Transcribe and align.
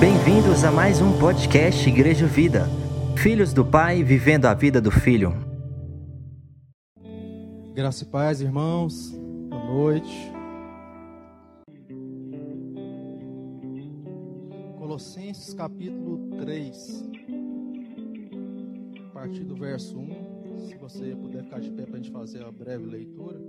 Bem-vindos 0.00 0.64
a 0.64 0.72
mais 0.72 1.02
um 1.02 1.18
podcast 1.18 1.86
Igreja 1.86 2.26
Vida. 2.26 2.66
Filhos 3.18 3.52
do 3.52 3.62
Pai 3.62 4.02
vivendo 4.02 4.46
a 4.46 4.54
vida 4.54 4.80
do 4.80 4.90
Filho. 4.90 5.34
Graça 7.74 8.04
e 8.04 8.06
paz, 8.06 8.40
irmãos. 8.40 9.10
Boa 9.50 9.62
noite. 9.62 10.32
Colossenses 14.78 15.52
capítulo 15.52 16.30
3, 16.38 17.04
a 19.04 19.12
partir 19.12 19.44
do 19.44 19.54
verso 19.54 19.98
1. 19.98 20.23
Se 20.58 20.74
você 20.76 21.14
puder 21.16 21.42
ficar 21.42 21.60
de 21.60 21.70
pé 21.70 21.84
para 21.84 21.94
a 21.94 21.96
gente 21.96 22.10
fazer 22.10 22.42
a 22.44 22.50
breve 22.50 22.84
leitura. 22.84 23.40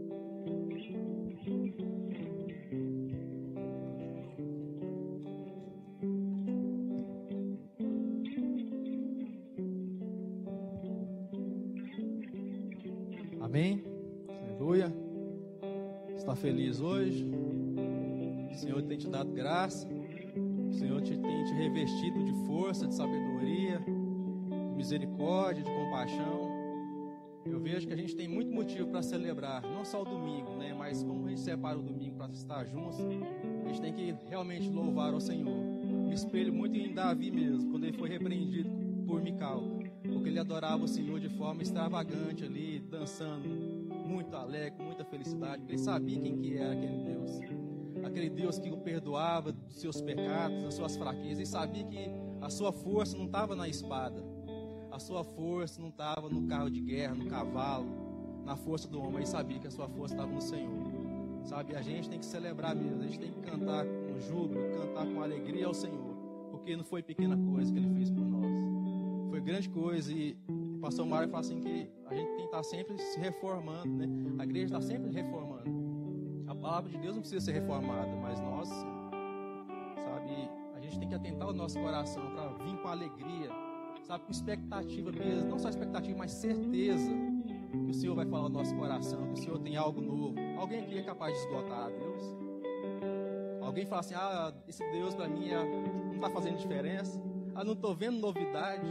Amém? 13.41 13.83
Aleluia. 14.27 14.93
Está 16.15 16.35
feliz 16.35 16.81
hoje? 16.81 17.25
O 18.51 18.55
Senhor 18.55 18.81
tem 18.83 18.97
te 18.97 19.07
dado 19.07 19.31
graça. 19.31 19.87
O 20.69 20.73
Senhor 20.73 21.01
te, 21.01 21.17
tem 21.17 21.43
te 21.45 21.53
revestido 21.53 22.23
de 22.23 22.33
força, 22.45 22.87
de 22.87 22.95
sabedoria, 22.95 23.79
de 23.79 24.75
misericórdia, 24.75 25.63
de 25.63 25.71
compaixão. 25.71 26.54
Eu 27.45 27.59
vejo 27.59 27.87
que 27.87 27.93
a 27.93 27.95
gente 27.95 28.15
tem 28.15 28.27
muito 28.27 28.51
motivo 28.51 28.89
para 28.89 29.03
celebrar, 29.03 29.61
não 29.61 29.85
só 29.85 30.01
o 30.01 30.05
domingo, 30.05 30.55
né? 30.55 30.73
Mas 30.73 31.03
como 31.03 31.27
a 31.27 31.29
gente 31.29 31.41
separa 31.41 31.77
o 31.77 31.81
domingo 31.81 32.17
para 32.17 32.33
estar 32.33 32.65
juntos, 32.65 32.99
a 32.99 33.67
gente 33.67 33.81
tem 33.81 33.93
que 33.93 34.15
realmente 34.27 34.67
louvar 34.69 35.13
ao 35.13 35.21
Senhor. 35.21 35.55
Me 36.07 36.13
espelho 36.13 36.51
muito 36.51 36.75
em 36.75 36.93
Davi 36.93 37.29
mesmo, 37.29 37.69
quando 37.69 37.83
ele 37.83 37.97
foi 37.97 38.09
repreendido 38.09 38.69
por 39.05 39.21
Mical, 39.21 39.61
porque 40.11 40.29
ele 40.29 40.39
adorava 40.39 40.83
o 40.83 40.87
Senhor 40.87 41.19
de 41.19 41.29
forma 41.29 41.61
extravagante 41.61 42.43
ali, 42.43 42.79
dançando, 42.79 43.47
muito 44.07 44.35
alegre, 44.35 44.77
com 44.77 44.83
muita 44.83 45.05
felicidade, 45.05 45.59
porque 45.59 45.73
ele 45.73 45.81
sabia 45.81 46.19
quem 46.19 46.37
que 46.37 46.57
era 46.57 46.73
aquele 46.73 47.03
Deus. 47.03 47.39
Aquele 48.03 48.29
Deus 48.29 48.57
que 48.57 48.71
o 48.71 48.77
perdoava 48.77 49.51
dos 49.51 49.75
seus 49.79 50.01
pecados, 50.01 50.63
das 50.63 50.73
suas 50.73 50.95
fraquezas, 50.97 51.47
e 51.47 51.51
sabia 51.51 51.83
que 51.83 52.09
a 52.41 52.49
sua 52.49 52.71
força 52.71 53.15
não 53.17 53.25
estava 53.25 53.55
na 53.55 53.67
espada, 53.67 54.23
a 54.95 54.99
sua 54.99 55.23
força 55.23 55.81
não 55.81 55.89
estava 55.89 56.29
no 56.29 56.47
carro 56.47 56.69
de 56.69 56.79
guerra, 56.79 57.13
no 57.13 57.25
cavalo, 57.25 57.85
na 58.45 58.55
força 58.55 58.87
do 58.87 58.99
homem, 58.99 59.17
ele 59.17 59.25
sabia 59.25 59.59
que 59.59 59.67
a 59.67 59.71
sua 59.71 59.87
força 59.87 60.15
estava 60.15 60.31
no 60.31 60.41
Senhor. 60.41 60.85
Sabe, 61.43 61.75
a 61.75 61.81
gente 61.81 62.09
tem 62.09 62.17
que 62.17 62.25
celebrar 62.25 62.75
mesmo, 62.75 63.01
a 63.01 63.05
gente 63.05 63.19
tem 63.19 63.31
que 63.31 63.41
cantar 63.41 63.85
com 63.85 64.19
júbilo, 64.19 64.63
cantar 64.71 65.05
com 65.05 65.21
alegria 65.21 65.67
ao 65.67 65.73
Senhor, 65.73 66.15
porque 66.49 66.75
não 66.75 66.83
foi 66.83 67.03
pequena 67.03 67.37
coisa 67.37 67.71
que 67.71 67.77
ele 67.77 67.93
fez 67.95 68.09
por 68.09 68.25
nós 68.25 68.65
foi 69.35 69.41
grande 69.41 69.67
coisa. 69.67 70.13
E 70.13 70.37
o 70.47 70.79
pastor 70.79 71.05
Mário 71.05 71.27
fala 71.27 71.41
assim 71.41 71.59
que 71.59 71.89
a 72.05 72.15
gente 72.15 72.27
tem 72.27 72.37
que 72.37 72.43
estar 72.45 72.63
sempre 72.63 72.97
se 72.97 73.19
reformando, 73.19 73.89
né? 73.89 74.07
A 74.39 74.43
igreja 74.45 74.65
está 74.67 74.81
sempre 74.81 75.11
reformando. 75.11 76.45
A 76.47 76.55
palavra 76.55 76.89
de 76.89 76.97
Deus 76.97 77.15
não 77.15 77.21
precisa 77.21 77.43
ser 77.43 77.51
reformada, 77.51 78.15
mas 78.15 78.39
nós, 78.39 78.69
sabe, 78.69 80.49
a 80.73 80.79
gente 80.79 80.97
tem 80.97 81.09
que 81.09 81.15
atentar 81.15 81.49
o 81.49 81.53
nosso 81.53 81.77
coração 81.79 82.23
para 82.31 82.47
vir 82.63 82.77
com 82.77 82.87
alegria, 82.87 83.49
sabe, 84.05 84.23
com 84.25 84.31
expectativa 84.31 85.11
mesmo, 85.11 85.49
não 85.49 85.59
só 85.59 85.69
expectativa, 85.69 86.17
mas 86.17 86.31
certeza 86.31 87.11
que 87.71 87.91
o 87.91 87.93
Senhor 87.93 88.15
vai 88.15 88.25
falar 88.25 88.49
no 88.49 88.57
nosso 88.57 88.75
coração, 88.75 89.27
que 89.27 89.39
o 89.39 89.43
Senhor 89.43 89.59
tem 89.59 89.75
algo 89.75 90.01
novo. 90.01 90.35
Alguém 90.57 90.79
aqui 90.81 90.97
é 90.97 91.03
capaz 91.03 91.33
de 91.33 91.39
esgotar 91.39 91.85
a 91.85 91.89
Deus? 91.89 92.23
Alguém 93.61 93.85
fala 93.85 94.01
assim: 94.01 94.13
ah, 94.15 94.53
esse 94.67 94.83
Deus 94.91 95.15
para 95.15 95.27
mim 95.27 95.49
é, 95.49 95.63
não 96.05 96.15
está 96.15 96.29
fazendo 96.29 96.57
diferença, 96.57 97.19
ah, 97.55 97.63
não 97.63 97.73
estou 97.73 97.95
vendo 97.95 98.19
novidade. 98.19 98.87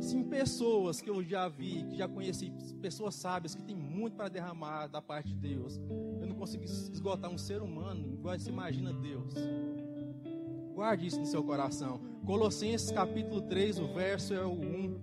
Sim, 0.00 0.24
pessoas 0.24 1.00
que 1.00 1.10
eu 1.10 1.22
já 1.22 1.46
vi, 1.46 1.84
que 1.84 1.96
já 1.96 2.08
conheci, 2.08 2.50
pessoas 2.80 3.14
sábias 3.14 3.54
que 3.54 3.62
têm 3.62 3.76
muito 3.76 4.16
para 4.16 4.28
derramar 4.28 4.86
da 4.86 5.02
parte 5.02 5.28
de 5.28 5.36
Deus. 5.36 5.78
Eu 6.18 6.26
não 6.26 6.34
consigo 6.34 6.64
esgotar 6.64 7.30
um 7.30 7.36
ser 7.36 7.60
humano 7.60 8.14
igual 8.14 8.38
você 8.38 8.48
imagina 8.48 8.94
Deus. 8.94 9.34
Guarde 10.80 11.08
isso 11.08 11.20
no 11.20 11.26
seu 11.26 11.44
coração. 11.44 12.00
Colossenses 12.24 12.90
capítulo 12.90 13.42
3, 13.42 13.80
o 13.80 13.88
verso 13.88 14.32
é 14.32 14.42
o 14.42 14.52
1. 14.52 15.00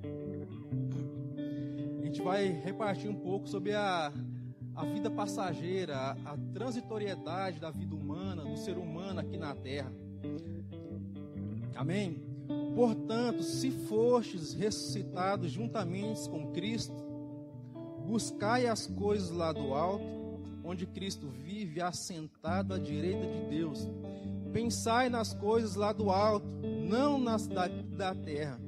A 2.00 2.04
gente 2.04 2.20
vai 2.20 2.48
repartir 2.48 3.08
um 3.08 3.14
pouco 3.14 3.48
sobre 3.48 3.76
a, 3.76 4.12
a 4.74 4.86
vida 4.86 5.12
passageira, 5.12 5.96
a, 5.96 6.12
a 6.34 6.38
transitoriedade 6.52 7.60
da 7.60 7.70
vida 7.70 7.94
humana, 7.94 8.44
do 8.44 8.58
ser 8.58 8.76
humano 8.76 9.20
aqui 9.20 9.38
na 9.38 9.54
terra. 9.54 9.94
Amém? 11.76 12.24
Portanto, 12.74 13.44
se 13.44 13.70
fostes 13.70 14.54
ressuscitados 14.54 15.52
juntamente 15.52 16.28
com 16.28 16.52
Cristo, 16.54 16.96
buscai 18.04 18.66
as 18.66 18.88
coisas 18.88 19.30
lá 19.30 19.54
do 19.54 19.76
alto, 19.76 20.04
onde 20.64 20.88
Cristo 20.88 21.28
vive 21.28 21.80
assentado 21.82 22.74
à 22.74 22.80
direita 22.80 23.28
de 23.28 23.42
Deus. 23.48 23.88
Pensai 24.52 25.10
nas 25.10 25.34
coisas 25.34 25.76
lá 25.76 25.92
do 25.92 26.10
alto, 26.10 26.48
não 26.88 27.20
nas 27.20 27.48
da, 27.48 27.68
da 27.68 28.16
terra, 28.16 28.60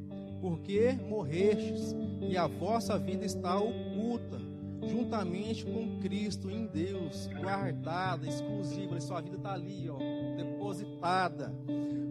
porque 0.42 0.94
morrestes 1.08 1.96
e 2.22 2.38
a 2.38 2.48
vossa 2.48 2.98
vida 2.98 3.26
está 3.26 3.58
oculta, 3.60 4.40
juntamente 4.88 5.66
com 5.66 6.00
Cristo 6.00 6.50
em 6.50 6.66
Deus, 6.66 7.28
guardada, 7.40 8.28
exclusiva. 8.28 8.98
A 8.98 9.02
sua 9.02 9.22
vida 9.22 9.38
está 9.38 9.54
ali, 9.54 9.90
ó, 9.90 9.98
depositada. 10.38 11.54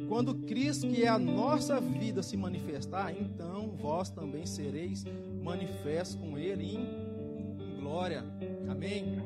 Quando 0.09 0.35
Cristo, 0.35 0.89
que 0.89 1.05
é 1.05 1.09
a 1.09 1.19
nossa 1.19 1.81
vida, 1.81 2.23
se 2.23 2.37
manifestar, 2.37 3.13
então 3.13 3.75
vós 3.77 4.11
também 4.11 4.47
sereis 4.47 5.05
manifestos 5.43 6.17
com 6.17 6.39
Ele 6.39 6.77
em 6.77 7.79
glória. 7.79 8.25
Amém? 8.69 9.19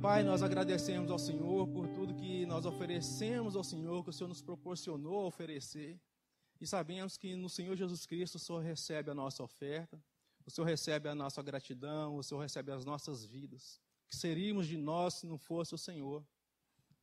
Pai, 0.00 0.22
nós 0.22 0.42
agradecemos 0.42 1.10
ao 1.10 1.18
Senhor 1.18 1.68
por 1.68 1.86
nós 2.46 2.66
oferecemos 2.66 3.56
ao 3.56 3.64
Senhor, 3.64 4.02
que 4.02 4.10
o 4.10 4.12
Senhor 4.12 4.28
nos 4.28 4.42
proporcionou 4.42 5.26
oferecer. 5.26 6.00
E 6.60 6.66
sabemos 6.66 7.16
que 7.16 7.34
no 7.34 7.48
Senhor 7.48 7.76
Jesus 7.76 8.06
Cristo 8.06 8.36
o 8.36 8.38
Senhor 8.38 8.60
recebe 8.60 9.10
a 9.10 9.14
nossa 9.14 9.42
oferta, 9.42 10.02
o 10.46 10.50
Senhor 10.50 10.66
recebe 10.66 11.08
a 11.08 11.14
nossa 11.14 11.42
gratidão, 11.42 12.16
o 12.16 12.22
Senhor 12.22 12.40
recebe 12.40 12.72
as 12.72 12.84
nossas 12.84 13.24
vidas. 13.24 13.80
Que 14.08 14.16
seríamos 14.16 14.66
de 14.66 14.76
nós 14.76 15.14
se 15.14 15.26
não 15.26 15.38
fosse 15.38 15.74
o 15.74 15.78
Senhor? 15.78 16.24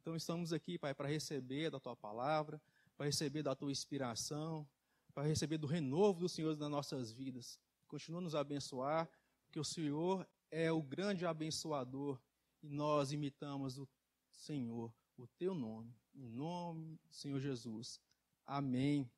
Então 0.02 0.16
estamos 0.16 0.54
aqui, 0.54 0.78
Pai, 0.78 0.94
para 0.94 1.08
receber 1.08 1.70
da 1.70 1.80
tua 1.80 1.96
palavra, 1.96 2.62
para 2.96 3.06
receber 3.06 3.44
da 3.44 3.56
tua 3.56 3.72
inspiração, 3.72 4.68
para 5.14 5.24
receber 5.24 5.58
do 5.58 5.68
renovo 5.68 6.22
do 6.22 6.30
Senhor 6.30 6.56
nas 6.58 6.70
nossas 6.70 7.12
vidas. 7.12 7.60
Continua 7.88 8.22
nos 8.22 8.36
abençoar, 8.36 9.10
porque 9.44 9.60
o 9.60 9.64
Senhor 9.64 10.28
é 10.52 10.72
o 10.72 10.82
grande 10.82 11.26
abençoador 11.26 12.20
e 12.62 12.70
nós 12.70 13.12
imitamos 13.12 13.78
o 13.78 13.88
Senhor, 14.32 14.94
o 15.20 15.28
teu 15.38 15.54
nome, 15.54 15.94
em 16.16 16.30
nome 16.30 16.98
do 17.10 17.14
Senhor 17.14 17.40
Jesus. 17.42 18.00
Amém. 18.46 19.10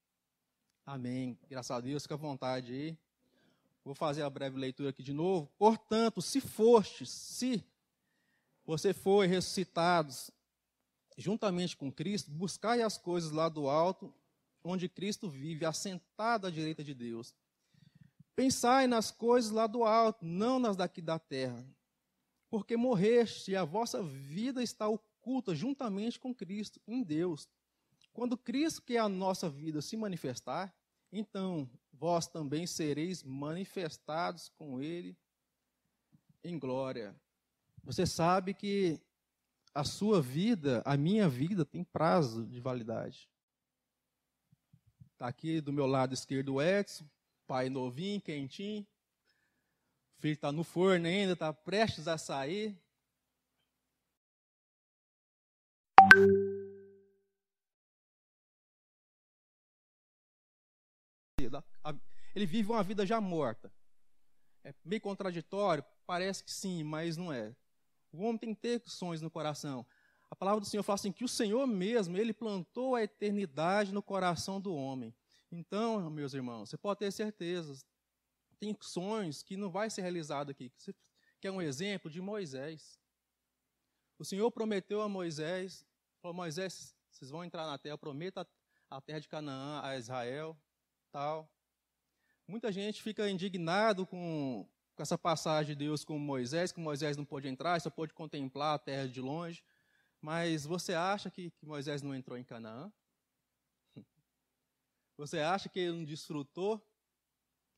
Amém. 0.83 1.37
Graças 1.47 1.69
a 1.69 1.79
Deus, 1.79 2.03
fica 2.03 2.15
à 2.15 2.17
vontade 2.17 2.73
aí. 2.73 2.97
Vou 3.85 3.93
fazer 3.93 4.23
a 4.23 4.29
breve 4.29 4.57
leitura 4.57 4.89
aqui 4.89 5.03
de 5.03 5.13
novo. 5.13 5.51
Portanto, 5.59 6.19
se 6.19 6.41
fostes, 6.41 7.09
se 7.09 7.63
você 8.65 8.93
foi 8.93 9.27
ressuscitados 9.27 10.31
juntamente 11.17 11.77
com 11.77 11.91
Cristo, 11.91 12.31
buscai 12.31 12.81
as 12.81 12.97
coisas 12.97 13.31
lá 13.31 13.47
do 13.47 13.69
alto, 13.69 14.11
onde 14.63 14.89
Cristo 14.89 15.29
vive, 15.29 15.65
assentado 15.65 16.47
à 16.47 16.49
direita 16.49 16.83
de 16.83 16.95
Deus. 16.95 17.35
Pensai 18.35 18.87
nas 18.87 19.11
coisas 19.11 19.51
lá 19.51 19.67
do 19.67 19.83
alto, 19.83 20.25
não 20.25 20.57
nas 20.57 20.75
daqui 20.75 20.99
da 20.99 21.19
terra. 21.19 21.63
Porque 22.49 22.75
morreste 22.75 23.51
e 23.51 23.55
a 23.55 23.63
vossa 23.63 24.01
vida 24.01 24.63
está 24.63 24.87
oculta 24.87 25.10
juntamente 25.55 26.19
com 26.19 26.33
Cristo, 26.33 26.81
em 26.87 27.03
Deus. 27.03 27.47
Quando 28.11 28.37
Cristo, 28.37 28.81
que 28.81 28.97
é 28.97 28.99
a 28.99 29.07
nossa 29.07 29.49
vida, 29.49 29.81
se 29.81 29.95
manifestar, 29.95 30.75
então 31.11 31.69
vós 31.93 32.27
também 32.27 32.65
sereis 32.65 33.23
manifestados 33.23 34.49
com 34.49 34.81
Ele 34.81 35.17
em 36.43 36.57
glória. 36.57 37.15
Você 37.83 38.05
sabe 38.05 38.53
que 38.53 38.99
a 39.73 39.83
sua 39.83 40.21
vida, 40.21 40.81
a 40.85 40.97
minha 40.97 41.29
vida, 41.29 41.65
tem 41.65 41.83
prazo 41.83 42.45
de 42.45 42.59
validade. 42.59 43.29
Está 45.13 45.27
aqui 45.27 45.61
do 45.61 45.71
meu 45.71 45.85
lado 45.85 46.13
esquerdo 46.13 46.55
o 46.55 46.61
Edson, 46.61 47.05
pai 47.47 47.69
novinho, 47.69 48.19
quentinho. 48.19 48.85
O 50.17 50.21
filho 50.21 50.33
está 50.33 50.51
no 50.51 50.63
forno 50.63 51.07
ainda, 51.07 51.33
está 51.33 51.53
prestes 51.53 52.07
a 52.07 52.17
sair. 52.17 52.77
Ele 62.35 62.45
vive 62.45 62.71
uma 62.71 62.83
vida 62.83 63.05
já 63.05 63.19
morta. 63.19 63.71
É 64.63 64.73
meio 64.85 65.01
contraditório? 65.01 65.83
Parece 66.05 66.43
que 66.43 66.51
sim, 66.51 66.83
mas 66.83 67.17
não 67.17 67.31
é. 67.31 67.55
O 68.11 68.23
homem 68.23 68.37
tem 68.37 68.53
que 68.53 68.61
ter 68.61 68.81
sonhos 68.85 69.21
no 69.21 69.31
coração. 69.31 69.85
A 70.29 70.35
palavra 70.35 70.61
do 70.61 70.67
Senhor 70.67 70.83
fala 70.83 70.95
assim 70.95 71.11
que 71.11 71.25
o 71.25 71.27
Senhor 71.27 71.65
mesmo, 71.67 72.17
ele 72.17 72.33
plantou 72.33 72.95
a 72.95 73.03
eternidade 73.03 73.93
no 73.93 74.01
coração 74.01 74.61
do 74.61 74.73
homem. 74.73 75.13
Então, 75.51 76.09
meus 76.09 76.33
irmãos, 76.33 76.69
você 76.69 76.77
pode 76.77 76.99
ter 76.99 77.11
certeza, 77.11 77.83
tem 78.59 78.77
sonhos 78.79 79.43
que 79.43 79.57
não 79.57 79.69
vai 79.69 79.89
ser 79.89 80.01
realizado 80.01 80.51
aqui. 80.51 80.71
Que 81.39 81.47
é 81.47 81.51
um 81.51 81.61
exemplo 81.61 82.09
de 82.09 82.21
Moisés. 82.21 82.99
O 84.17 84.23
Senhor 84.23 84.49
prometeu 84.51 85.01
a 85.01 85.09
Moisés, 85.09 85.85
falou, 86.21 86.35
Moisés, 86.35 86.95
vocês 87.09 87.31
vão 87.31 87.43
entrar 87.43 87.65
na 87.65 87.77
terra, 87.77 87.97
prometa 87.97 88.47
a 88.89 89.01
terra 89.01 89.19
de 89.19 89.27
Canaã 89.27 89.81
a 89.83 89.97
Israel, 89.97 90.55
tal. 91.11 91.51
Muita 92.51 92.69
gente 92.69 93.01
fica 93.01 93.29
indignado 93.29 94.05
com, 94.05 94.67
com 94.93 95.01
essa 95.01 95.17
passagem 95.17 95.73
de 95.73 95.85
Deus 95.85 96.03
com 96.03 96.19
Moisés, 96.19 96.73
que 96.73 96.81
Moisés 96.81 97.15
não 97.15 97.23
pôde 97.23 97.47
entrar, 97.47 97.79
só 97.79 97.89
pôde 97.89 98.13
contemplar 98.13 98.75
a 98.75 98.77
terra 98.77 99.07
de 99.07 99.21
longe. 99.21 99.63
Mas 100.19 100.65
você 100.65 100.93
acha 100.93 101.31
que, 101.31 101.49
que 101.51 101.65
Moisés 101.65 102.01
não 102.01 102.13
entrou 102.13 102.37
em 102.37 102.43
Canaã? 102.43 102.91
Você 105.17 105.39
acha 105.39 105.69
que 105.69 105.79
ele 105.79 105.93
não 105.93 106.03
desfrutou 106.03 106.85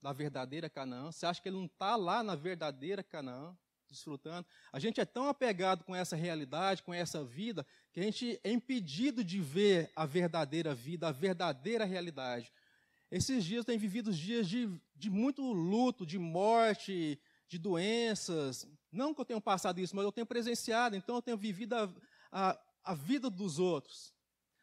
da 0.01 0.11
verdadeira 0.11 0.67
Canaã? 0.67 1.11
Você 1.11 1.27
acha 1.27 1.39
que 1.39 1.49
ele 1.49 1.57
não 1.57 1.65
está 1.65 1.95
lá 1.95 2.23
na 2.23 2.35
verdadeira 2.35 3.03
Canaã, 3.03 3.55
desfrutando? 3.87 4.47
A 4.71 4.79
gente 4.79 4.99
é 4.99 5.05
tão 5.05 5.29
apegado 5.29 5.83
com 5.83 5.95
essa 5.95 6.15
realidade, 6.15 6.81
com 6.81 6.91
essa 6.91 7.23
vida, 7.23 7.63
que 7.91 7.99
a 7.99 8.03
gente 8.03 8.39
é 8.43 8.51
impedido 8.51 9.23
de 9.23 9.39
ver 9.39 9.91
a 9.95 10.03
verdadeira 10.03 10.73
vida, 10.73 11.09
a 11.09 11.11
verdadeira 11.11 11.85
realidade. 11.85 12.51
Esses 13.13 13.45
dias 13.45 13.63
têm 13.63 13.77
vivido 13.77 14.12
dias 14.12 14.50
de, 14.50 14.68
de 14.95 15.07
muito 15.07 15.44
luto, 15.54 16.04
de 16.04 16.18
morte, 16.18 17.21
de 17.48 17.60
doenças. 17.60 18.68
Não 18.92 19.13
que 19.13 19.21
eu 19.21 19.25
tenha 19.25 19.39
passado 19.39 19.80
isso, 19.80 19.95
mas 19.95 20.04
eu 20.04 20.12
tenho 20.12 20.25
presenciado, 20.25 20.95
então 20.95 21.18
eu 21.18 21.21
tenho 21.21 21.38
vivido 21.38 21.75
a, 21.75 21.94
a, 22.31 22.60
a 22.83 22.95
vida 22.95 23.30
dos 23.30 23.60
outros. 23.60 24.15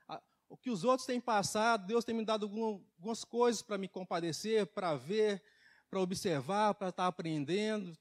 A, 0.08 0.20
o 0.49 0.56
que 0.56 0.69
os 0.69 0.82
outros 0.82 1.06
têm 1.06 1.20
passado, 1.20 1.87
Deus 1.87 2.05
tem 2.05 2.12
me 2.12 2.25
dado 2.25 2.47
algumas 2.47 3.23
coisas 3.23 3.62
para 3.62 3.79
me 3.79 3.87
compadecer, 3.87 4.67
para 4.67 4.97
ver, 4.97 5.41
para 5.88 6.00
observar, 6.00 6.75
para 6.75 6.88
estar 6.88 7.05
tá 7.05 7.06
aprendendo. 7.06 7.97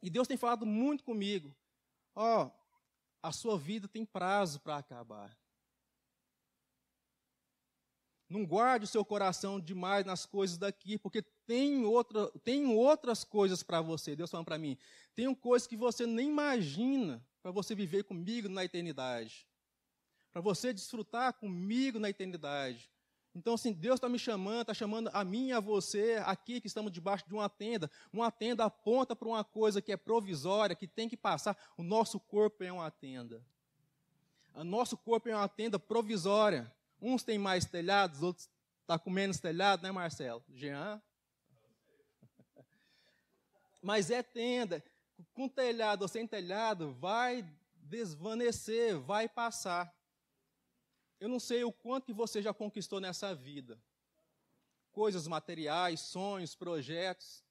E 0.00 0.08
Deus 0.08 0.28
tem 0.28 0.36
falado 0.36 0.64
muito 0.64 1.02
comigo. 1.02 1.52
Ó, 2.14 2.44
oh, 2.44 2.50
a 3.20 3.32
sua 3.32 3.58
vida 3.58 3.88
tem 3.88 4.04
prazo 4.04 4.60
para 4.60 4.76
acabar. 4.76 5.36
Não 8.30 8.46
guarde 8.46 8.84
o 8.84 8.88
seu 8.88 9.04
coração 9.04 9.58
demais 9.58 10.06
nas 10.06 10.24
coisas 10.24 10.56
daqui, 10.56 10.96
porque 10.96 11.20
tem, 11.20 11.84
outra, 11.84 12.30
tem 12.44 12.64
outras 12.68 13.24
coisas 13.24 13.60
para 13.60 13.80
você. 13.80 14.14
Deus 14.14 14.30
falando 14.30 14.46
para 14.46 14.56
mim. 14.56 14.78
Tem 15.16 15.34
coisas 15.34 15.66
que 15.66 15.76
você 15.76 16.06
nem 16.06 16.28
imagina 16.28 17.20
para 17.42 17.50
você 17.50 17.74
viver 17.74 18.04
comigo 18.04 18.48
na 18.48 18.64
eternidade. 18.64 19.48
Para 20.32 20.40
você 20.40 20.72
desfrutar 20.72 21.32
comigo 21.34 21.98
na 21.98 22.08
eternidade. 22.08 22.88
Então, 23.34 23.54
assim, 23.54 23.72
Deus 23.72 23.96
está 23.96 24.08
me 24.08 24.18
chamando, 24.18 24.62
está 24.62 24.74
chamando 24.74 25.10
a 25.12 25.24
mim 25.24 25.48
e 25.48 25.52
a 25.52 25.58
você, 25.58 26.22
aqui 26.24 26.60
que 26.60 26.68
estamos 26.68 26.92
debaixo 26.92 27.26
de 27.26 27.34
uma 27.34 27.48
tenda. 27.48 27.90
Uma 28.12 28.30
tenda 28.30 28.64
aponta 28.64 29.16
para 29.16 29.26
uma 29.26 29.42
coisa 29.42 29.82
que 29.82 29.90
é 29.90 29.96
provisória, 29.96 30.76
que 30.76 30.86
tem 30.86 31.08
que 31.08 31.16
passar. 31.16 31.56
O 31.76 31.82
nosso 31.82 32.20
corpo 32.20 32.62
é 32.62 32.70
uma 32.70 32.92
tenda. 32.92 33.44
O 34.54 34.62
nosso 34.62 34.96
corpo 34.96 35.28
é 35.28 35.34
uma 35.34 35.48
tenda 35.48 35.80
provisória. 35.80 36.72
Uns 37.00 37.22
têm 37.22 37.38
mais 37.38 37.64
telhados, 37.64 38.22
outros 38.22 38.44
estão 38.80 38.98
tá 38.98 38.98
com 38.98 39.10
menos 39.10 39.38
telhado, 39.38 39.82
né, 39.82 39.90
Marcelo? 39.90 40.44
Jean? 40.48 41.00
Mas 43.82 44.10
é 44.10 44.22
tenda. 44.22 44.84
Com 45.32 45.48
telhado 45.48 46.02
ou 46.02 46.08
sem 46.08 46.26
telhado, 46.26 46.92
vai 46.94 47.46
desvanecer, 47.74 48.98
vai 48.98 49.28
passar. 49.28 49.94
Eu 51.18 51.28
não 51.28 51.38
sei 51.38 51.64
o 51.64 51.72
quanto 51.72 52.06
que 52.06 52.12
você 52.12 52.40
já 52.40 52.52
conquistou 52.54 53.00
nessa 53.00 53.34
vida. 53.34 53.78
Coisas 54.90 55.28
materiais, 55.28 56.00
sonhos, 56.00 56.54
projetos. 56.54 57.44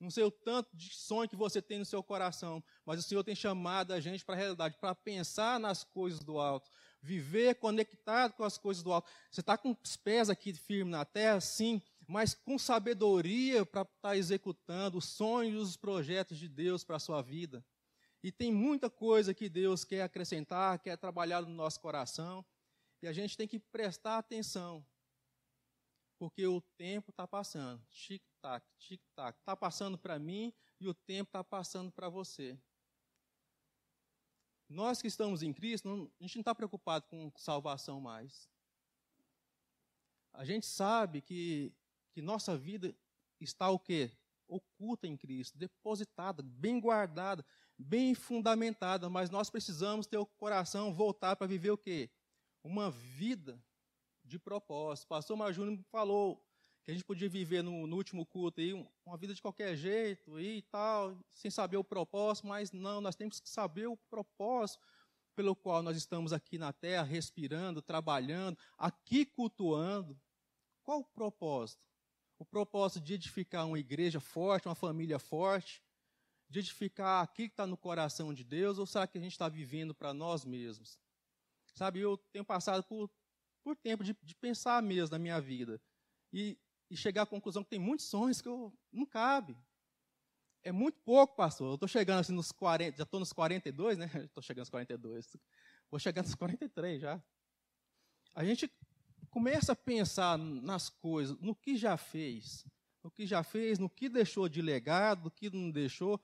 Não 0.00 0.10
sei 0.10 0.24
o 0.24 0.30
tanto 0.30 0.74
de 0.74 0.92
sonho 0.94 1.28
que 1.28 1.36
você 1.36 1.60
tem 1.60 1.78
no 1.78 1.84
seu 1.84 2.02
coração, 2.02 2.64
mas 2.86 2.98
o 2.98 3.02
Senhor 3.02 3.22
tem 3.22 3.34
chamado 3.34 3.92
a 3.92 4.00
gente 4.00 4.24
para 4.24 4.34
a 4.34 4.38
realidade, 4.38 4.78
para 4.78 4.94
pensar 4.94 5.60
nas 5.60 5.84
coisas 5.84 6.20
do 6.20 6.40
alto, 6.40 6.70
viver 7.02 7.54
conectado 7.56 8.32
com 8.34 8.44
as 8.44 8.58
coisas 8.58 8.82
do 8.82 8.92
alto. 8.92 9.08
Você 9.30 9.40
está 9.40 9.56
com 9.56 9.76
os 9.82 9.96
pés 9.96 10.28
aqui 10.28 10.52
firmes 10.52 10.92
na 10.92 11.04
terra, 11.04 11.40
sim, 11.40 11.80
mas 12.06 12.34
com 12.34 12.58
sabedoria 12.58 13.64
para 13.64 13.82
estar 13.82 13.94
tá 14.00 14.16
executando 14.16 14.98
os 14.98 15.04
sonhos 15.04 15.54
e 15.54 15.70
os 15.70 15.76
projetos 15.76 16.38
de 16.38 16.48
Deus 16.48 16.84
para 16.84 16.96
a 16.96 17.00
sua 17.00 17.22
vida. 17.22 17.64
E 18.22 18.30
tem 18.30 18.52
muita 18.52 18.90
coisa 18.90 19.32
que 19.32 19.48
Deus 19.48 19.84
quer 19.84 20.02
acrescentar, 20.02 20.78
quer 20.78 20.96
trabalhar 20.96 21.40
no 21.40 21.48
nosso 21.48 21.80
coração, 21.80 22.44
e 23.02 23.08
a 23.08 23.12
gente 23.12 23.36
tem 23.36 23.48
que 23.48 23.58
prestar 23.58 24.18
atenção, 24.18 24.84
porque 26.18 26.46
o 26.46 26.60
tempo 26.76 27.10
está 27.10 27.26
passando. 27.26 27.82
Tic-tac, 27.90 28.66
tic-tac. 28.78 29.38
Está 29.38 29.56
passando 29.56 29.96
para 29.96 30.18
mim 30.18 30.52
e 30.78 30.86
o 30.86 30.92
tempo 30.92 31.30
está 31.30 31.42
passando 31.42 31.90
para 31.90 32.10
você. 32.10 32.58
Nós 34.70 35.02
que 35.02 35.08
estamos 35.08 35.42
em 35.42 35.52
Cristo, 35.52 35.88
não, 35.88 36.08
a 36.20 36.22
gente 36.22 36.36
não 36.36 36.42
está 36.42 36.54
preocupado 36.54 37.04
com 37.08 37.32
salvação 37.34 38.00
mais. 38.00 38.48
A 40.32 40.44
gente 40.44 40.64
sabe 40.64 41.20
que, 41.20 41.72
que 42.12 42.22
nossa 42.22 42.56
vida 42.56 42.94
está 43.40 43.68
o 43.68 43.80
quê? 43.80 44.12
Oculta 44.46 45.08
em 45.08 45.16
Cristo, 45.16 45.58
depositada, 45.58 46.40
bem 46.40 46.78
guardada, 46.78 47.44
bem 47.76 48.14
fundamentada, 48.14 49.10
mas 49.10 49.28
nós 49.28 49.50
precisamos 49.50 50.06
ter 50.06 50.18
o 50.18 50.26
coração 50.26 50.94
voltar 50.94 51.34
para 51.34 51.48
viver 51.48 51.72
o 51.72 51.78
quê? 51.78 52.08
Uma 52.62 52.92
vida 52.92 53.60
de 54.24 54.38
propósito. 54.38 55.08
Pastor 55.08 55.36
Marjúnior 55.36 55.80
falou 55.90 56.40
que 56.84 56.90
a 56.90 56.94
gente 56.94 57.04
podia 57.04 57.28
viver 57.28 57.62
no, 57.62 57.86
no, 57.86 57.96
último 57.96 58.24
culto 58.24 58.60
aí, 58.60 58.72
uma 59.04 59.16
vida 59.16 59.34
de 59.34 59.42
qualquer 59.42 59.76
jeito 59.76 60.40
e 60.40 60.62
tal, 60.62 61.16
sem 61.30 61.50
saber 61.50 61.76
o 61.76 61.84
propósito, 61.84 62.46
mas 62.46 62.72
não, 62.72 63.00
nós 63.00 63.14
temos 63.14 63.38
que 63.40 63.48
saber 63.48 63.86
o 63.86 63.96
propósito 63.96 64.82
pelo 65.34 65.54
qual 65.54 65.82
nós 65.82 65.96
estamos 65.96 66.32
aqui 66.32 66.58
na 66.58 66.72
terra, 66.72 67.02
respirando, 67.02 67.80
trabalhando, 67.80 68.58
aqui 68.76 69.24
cultuando. 69.24 70.18
Qual 70.82 71.00
o 71.00 71.04
propósito? 71.04 71.82
O 72.38 72.44
propósito 72.44 73.04
de 73.04 73.14
edificar 73.14 73.66
uma 73.66 73.78
igreja 73.78 74.20
forte, 74.20 74.66
uma 74.66 74.74
família 74.74 75.18
forte, 75.18 75.82
de 76.48 76.58
edificar 76.58 77.22
aquilo 77.22 77.48
que 77.48 77.52
está 77.52 77.66
no 77.66 77.76
coração 77.76 78.34
de 78.34 78.42
Deus, 78.42 78.78
ou 78.78 78.86
será 78.86 79.06
que 79.06 79.18
a 79.18 79.20
gente 79.20 79.32
está 79.32 79.48
vivendo 79.48 79.94
para 79.94 80.12
nós 80.12 80.44
mesmos? 80.44 80.98
Sabe, 81.74 82.00
eu 82.00 82.18
tenho 82.32 82.44
passado 82.44 82.82
por, 82.82 83.08
por 83.62 83.76
tempo 83.76 84.02
de, 84.02 84.16
de 84.22 84.34
pensar 84.34 84.82
mesmo 84.82 85.12
na 85.12 85.18
minha 85.18 85.40
vida. 85.40 85.80
E 86.32 86.58
e 86.90 86.96
chegar 86.96 87.22
à 87.22 87.26
conclusão 87.26 87.62
que 87.62 87.70
tem 87.70 87.78
muitos 87.78 88.06
sonhos 88.06 88.42
que 88.42 88.48
eu, 88.48 88.76
não 88.92 89.06
cabe. 89.06 89.56
É 90.62 90.72
muito 90.72 91.00
pouco, 91.00 91.36
pastor. 91.36 91.68
Eu 91.68 91.74
estou 91.74 91.88
chegando 91.88 92.18
assim 92.20 92.32
nos 92.32 92.52
40, 92.52 92.98
já 92.98 93.04
estou 93.04 93.20
nos 93.20 93.32
42, 93.32 93.96
né? 93.96 94.10
Estou 94.26 94.42
chegando 94.42 94.62
nos 94.62 94.70
42. 94.70 95.36
Vou 95.90 95.98
chegar 95.98 96.22
nos 96.22 96.34
43 96.34 97.00
já. 97.00 97.22
A 98.34 98.44
gente 98.44 98.70
começa 99.30 99.72
a 99.72 99.76
pensar 99.76 100.36
nas 100.36 100.90
coisas, 100.90 101.38
no 101.38 101.54
que 101.54 101.76
já 101.76 101.96
fez, 101.96 102.66
no 103.02 103.10
que 103.10 103.26
já 103.26 103.42
fez, 103.42 103.78
no 103.78 103.88
que 103.88 104.08
deixou 104.08 104.48
de 104.48 104.60
legado, 104.60 105.24
no 105.24 105.30
que 105.30 105.48
não 105.48 105.70
deixou. 105.70 106.20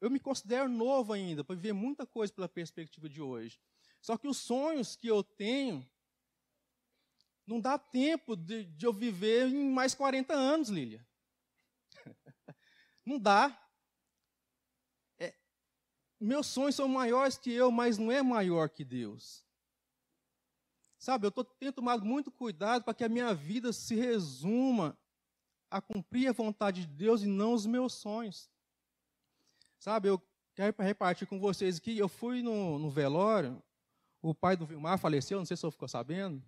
Eu 0.00 0.10
me 0.10 0.18
considero 0.18 0.68
novo 0.68 1.12
ainda, 1.12 1.44
para 1.44 1.54
viver 1.54 1.74
muita 1.74 2.06
coisa 2.06 2.32
pela 2.32 2.48
perspectiva 2.48 3.08
de 3.08 3.20
hoje. 3.20 3.60
Só 4.00 4.16
que 4.16 4.26
os 4.26 4.38
sonhos 4.38 4.96
que 4.96 5.06
eu 5.06 5.22
tenho 5.22 5.86
não 7.50 7.60
dá 7.60 7.76
tempo 7.76 8.36
de, 8.36 8.64
de 8.64 8.86
eu 8.86 8.92
viver 8.92 9.48
em 9.48 9.68
mais 9.68 9.92
40 9.92 10.32
anos, 10.32 10.68
Lília. 10.68 11.04
Não 13.04 13.18
dá. 13.18 13.60
É, 15.18 15.34
meus 16.20 16.46
sonhos 16.46 16.76
são 16.76 16.86
maiores 16.86 17.36
que 17.36 17.52
eu, 17.52 17.70
mas 17.72 17.98
não 17.98 18.12
é 18.12 18.22
maior 18.22 18.68
que 18.68 18.84
Deus. 18.84 19.44
Sabe, 20.96 21.26
eu 21.26 21.32
tenho 21.32 21.72
tomado 21.72 22.04
muito 22.04 22.30
cuidado 22.30 22.84
para 22.84 22.94
que 22.94 23.02
a 23.02 23.08
minha 23.08 23.34
vida 23.34 23.72
se 23.72 23.96
resuma 23.96 24.96
a 25.70 25.80
cumprir 25.80 26.28
a 26.28 26.32
vontade 26.32 26.82
de 26.82 26.86
Deus 26.86 27.22
e 27.22 27.26
não 27.26 27.54
os 27.54 27.66
meus 27.66 27.94
sonhos. 27.94 28.48
Sabe, 29.78 30.08
eu 30.08 30.22
quero 30.54 30.76
repartir 30.78 31.26
com 31.26 31.40
vocês 31.40 31.78
aqui. 31.78 31.98
Eu 31.98 32.08
fui 32.08 32.42
no, 32.42 32.78
no 32.78 32.90
velório, 32.90 33.60
o 34.22 34.34
pai 34.34 34.56
do 34.56 34.66
Vilmar 34.66 34.98
faleceu, 34.98 35.38
não 35.38 35.46
sei 35.46 35.56
se 35.56 35.62
você 35.62 35.70
ficou 35.70 35.88
sabendo. 35.88 36.44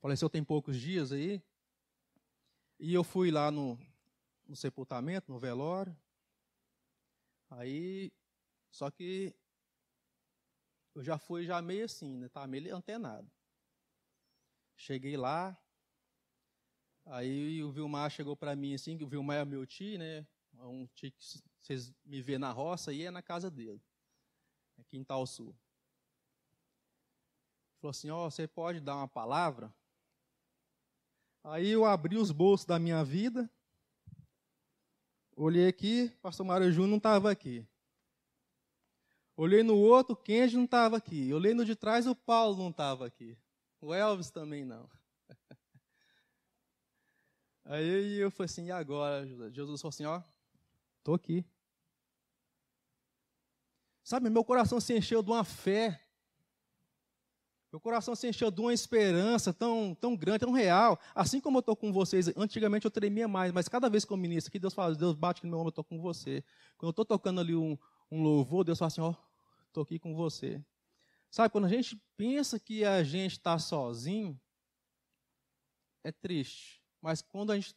Faleceu 0.00 0.28
tem 0.28 0.42
poucos 0.42 0.78
dias 0.78 1.12
aí. 1.12 1.42
E 2.78 2.94
eu 2.94 3.04
fui 3.04 3.30
lá 3.30 3.50
no, 3.50 3.78
no 4.46 4.56
sepultamento, 4.56 5.30
no 5.30 5.38
velório. 5.38 5.96
Aí, 7.50 8.12
só 8.70 8.90
que 8.90 9.34
eu 10.94 11.02
já 11.02 11.18
fui 11.18 11.44
já 11.44 11.60
meio 11.60 11.84
assim, 11.84 12.16
né? 12.16 12.28
Tava 12.28 12.46
meio 12.46 12.74
antenado. 12.74 13.30
Cheguei 14.76 15.16
lá, 15.16 15.58
Aí 17.06 17.62
o 17.64 17.72
Vilmar 17.72 18.08
chegou 18.08 18.36
para 18.36 18.54
mim 18.54 18.74
assim, 18.74 18.96
que 18.96 19.02
o 19.02 19.08
Vilmar 19.08 19.38
é 19.38 19.44
meu 19.44 19.66
tio, 19.66 19.98
né? 19.98 20.26
É 20.58 20.64
um 20.64 20.86
tio 20.94 21.10
que 21.10 21.24
vocês 21.60 21.92
me 22.04 22.22
vê 22.22 22.38
na 22.38 22.52
roça 22.52 22.92
e 22.92 23.04
é 23.04 23.10
na 23.10 23.20
casa 23.20 23.50
dele, 23.50 23.82
é 24.78 24.84
Quintal 24.84 25.26
Sul. 25.26 25.54
Falou 27.80 27.90
assim, 27.90 28.10
ó, 28.10 28.26
oh, 28.26 28.30
você 28.30 28.46
pode 28.46 28.78
dar 28.78 28.96
uma 28.96 29.08
palavra? 29.08 29.74
Aí 31.42 31.70
eu 31.70 31.84
abri 31.84 32.16
os 32.16 32.30
bolsos 32.30 32.66
da 32.66 32.78
minha 32.78 33.02
vida, 33.02 33.50
olhei 35.34 35.66
aqui, 35.66 36.10
pastor 36.20 36.44
Mário 36.44 36.70
Júnior 36.70 36.90
não 36.90 36.98
estava 36.98 37.30
aqui. 37.30 37.66
Olhei 39.36 39.62
no 39.62 39.74
outro, 39.74 40.14
Kenji 40.14 40.56
não 40.56 40.64
estava 40.64 40.98
aqui. 40.98 41.32
Olhei 41.32 41.54
no 41.54 41.64
de 41.64 41.74
trás, 41.74 42.06
o 42.06 42.14
Paulo 42.14 42.58
não 42.58 42.68
estava 42.68 43.06
aqui. 43.06 43.38
O 43.80 43.94
Elvis 43.94 44.30
também 44.30 44.66
não. 44.66 44.86
Aí 47.64 48.18
eu 48.18 48.30
falei 48.30 48.44
assim, 48.44 48.66
e 48.66 48.70
agora? 48.70 49.26
Jesus 49.50 49.80
falou 49.80 49.88
assim, 49.88 50.04
ó, 50.04 50.22
tô 51.02 51.14
aqui. 51.14 51.42
Sabe, 54.04 54.28
meu 54.28 54.44
coração 54.44 54.78
se 54.78 54.94
encheu 54.94 55.22
de 55.22 55.30
uma 55.30 55.42
fé. 55.42 55.98
Meu 57.72 57.80
coração 57.80 58.16
se 58.16 58.28
encheu 58.28 58.50
de 58.50 58.60
uma 58.60 58.74
esperança 58.74 59.52
tão, 59.52 59.94
tão 59.94 60.16
grande, 60.16 60.40
tão 60.40 60.50
real. 60.50 60.98
Assim 61.14 61.40
como 61.40 61.58
eu 61.58 61.60
estou 61.60 61.76
com 61.76 61.92
vocês, 61.92 62.28
antigamente 62.36 62.84
eu 62.84 62.90
tremia 62.90 63.28
mais, 63.28 63.52
mas 63.52 63.68
cada 63.68 63.88
vez 63.88 64.04
que 64.04 64.12
eu 64.12 64.16
ministro 64.16 64.50
aqui, 64.50 64.58
Deus 64.58 64.74
fala, 64.74 64.94
Deus 64.94 65.14
bate 65.14 65.44
no 65.44 65.50
meu 65.50 65.58
ombro, 65.58 65.68
eu 65.68 65.70
estou 65.70 65.84
com 65.84 66.00
você. 66.00 66.42
Quando 66.76 66.88
eu 66.88 66.90
estou 66.90 67.04
tocando 67.04 67.40
ali 67.40 67.54
um, 67.54 67.78
um 68.10 68.22
louvor, 68.22 68.64
Deus 68.64 68.78
fala 68.78 68.88
assim, 68.88 69.00
ó, 69.00 69.14
estou 69.68 69.84
aqui 69.84 70.00
com 70.00 70.14
você. 70.14 70.60
Sabe, 71.30 71.50
quando 71.50 71.66
a 71.66 71.68
gente 71.68 71.96
pensa 72.16 72.58
que 72.58 72.84
a 72.84 73.04
gente 73.04 73.32
está 73.32 73.56
sozinho, 73.56 74.38
é 76.02 76.10
triste. 76.10 76.82
Mas 77.00 77.22
quando 77.22 77.52
a 77.52 77.56
gente 77.56 77.76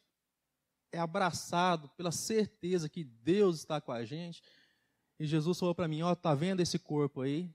é 0.90 0.98
abraçado 0.98 1.88
pela 1.90 2.10
certeza 2.10 2.88
que 2.88 3.04
Deus 3.04 3.58
está 3.58 3.80
com 3.80 3.92
a 3.92 4.04
gente, 4.04 4.42
e 5.20 5.26
Jesus 5.26 5.56
falou 5.56 5.74
para 5.74 5.86
mim: 5.86 6.02
Ó, 6.02 6.14
tá 6.14 6.34
vendo 6.34 6.60
esse 6.60 6.78
corpo 6.78 7.20
aí? 7.20 7.48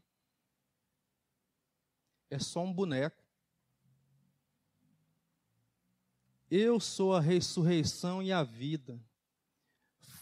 É 2.30 2.40
só 2.40 2.64
um 2.64 2.74
boneco. 2.74 3.24
Eu 6.50 6.80
sou 6.80 7.14
a 7.14 7.20
ressurreição 7.20 8.22
e 8.24 8.32
a 8.32 8.44
vida. 8.44 9.00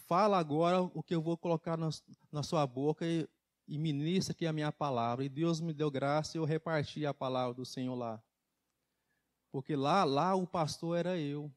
Fala 0.06 0.38
agora 0.38 0.82
o 0.82 1.02
que 1.02 1.14
eu 1.14 1.20
vou 1.20 1.36
colocar 1.36 1.76
na, 1.76 1.90
na 2.30 2.42
sua 2.42 2.66
boca 2.66 3.06
e 3.06 3.28
e 3.68 3.76
ministra 3.76 4.32
aqui 4.32 4.46
a 4.46 4.52
minha 4.52 4.72
palavra. 4.72 5.24
E 5.24 5.28
Deus 5.28 5.60
me 5.60 5.74
deu 5.74 5.90
graça 5.90 6.36
e 6.36 6.40
eu 6.40 6.44
reparti 6.44 7.04
a 7.04 7.12
palavra 7.12 7.54
do 7.54 7.66
Senhor 7.66 7.94
lá. 7.94 8.20
Porque 9.52 9.76
lá, 9.76 10.04
lá 10.04 10.34
o 10.34 10.46
pastor 10.46 10.96
era 10.96 11.18
eu. 11.18 11.52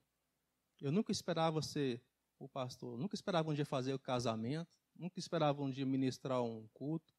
Eu 0.82 0.92
nunca 0.92 1.12
esperava 1.12 1.62
ser 1.62 2.04
o 2.38 2.50
pastor, 2.50 2.98
nunca 2.98 3.16
esperava 3.16 3.50
um 3.50 3.54
dia 3.54 3.66
fazer 3.66 3.94
o 3.94 4.00
casamento, 4.00 4.68
nunca 4.96 5.20
esperava 5.20 5.62
um 5.62 5.70
dia 5.70 5.86
ministrar 5.86 6.42
um 6.42 6.68
culto 6.74 7.14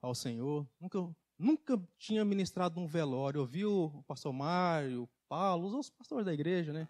ao 0.00 0.14
Senhor, 0.14 0.66
nunca, 0.80 0.98
nunca 1.40 1.80
tinha 1.98 2.24
ministrado 2.24 2.78
um 2.80 2.86
velório. 2.86 3.40
Eu 3.40 3.46
vi 3.46 3.64
o 3.64 4.02
pastor 4.06 4.32
Mário, 4.32 5.04
o 5.04 5.08
Paulo, 5.28 5.66
os 5.66 5.72
outros 5.72 5.90
pastores 5.90 6.26
da 6.26 6.32
igreja, 6.32 6.72
né? 6.72 6.88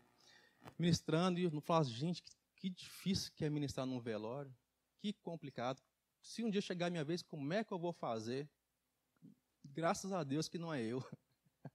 Ministrando 0.78 1.38
e 1.38 1.45
eu 1.45 1.61
falava, 1.61 1.87
gente, 1.87 2.23
que, 2.23 2.33
que 2.57 2.71
difícil 2.71 3.33
que 3.35 3.45
é 3.45 3.50
ministrar 3.50 3.87
num 3.87 4.00
velório, 4.00 4.54
que 4.99 5.12
complicado 5.12 5.80
se 6.23 6.45
um 6.45 6.50
dia 6.50 6.61
chegar 6.61 6.87
a 6.87 6.90
minha 6.90 7.04
vez, 7.04 7.23
como 7.23 7.52
é 7.52 7.64
que 7.64 7.73
eu 7.73 7.78
vou 7.78 7.92
fazer? 7.92 8.49
Graças 9.64 10.12
a 10.12 10.23
Deus 10.23 10.49
que 10.49 10.59
não 10.59 10.73
é 10.73 10.83
eu. 10.83 11.04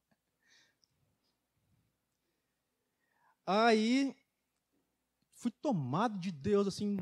Aí 3.45 4.15
fui 5.33 5.51
tomado 5.51 6.17
de 6.17 6.31
Deus 6.31 6.67
assim, 6.67 6.97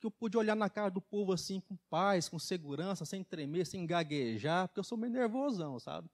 que 0.00 0.06
eu 0.06 0.10
pude 0.10 0.36
olhar 0.36 0.56
na 0.56 0.70
cara 0.70 0.90
do 0.90 1.00
povo 1.00 1.32
assim 1.32 1.60
com 1.60 1.76
paz, 1.90 2.28
com 2.28 2.38
segurança, 2.38 3.04
sem 3.04 3.22
tremer, 3.22 3.66
sem 3.66 3.86
gaguejar, 3.86 4.66
porque 4.66 4.80
eu 4.80 4.84
sou 4.84 4.96
meio 4.96 5.12
nervosão, 5.12 5.78
sabe? 5.78 6.08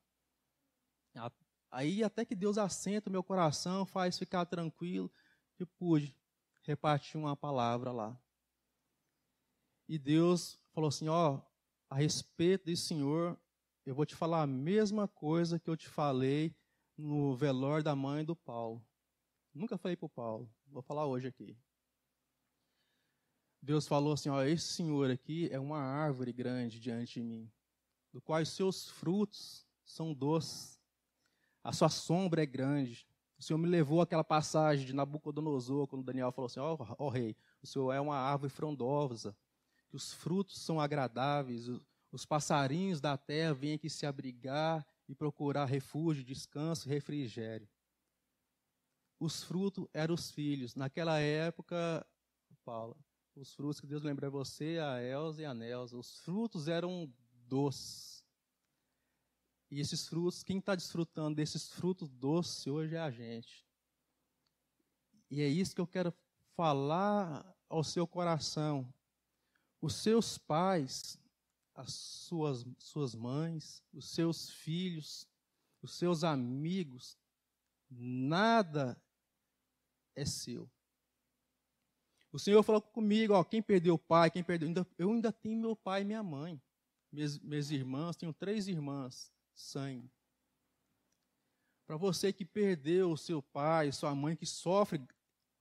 Aí 1.70 2.02
até 2.02 2.24
que 2.24 2.34
Deus 2.34 2.58
assenta 2.58 3.08
o 3.08 3.12
meu 3.12 3.22
coração, 3.22 3.86
faz 3.86 4.18
ficar 4.18 4.44
tranquilo, 4.46 5.10
eu 5.58 5.66
pude 5.66 6.14
repartir 6.62 7.16
uma 7.16 7.36
palavra 7.36 7.92
lá. 7.92 8.20
E 9.88 9.98
Deus 9.98 10.58
falou 10.72 10.88
assim: 10.88 11.08
Ó, 11.08 11.40
a 11.88 11.94
respeito 11.94 12.66
desse 12.66 12.86
senhor, 12.86 13.38
eu 13.84 13.94
vou 13.94 14.04
te 14.04 14.16
falar 14.16 14.42
a 14.42 14.46
mesma 14.46 15.06
coisa 15.06 15.58
que 15.58 15.70
eu 15.70 15.76
te 15.76 15.88
falei 15.88 16.54
no 16.96 17.36
velório 17.36 17.84
da 17.84 17.94
mãe 17.94 18.24
do 18.24 18.34
Paulo. 18.34 18.84
Nunca 19.54 19.78
falei 19.78 19.96
para 19.96 20.06
o 20.06 20.10
Paulo, 20.10 20.50
vou 20.66 20.82
falar 20.82 21.06
hoje 21.06 21.28
aqui. 21.28 21.56
Deus 23.60 23.86
falou 23.86 24.12
assim: 24.12 24.28
Ó, 24.28 24.42
esse 24.42 24.66
senhor 24.68 25.10
aqui 25.10 25.48
é 25.50 25.58
uma 25.58 25.80
árvore 25.80 26.32
grande 26.32 26.78
diante 26.78 27.14
de 27.14 27.22
mim, 27.22 27.50
do 28.12 28.20
qual 28.20 28.40
os 28.40 28.50
seus 28.50 28.88
frutos 28.88 29.66
são 29.84 30.12
doces, 30.12 30.80
a 31.62 31.72
sua 31.72 31.88
sombra 31.88 32.42
é 32.42 32.46
grande. 32.46 33.06
O 33.38 33.42
Senhor 33.42 33.58
me 33.58 33.68
levou 33.68 34.00
àquela 34.00 34.24
passagem 34.24 34.86
de 34.86 34.94
Nabucodonosor, 34.94 35.86
quando 35.86 36.04
Daniel 36.04 36.32
falou 36.32 36.46
assim: 36.46 36.60
Ó, 36.60 36.76
ó 36.98 37.08
rei, 37.08 37.36
o 37.62 37.66
Senhor 37.66 37.92
é 37.92 38.00
uma 38.00 38.16
árvore 38.16 38.50
frondosa, 38.50 39.36
que 39.88 39.96
os 39.96 40.12
frutos 40.12 40.58
são 40.60 40.80
agradáveis, 40.80 41.68
os 42.10 42.24
passarinhos 42.24 43.00
da 43.00 43.16
terra 43.16 43.52
vêm 43.52 43.74
aqui 43.74 43.90
se 43.90 44.06
abrigar 44.06 44.86
e 45.08 45.14
procurar 45.14 45.66
refúgio, 45.66 46.24
descanso, 46.24 46.88
refrigério. 46.88 47.68
Os 49.18 49.42
frutos 49.42 49.86
eram 49.92 50.14
os 50.14 50.30
filhos. 50.30 50.74
Naquela 50.74 51.18
época, 51.18 52.06
Paulo, 52.64 52.96
os 53.36 53.54
frutos 53.54 53.80
que 53.80 53.86
Deus 53.86 54.02
lembra 54.02 54.26
é 54.26 54.30
você, 54.30 54.78
a 54.78 55.02
Elza 55.02 55.42
e 55.42 55.44
a 55.44 55.52
Nelza, 55.52 55.96
os 55.96 56.18
frutos 56.20 56.68
eram 56.68 57.12
doces. 57.46 58.24
E 59.70 59.78
esses 59.78 60.08
frutos, 60.08 60.42
quem 60.42 60.58
está 60.58 60.74
desfrutando 60.74 61.36
desses 61.36 61.70
frutos 61.70 62.10
doces 62.10 62.66
hoje 62.66 62.94
é 62.94 63.00
a 63.00 63.10
gente. 63.10 63.66
E 65.30 65.42
é 65.42 65.48
isso 65.48 65.74
que 65.74 65.80
eu 65.80 65.86
quero 65.86 66.14
falar 66.56 67.54
ao 67.68 67.84
seu 67.84 68.06
coração 68.06 68.92
os 69.80 69.94
seus 69.94 70.38
pais, 70.38 71.18
as 71.74 71.92
suas, 71.92 72.64
suas 72.78 73.14
mães, 73.14 73.84
os 73.92 74.08
seus 74.08 74.50
filhos, 74.50 75.28
os 75.82 75.92
seus 75.94 76.24
amigos, 76.24 77.18
nada 77.90 79.00
é 80.14 80.24
seu. 80.24 80.70
O 82.36 82.38
Senhor 82.38 82.62
falou 82.62 82.82
comigo, 82.82 83.32
ó, 83.32 83.42
quem 83.42 83.62
perdeu 83.62 83.94
o 83.94 83.98
pai, 83.98 84.30
quem 84.30 84.44
perdeu, 84.44 84.68
eu 84.98 85.10
ainda 85.10 85.32
tenho 85.32 85.58
meu 85.58 85.74
pai 85.74 86.02
e 86.02 86.04
minha 86.04 86.22
mãe, 86.22 86.60
minhas, 87.10 87.38
minhas 87.38 87.70
irmãs, 87.70 88.14
tenho 88.14 88.30
três 88.30 88.68
irmãs, 88.68 89.32
sangue. 89.54 90.10
Para 91.86 91.96
você 91.96 92.34
que 92.34 92.44
perdeu 92.44 93.10
o 93.10 93.16
seu 93.16 93.40
pai, 93.40 93.90
sua 93.90 94.14
mãe, 94.14 94.36
que 94.36 94.44
sofre 94.44 95.00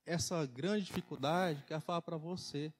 essa 0.04 0.44
grande 0.44 0.84
dificuldade, 0.84 1.64
quero 1.66 1.80
falar 1.80 2.02
para 2.02 2.18
você 2.18 2.70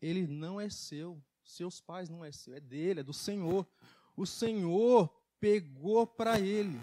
ele 0.00 0.26
não 0.26 0.58
é 0.58 0.70
seu. 0.70 1.22
Seus 1.44 1.78
pais 1.78 2.08
não 2.08 2.24
é 2.24 2.32
seu, 2.32 2.54
é 2.54 2.60
dele, 2.60 3.00
é 3.00 3.02
do 3.02 3.12
Senhor. 3.12 3.66
O 4.16 4.24
Senhor 4.24 5.14
pegou 5.38 6.06
para 6.06 6.40
ele. 6.40 6.80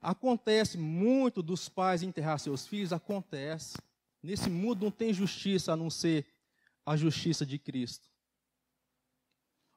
Acontece 0.00 0.78
muito 0.78 1.42
dos 1.42 1.68
pais 1.68 2.02
enterrar 2.02 2.38
seus 2.38 2.66
filhos, 2.66 2.90
acontece. 2.90 3.76
Nesse 4.22 4.50
mundo 4.50 4.84
não 4.84 4.90
tem 4.90 5.12
justiça 5.12 5.72
a 5.72 5.76
não 5.76 5.88
ser 5.90 6.26
a 6.84 6.96
justiça 6.96 7.46
de 7.46 7.58
Cristo. 7.58 8.08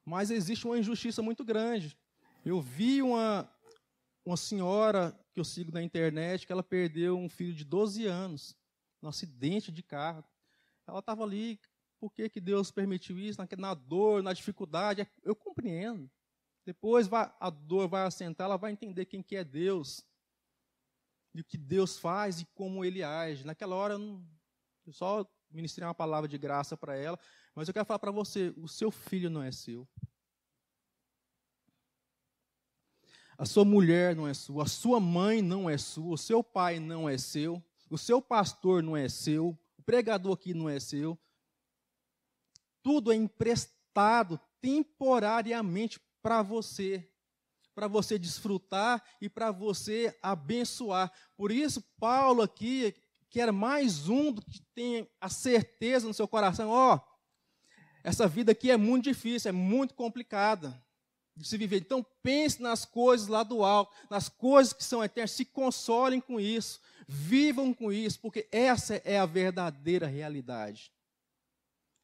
Mas 0.05 0.31
existe 0.31 0.65
uma 0.65 0.77
injustiça 0.77 1.21
muito 1.21 1.45
grande. 1.45 1.97
Eu 2.45 2.62
vi 2.62 3.01
uma, 3.01 3.50
uma 4.25 4.35
senhora 4.35 5.17
que 5.33 5.39
eu 5.39 5.45
sigo 5.45 5.71
na 5.71 5.81
internet 5.81 6.45
que 6.45 6.51
ela 6.51 6.63
perdeu 6.63 7.17
um 7.17 7.29
filho 7.29 7.53
de 7.53 7.63
12 7.63 8.05
anos 8.05 8.55
num 9.01 9.09
acidente 9.09 9.71
de 9.71 9.81
carro. 9.81 10.23
Ela 10.85 11.00
estava 11.00 11.23
ali 11.23 11.59
por 12.00 12.12
que, 12.12 12.27
que 12.27 12.41
Deus 12.41 12.69
permitiu 12.69 13.17
isso, 13.17 13.39
na, 13.39 13.47
na 13.57 13.73
dor, 13.73 14.21
na 14.21 14.33
dificuldade. 14.33 15.07
Eu 15.23 15.35
compreendo. 15.35 16.12
Depois 16.65 17.07
vai, 17.07 17.33
a 17.39 17.50
dor 17.50 17.88
vai 17.88 18.05
assentar, 18.05 18.45
ela 18.45 18.57
vai 18.57 18.71
entender 18.71 19.05
quem 19.05 19.21
que 19.21 19.35
é 19.35 19.43
Deus, 19.43 20.03
e 21.34 21.42
o 21.42 21.44
que 21.44 21.58
Deus 21.58 21.98
faz 21.98 22.42
e 22.42 22.46
como 22.54 22.86
Ele 22.86 23.04
age. 23.04 23.46
Naquela 23.46 23.75
hora, 23.75 23.96
eu 24.86 24.94
só 24.94 25.25
ministrei 25.50 25.88
uma 25.88 25.94
palavra 25.94 26.28
de 26.28 26.38
graça 26.38 26.78
para 26.78 26.96
ela, 26.96 27.20
mas 27.56 27.68
eu 27.68 27.74
quero 27.74 27.86
falar 27.86 28.00
para 28.00 28.12
você: 28.12 28.54
o 28.58 28.68
seu 28.68 28.92
filho 28.92 29.30
não 29.30 29.42
é 29.42 29.52
seu. 29.52 29.88
A 33.38 33.46
sua 33.46 33.66
mulher 33.66 34.16
não 34.16 34.28
é 34.28 34.34
sua, 34.34 34.63
a 34.63 34.68
sua 34.68 35.00
mãe 35.00 35.42
não 35.42 35.70
é 35.70 35.78
sua, 35.78 36.13
o 36.13 36.18
seu 36.18 36.44
pai 36.44 36.80
não 36.80 37.10
é 37.10 37.18
seu, 37.18 37.63
o 37.90 37.98
seu 37.98 38.22
pastor 38.22 38.84
não 38.84 38.96
é 38.96 39.10
seu, 39.10 39.58
o 39.78 39.84
pregador 39.84 40.34
aqui 40.34 40.54
não 40.54 40.70
é 40.70 40.80
seu, 40.80 41.20
tudo 42.84 43.12
é 43.12 43.16
emprestado 43.16 44.40
temporariamente 44.62 46.00
para 46.22 46.44
você. 46.44 47.10
Para 47.74 47.88
você 47.88 48.18
desfrutar 48.18 49.03
e 49.22 49.30
para 49.30 49.51
você 49.51 50.18
abençoar. 50.22 51.12
Por 51.36 51.51
isso, 51.51 51.82
Paulo 52.00 52.42
aqui, 52.42 52.96
que 53.30 53.39
era 53.39 53.51
mais 53.51 54.08
um 54.10 54.34
que 54.34 54.62
tem 54.75 55.10
a 55.20 55.30
certeza 55.30 56.08
no 56.08 56.13
seu 56.13 56.27
coração, 56.27 56.70
ó, 56.70 56.96
oh, 56.96 57.13
essa 58.03 58.27
vida 58.27 58.51
aqui 58.51 58.70
é 58.70 58.77
muito 58.77 59.06
difícil, 59.06 59.50
é 59.50 59.51
muito 59.51 59.94
complicada 59.94 60.84
de 61.36 61.48
se 61.48 61.58
viver. 61.58 61.77
Então 61.77 62.06
pense 62.22 62.62
nas 62.62 62.86
coisas 62.86 63.27
lá 63.27 63.44
do 63.44 63.63
alto, 63.63 63.94
nas 64.10 64.30
coisas 64.30 64.74
que 64.74 64.84
são 64.84 65.03
eternas, 65.03 65.32
se 65.32 65.46
consolem 65.46 66.20
com 66.20 66.39
isso, 66.39 66.80
vivam 67.08 67.74
com 67.74 67.92
isso, 67.92 68.20
porque 68.20 68.48
essa 68.51 68.96
é 69.06 69.18
a 69.18 69.25
verdadeira 69.25 70.06
realidade. 70.06 70.92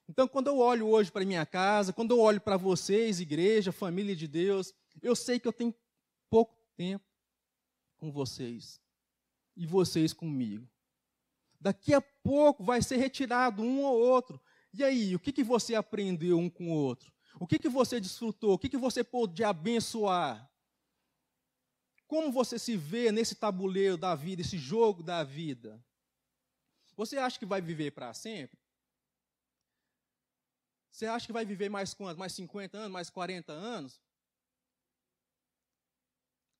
Então, 0.09 0.27
quando 0.27 0.47
eu 0.47 0.57
olho 0.57 0.87
hoje 0.87 1.11
para 1.11 1.23
minha 1.23 1.45
casa, 1.45 1.93
quando 1.93 2.11
eu 2.11 2.19
olho 2.19 2.41
para 2.41 2.57
vocês, 2.57 3.19
igreja, 3.19 3.71
família 3.71 4.15
de 4.15 4.27
Deus, 4.27 4.73
eu 5.01 5.15
sei 5.15 5.39
que 5.39 5.47
eu 5.47 5.53
tenho 5.53 5.73
pouco 6.29 6.55
tempo 6.75 7.05
com 7.97 8.11
vocês 8.11 8.81
e 9.55 9.65
vocês 9.65 10.13
comigo. 10.13 10.67
Daqui 11.59 11.93
a 11.93 12.01
pouco 12.01 12.63
vai 12.63 12.81
ser 12.81 12.97
retirado 12.97 13.61
um 13.61 13.83
ou 13.83 13.99
outro. 13.99 14.41
E 14.73 14.83
aí, 14.83 15.15
o 15.15 15.19
que, 15.19 15.33
que 15.33 15.43
você 15.43 15.75
aprendeu 15.75 16.37
um 16.37 16.49
com 16.49 16.69
o 16.69 16.73
outro? 16.73 17.11
O 17.39 17.45
que, 17.45 17.59
que 17.59 17.69
você 17.69 17.99
desfrutou? 17.99 18.53
O 18.53 18.59
que, 18.59 18.69
que 18.69 18.77
você 18.77 19.03
pôde 19.03 19.43
abençoar? 19.43 20.49
Como 22.07 22.31
você 22.31 22.57
se 22.57 22.75
vê 22.75 23.11
nesse 23.11 23.35
tabuleiro 23.35 23.97
da 23.97 24.15
vida, 24.15 24.41
esse 24.41 24.57
jogo 24.57 25.03
da 25.03 25.23
vida? 25.23 25.83
Você 26.95 27.17
acha 27.17 27.37
que 27.37 27.45
vai 27.45 27.61
viver 27.61 27.91
para 27.91 28.13
sempre? 28.13 28.57
Você 30.89 31.05
acha 31.05 31.25
que 31.25 31.33
vai 31.33 31.45
viver 31.45 31.69
mais 31.69 31.93
quanto? 31.93 32.17
Mais 32.17 32.33
50 32.33 32.77
anos, 32.77 32.91
mais 32.91 33.09
40 33.09 33.53
anos? 33.53 34.01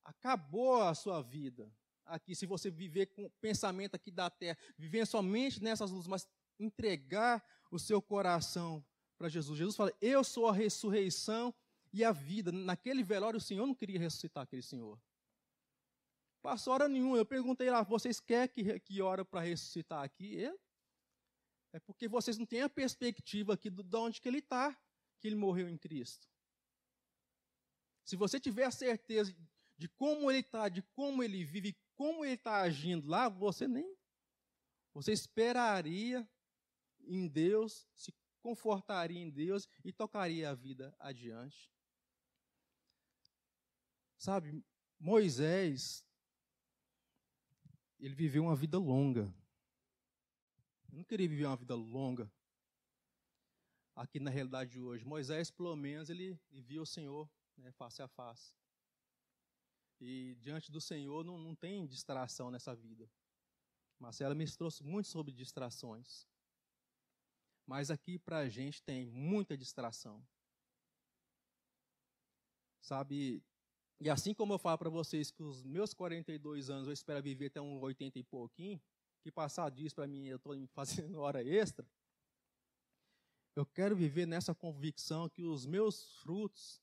Acabou 0.09 0.81
a 0.81 0.95
sua 0.95 1.21
vida 1.21 1.71
aqui, 2.03 2.33
se 2.35 2.47
você 2.47 2.71
viver 2.71 3.05
com 3.05 3.25
o 3.25 3.29
pensamento 3.29 3.93
aqui 3.93 4.09
da 4.09 4.27
terra, 4.27 4.57
viver 4.75 5.05
somente 5.05 5.61
nessas 5.61 5.91
luzes, 5.91 6.07
mas 6.07 6.27
entregar 6.59 7.45
o 7.69 7.77
seu 7.77 8.01
coração 8.01 8.83
para 9.19 9.29
Jesus. 9.29 9.55
Jesus 9.55 9.75
fala: 9.75 9.93
Eu 10.01 10.23
sou 10.23 10.47
a 10.47 10.51
ressurreição 10.51 11.53
e 11.93 12.03
a 12.03 12.11
vida. 12.11 12.51
Naquele 12.51 13.03
velório, 13.03 13.37
o 13.37 13.41
Senhor 13.41 13.67
não 13.67 13.75
queria 13.75 13.99
ressuscitar 13.99 14.43
aquele 14.43 14.63
Senhor. 14.63 14.99
Passou 16.41 16.73
hora 16.73 16.87
nenhuma. 16.87 17.17
Eu 17.17 17.25
perguntei 17.25 17.69
lá: 17.69 17.83
vocês 17.83 18.19
querem 18.19 18.49
que, 18.49 18.79
que 18.79 19.03
hora 19.03 19.23
para 19.23 19.41
ressuscitar 19.41 20.03
aqui? 20.03 20.33
Ele 20.33 20.57
é 21.71 21.79
porque 21.79 22.07
vocês 22.07 22.35
não 22.35 22.47
têm 22.47 22.63
a 22.63 22.69
perspectiva 22.69 23.53
aqui 23.53 23.69
de 23.69 23.95
onde 23.95 24.19
que 24.19 24.27
ele 24.27 24.39
está, 24.39 24.75
que 25.19 25.27
ele 25.27 25.35
morreu 25.35 25.69
em 25.69 25.77
Cristo. 25.77 26.27
Se 28.03 28.15
você 28.15 28.39
tiver 28.39 28.63
a 28.63 28.71
certeza 28.71 29.35
de 29.79 29.87
como 29.87 30.29
ele 30.29 30.41
está, 30.41 30.67
de 30.67 30.81
como 30.81 31.23
ele 31.23 31.41
vive, 31.45 31.73
como 31.95 32.25
ele 32.25 32.33
está 32.33 32.57
agindo 32.57 33.07
lá, 33.07 33.29
você 33.29 33.65
nem. 33.65 33.97
Você 34.93 35.13
esperaria 35.13 36.29
em 37.05 37.29
Deus, 37.29 37.87
se 37.95 38.13
confortaria 38.41 39.17
em 39.17 39.29
Deus 39.29 39.69
e 39.85 39.93
tocaria 39.93 40.49
a 40.49 40.53
vida 40.53 40.93
adiante. 40.99 41.71
Sabe, 44.17 44.61
Moisés, 44.99 46.05
ele 48.01 48.15
viveu 48.15 48.43
uma 48.43 48.57
vida 48.57 48.77
longa. 48.77 49.33
Eu 50.91 50.97
não 50.97 51.05
queria 51.05 51.29
viver 51.29 51.45
uma 51.45 51.55
vida 51.55 51.75
longa 51.75 52.29
aqui 53.95 54.19
na 54.19 54.29
realidade 54.29 54.71
de 54.71 54.81
hoje. 54.81 55.05
Moisés, 55.05 55.49
pelo 55.49 55.73
menos, 55.77 56.09
ele, 56.09 56.37
via 56.51 56.81
o 56.81 56.85
Senhor 56.85 57.31
né, 57.55 57.71
face 57.71 58.01
a 58.01 58.07
face. 58.09 58.58
E 59.99 60.35
diante 60.35 60.71
do 60.71 60.79
Senhor 60.79 61.23
não, 61.25 61.37
não 61.37 61.55
tem 61.55 61.85
distração 61.85 62.49
nessa 62.49 62.73
vida. 62.75 63.09
Marcela 63.99 64.33
me 64.33 64.49
trouxe 64.49 64.83
muito 64.83 65.09
sobre 65.09 65.33
distrações. 65.33 66.27
Mas 67.65 67.91
aqui 67.91 68.17
para 68.17 68.39
a 68.39 68.49
gente 68.49 68.81
tem 68.81 69.05
muita 69.11 69.57
distração. 69.57 70.25
Sabe? 72.81 73.43
E 73.99 74.09
assim 74.09 74.33
como 74.33 74.53
eu 74.53 74.57
falo 74.57 74.77
para 74.77 74.89
vocês 74.89 75.29
que 75.29 75.43
os 75.43 75.63
meus 75.63 75.93
42 75.93 76.69
anos 76.69 76.87
eu 76.87 76.93
espero 76.93 77.21
viver 77.21 77.47
até 77.47 77.61
uns 77.61 77.81
80 77.81 78.17
e 78.17 78.23
pouquinho, 78.23 78.81
que 79.21 79.29
passar 79.29 79.69
disso 79.69 79.95
para 79.95 80.07
mim 80.07 80.27
eu 80.27 80.37
estou 80.37 80.55
fazendo 80.67 81.19
hora 81.19 81.43
extra, 81.43 81.85
eu 83.55 83.65
quero 83.65 83.95
viver 83.95 84.25
nessa 84.25 84.55
convicção 84.55 85.27
que 85.27 85.43
os 85.43 85.65
meus 85.65 86.15
frutos, 86.21 86.81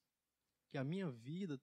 que 0.68 0.76
a 0.76 0.85
minha 0.85 1.11
vida 1.11 1.59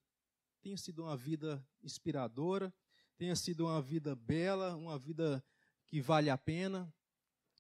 tenha 0.64 0.78
sido 0.78 1.04
uma 1.04 1.18
vida 1.18 1.64
inspiradora, 1.84 2.74
tenha 3.18 3.36
sido 3.36 3.66
uma 3.66 3.82
vida 3.82 4.16
bela, 4.16 4.76
uma 4.78 4.98
vida 4.98 5.44
que 5.86 6.00
vale 6.00 6.30
a 6.30 6.38
pena. 6.38 6.92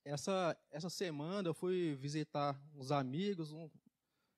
Essa, 0.05 0.57
essa 0.71 0.89
semana 0.89 1.49
eu 1.49 1.53
fui 1.53 1.95
visitar 1.95 2.59
uns 2.73 2.91
amigos, 2.91 3.51
um, 3.51 3.69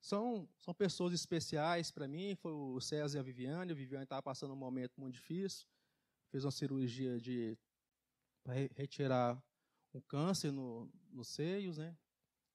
são, 0.02 0.50
são 0.58 0.74
pessoas 0.74 1.14
especiais 1.14 1.92
para 1.92 2.08
mim, 2.08 2.36
foi 2.36 2.52
o 2.52 2.82
César 2.82 3.18
e 3.18 3.20
a 3.20 3.24
Viviane, 3.24 3.72
a 3.72 3.76
Viviane 3.76 4.04
estava 4.04 4.22
passando 4.24 4.54
um 4.54 4.58
momento 4.58 5.00
muito 5.00 5.14
difícil, 5.14 5.68
fez 6.32 6.44
uma 6.44 6.52
cirurgia 6.52 7.20
de 7.20 7.58
para 8.44 8.54
retirar 8.76 9.44
um 9.94 10.02
câncer 10.02 10.52
no, 10.52 10.92
nos 11.12 11.28
seios, 11.30 11.78
né? 11.78 11.98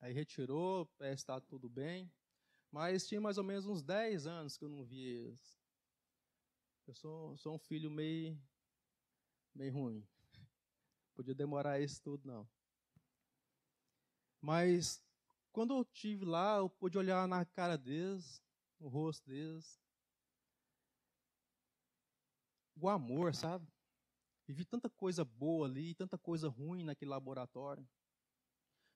Aí 0.00 0.12
retirou, 0.12 0.86
que 0.86 1.04
está 1.04 1.40
tudo 1.40 1.68
bem. 1.68 2.10
Mas 2.70 3.06
tinha 3.06 3.20
mais 3.20 3.38
ou 3.38 3.44
menos 3.44 3.66
uns 3.66 3.82
10 3.82 4.26
anos 4.26 4.56
que 4.56 4.64
eu 4.64 4.68
não 4.68 4.84
vi 4.84 5.02
eles. 5.02 5.59
Eu 6.90 6.94
sou, 6.96 7.36
sou 7.36 7.54
um 7.54 7.58
filho 7.58 7.88
meio, 7.88 8.36
meio 9.54 9.72
ruim. 9.72 10.04
Podia 11.14 11.32
demorar 11.32 11.78
isso 11.78 12.02
tudo, 12.02 12.26
não. 12.26 12.50
Mas 14.40 15.00
quando 15.52 15.72
eu 15.72 15.84
tive 15.84 16.24
lá, 16.24 16.56
eu 16.56 16.68
pude 16.68 16.98
olhar 16.98 17.28
na 17.28 17.44
cara 17.44 17.78
deles, 17.78 18.42
no 18.80 18.88
rosto 18.88 19.24
deles. 19.28 19.80
O 22.74 22.88
amor, 22.88 23.36
sabe? 23.36 23.72
Vivi 24.44 24.64
tanta 24.64 24.90
coisa 24.90 25.24
boa 25.24 25.68
ali, 25.68 25.94
tanta 25.94 26.18
coisa 26.18 26.48
ruim 26.48 26.82
naquele 26.82 27.12
laboratório. 27.12 27.88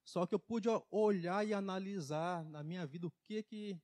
Só 0.04 0.26
que 0.26 0.34
eu 0.34 0.40
pude 0.40 0.66
olhar 0.90 1.46
e 1.46 1.54
analisar 1.54 2.44
na 2.44 2.64
minha 2.64 2.84
vida 2.88 3.06
o 3.06 3.12
que 3.22 3.40
que 3.44 3.80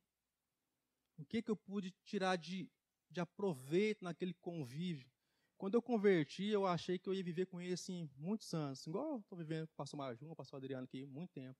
o 1.17 1.25
que 1.25 1.41
que 1.41 1.51
eu 1.51 1.57
pude 1.57 1.93
tirar 2.03 2.35
de, 2.35 2.69
de 3.11 3.21
aproveito 3.21 4.03
naquele 4.03 4.35
convívio. 4.35 5.11
Quando 5.59 5.75
eu 5.75 5.83
converti, 5.83 6.47
eu 6.47 6.67
achei 6.67 6.99
que 6.99 7.09
eu 7.09 7.15
ia 7.15 7.23
viver 7.23 7.47
com 7.47 7.61
ele 7.61 7.75
assim 7.75 8.09
muitos 8.17 8.53
anos, 8.55 8.87
igual 8.87 9.19
estou 9.19 9.37
vivendo 9.39 9.67
com 9.67 9.75
o 9.75 9.77
pastor 9.77 9.99
Majum, 9.99 10.31
o 10.31 10.37
pastor 10.37 10.57
Adriano 10.59 10.85
aqui, 10.85 11.05
muito 11.07 11.31
tempo. 11.33 11.59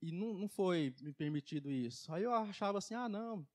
E 0.00 0.12
não, 0.12 0.34
não 0.34 0.48
foi 0.48 0.94
me 1.00 1.12
permitido 1.12 1.70
isso. 1.70 2.12
Aí 2.12 2.22
eu 2.22 2.32
achava 2.32 2.78
assim, 2.78 2.94
ah, 2.94 3.08
não, 3.08 3.46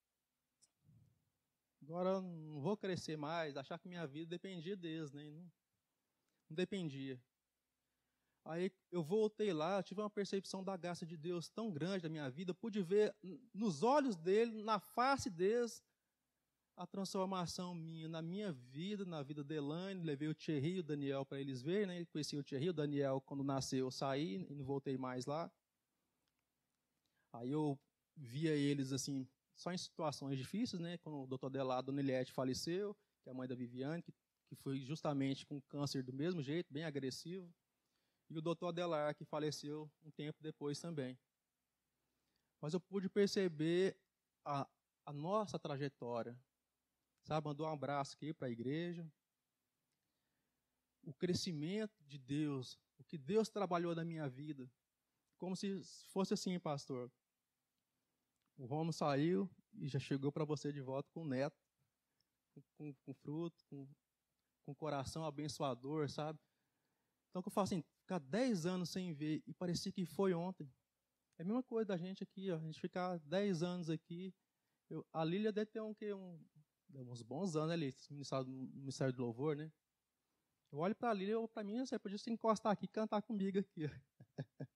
Agora 1.82 2.22
não 2.22 2.62
vou 2.62 2.78
crescer 2.78 3.18
mais, 3.18 3.58
achar 3.58 3.80
que 3.80 3.90
minha 3.90 4.06
vida 4.06 4.30
dependia 4.30 4.76
deles, 4.76 5.12
né? 5.12 5.24
Não, 5.24 5.52
não 6.50 6.56
dependia. 6.56 7.20
Aí 8.44 8.72
eu 8.92 9.04
voltei 9.04 9.54
lá, 9.54 9.84
tive 9.84 10.02
uma 10.02 10.10
percepção 10.10 10.64
da 10.64 10.76
graça 10.76 11.06
de 11.06 11.16
Deus 11.16 11.50
tão 11.50 11.72
grande 11.72 12.04
da 12.04 12.10
minha 12.10 12.30
vida, 12.30 12.54
pude 12.54 12.82
ver 12.82 13.16
nos 13.54 13.84
olhos 13.84 14.16
dele, 14.16 14.64
na 14.64 14.80
face 14.80 15.30
deles, 15.30 15.84
a 16.76 16.88
transformação 16.88 17.76
minha, 17.76 18.08
na 18.08 18.22
minha 18.22 18.52
vida, 18.52 19.06
na 19.06 19.22
vida 19.22 19.44
de 19.44 19.56
Elaine. 19.56 20.04
Levei 20.04 20.28
o 20.28 20.34
Thierry 20.34 20.78
e 20.78 20.80
o 20.80 20.84
Daniel 20.84 21.24
para 21.24 21.40
eles 21.40 21.62
verem, 21.62 21.86
né? 21.86 22.06
Conheci 22.06 22.36
o 22.36 22.44
Thierry, 22.44 22.70
o 22.70 22.74
Daniel, 22.74 23.22
quando 23.22 23.44
nasceu, 23.44 23.86
eu 23.86 23.92
saí 23.92 24.48
e 24.50 24.56
não 24.56 24.66
voltei 24.66 24.98
mais 24.98 25.28
lá. 25.28 25.52
Aí 27.34 27.52
eu 27.52 27.80
via 28.16 28.56
eles 28.56 28.92
assim, 28.92 29.28
só 29.56 29.72
em 29.72 29.78
situações 29.78 30.38
difíceis, 30.38 30.82
né? 30.82 30.98
Quando 30.98 31.22
o 31.22 31.28
doutor 31.28 31.50
Delado, 31.50 31.92
Dona 31.92 32.26
faleceu, 32.26 32.96
que 33.22 33.30
é 33.30 33.32
a 33.32 33.36
mãe 33.36 33.48
da 33.48 33.56
Viviane, 33.56 34.02
que, 34.02 34.12
que 34.48 34.56
foi 34.56 34.80
justamente 34.80 35.46
com 35.46 35.62
câncer 35.62 36.02
do 36.04 36.12
mesmo 36.12 36.42
jeito, 36.42 36.74
bem 36.74 36.84
agressivo. 36.84 37.54
E 38.32 38.38
o 38.38 38.42
doutor 38.42 38.70
Adelar, 38.70 39.14
que 39.14 39.26
faleceu 39.26 39.92
um 40.02 40.10
tempo 40.10 40.42
depois 40.42 40.80
também. 40.80 41.20
Mas 42.62 42.74
eu 42.74 42.80
pude 42.80 43.10
perceber 43.10 44.00
a, 44.46 44.66
a 45.06 45.12
nossa 45.12 45.60
trajetória. 45.60 46.40
Sabe, 47.24 47.46
mandou 47.46 47.68
um 47.68 47.70
abraço 47.74 48.16
aqui 48.16 48.34
para 48.34 48.48
a 48.48 48.52
igreja. 48.52 49.06
O 51.04 51.14
crescimento 51.14 52.02
de 52.06 52.18
Deus, 52.18 52.80
o 52.98 53.04
que 53.04 53.18
Deus 53.18 53.50
trabalhou 53.50 53.94
na 53.94 54.06
minha 54.06 54.30
vida. 54.30 54.72
Como 55.38 55.54
se 55.54 55.84
fosse 56.08 56.34
assim, 56.34 56.58
pastor. 56.58 57.12
O 58.58 58.66
Romo 58.66 58.94
saiu 58.94 59.50
e 59.74 59.90
já 59.90 60.00
chegou 60.00 60.32
para 60.32 60.46
você 60.46 60.72
de 60.72 60.80
volta 60.80 61.10
com 61.12 61.24
o 61.24 61.28
neto, 61.28 61.62
com, 62.78 62.94
com, 62.94 63.14
fruto, 63.14 63.62
com, 63.66 63.86
com 64.64 64.74
coração 64.74 65.26
abençoador, 65.26 66.10
sabe? 66.10 66.40
Então, 67.30 67.42
que 67.42 67.50
eu 67.50 67.52
falo 67.52 67.64
assim, 67.64 67.84
ficar 68.12 68.20
10 68.20 68.66
anos 68.66 68.90
sem 68.90 69.14
ver 69.14 69.42
e 69.48 69.54
parecia 69.54 69.92
que 69.92 70.06
foi 70.06 70.34
ontem. 70.34 70.70
É 71.38 71.44
a 71.44 71.46
mesma 71.46 71.64
coisa 71.64 71.88
da 71.88 71.98
gente 71.98 72.22
aqui, 72.24 72.52
ó, 72.52 72.58
a 72.58 72.60
gente 72.60 72.80
ficar 72.80 73.18
10 73.20 73.64
anos 73.64 73.90
aqui 73.90 74.34
Eu, 74.90 75.06
a 75.14 75.24
Lília 75.24 75.52
deve 75.52 75.72
ter 75.72 75.80
um, 75.80 75.94
que, 75.94 76.14
um, 76.14 76.38
uns 76.94 77.22
bons 77.22 77.56
anos 77.56 77.72
ali, 77.72 77.96
ministério, 78.10 78.46
ministério 78.48 79.14
do 79.14 79.22
louvor, 79.24 79.56
né? 79.56 79.72
Eu 80.72 80.80
olho 80.80 80.96
para 80.96 81.10
a 81.10 81.14
Lília, 81.14 81.36
para 81.48 81.64
mim, 81.64 81.80
você 81.86 81.98
podia 81.98 82.18
se 82.18 82.30
encostar 82.30 82.74
aqui 82.74 82.86
e 82.86 82.90
cantar 82.90 83.22
comigo 83.22 83.60
aqui. 83.60 83.90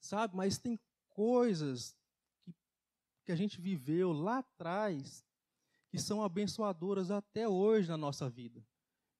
Sabe, 0.00 0.34
mas 0.34 0.58
tem 0.58 0.80
coisas 1.10 1.94
que, 2.42 2.54
que 3.24 3.32
a 3.32 3.36
gente 3.36 3.60
viveu 3.60 4.12
lá 4.12 4.38
atrás 4.38 5.24
que 5.90 5.98
são 5.98 6.22
abençoadoras 6.22 7.10
até 7.10 7.46
hoje 7.46 7.88
na 7.88 7.98
nossa 7.98 8.30
vida. 8.30 8.66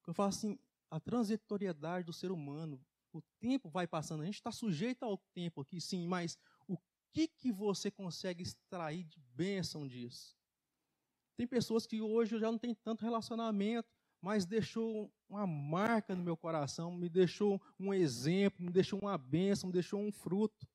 Eu 0.07 0.15
falo 0.15 0.31
assim, 0.31 0.59
a 0.93 1.01
transitoriedade 1.01 2.05
do 2.05 2.13
ser 2.13 2.31
humano, 2.31 2.79
o 3.15 3.23
tempo 3.41 3.71
vai 3.71 3.87
passando, 3.87 4.21
a 4.21 4.27
gente 4.27 4.35
está 4.35 4.53
sujeito 4.53 5.03
ao 5.05 5.17
tempo 5.35 5.63
aqui, 5.63 5.81
sim, 5.81 6.07
mas 6.07 6.37
o 6.69 6.77
que, 7.11 7.27
que 7.27 7.51
você 7.51 7.91
consegue 7.91 8.43
extrair 8.43 9.05
de 9.05 9.19
bênção 9.35 9.89
disso? 9.89 10.37
Tem 11.35 11.47
pessoas 11.47 11.87
que 11.87 12.03
hoje 12.03 12.35
eu 12.35 12.41
já 12.41 12.53
não 12.53 12.59
tem 12.59 12.75
tanto 12.75 13.07
relacionamento, 13.07 13.89
mas 14.21 14.45
deixou 14.45 15.11
uma 15.27 15.47
marca 15.47 16.15
no 16.15 16.23
meu 16.23 16.37
coração, 16.37 16.95
me 16.95 17.09
deixou 17.09 17.59
um 17.81 17.95
exemplo, 17.95 18.63
me 18.63 18.71
deixou 18.71 19.01
uma 19.01 19.17
bênção, 19.17 19.69
me 19.69 19.73
deixou 19.73 19.99
um 19.99 20.13
fruto. 20.13 20.69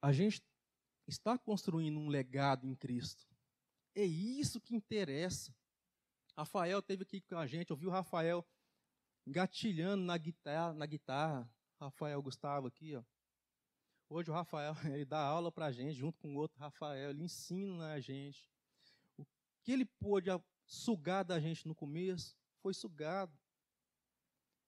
A 0.00 0.10
gente 0.10 0.42
está 1.06 1.36
construindo 1.36 1.98
um 1.98 2.08
legado 2.08 2.66
em 2.66 2.74
Cristo. 2.74 3.31
É 3.94 4.04
isso 4.04 4.60
que 4.60 4.74
interessa. 4.74 5.54
Rafael 6.36 6.80
teve 6.80 7.02
aqui 7.02 7.20
com 7.20 7.36
a 7.36 7.46
gente, 7.46 7.72
ouviu 7.72 7.90
o 7.90 7.92
Rafael 7.92 8.46
gatilhando 9.26 10.02
na 10.02 10.16
guitarra, 10.16 10.72
na 10.72 10.86
guitarra. 10.86 11.50
Rafael 11.78 12.22
Gustavo 12.22 12.68
aqui, 12.68 12.94
ó. 12.94 13.02
Hoje 14.08 14.30
o 14.30 14.34
Rafael, 14.34 14.74
ele 14.94 15.04
dá 15.04 15.20
aula 15.20 15.50
para 15.50 15.66
a 15.66 15.72
gente, 15.72 15.94
junto 15.94 16.18
com 16.18 16.34
o 16.34 16.38
outro 16.38 16.58
Rafael, 16.58 17.10
ele 17.10 17.24
ensina 17.24 17.92
a 17.92 18.00
gente. 18.00 18.50
O 19.18 19.26
que 19.62 19.72
ele 19.72 19.84
pôde 19.84 20.30
sugar 20.64 21.24
da 21.24 21.38
gente 21.40 21.66
no 21.66 21.74
começo, 21.74 22.36
foi 22.60 22.72
sugado. 22.72 23.36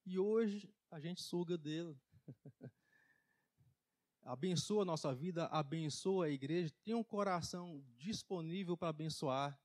E 0.04 0.18
hoje 0.18 0.68
a 0.90 1.00
gente 1.00 1.22
suga 1.22 1.56
dele. 1.56 1.98
abençoa 4.24 4.82
a 4.82 4.86
nossa 4.86 5.14
vida, 5.14 5.46
abençoa 5.46 6.26
a 6.26 6.30
igreja, 6.30 6.74
tem 6.82 6.94
um 6.94 7.04
coração 7.04 7.84
disponível 7.96 8.76
para 8.76 8.88
abençoar. 8.88 9.58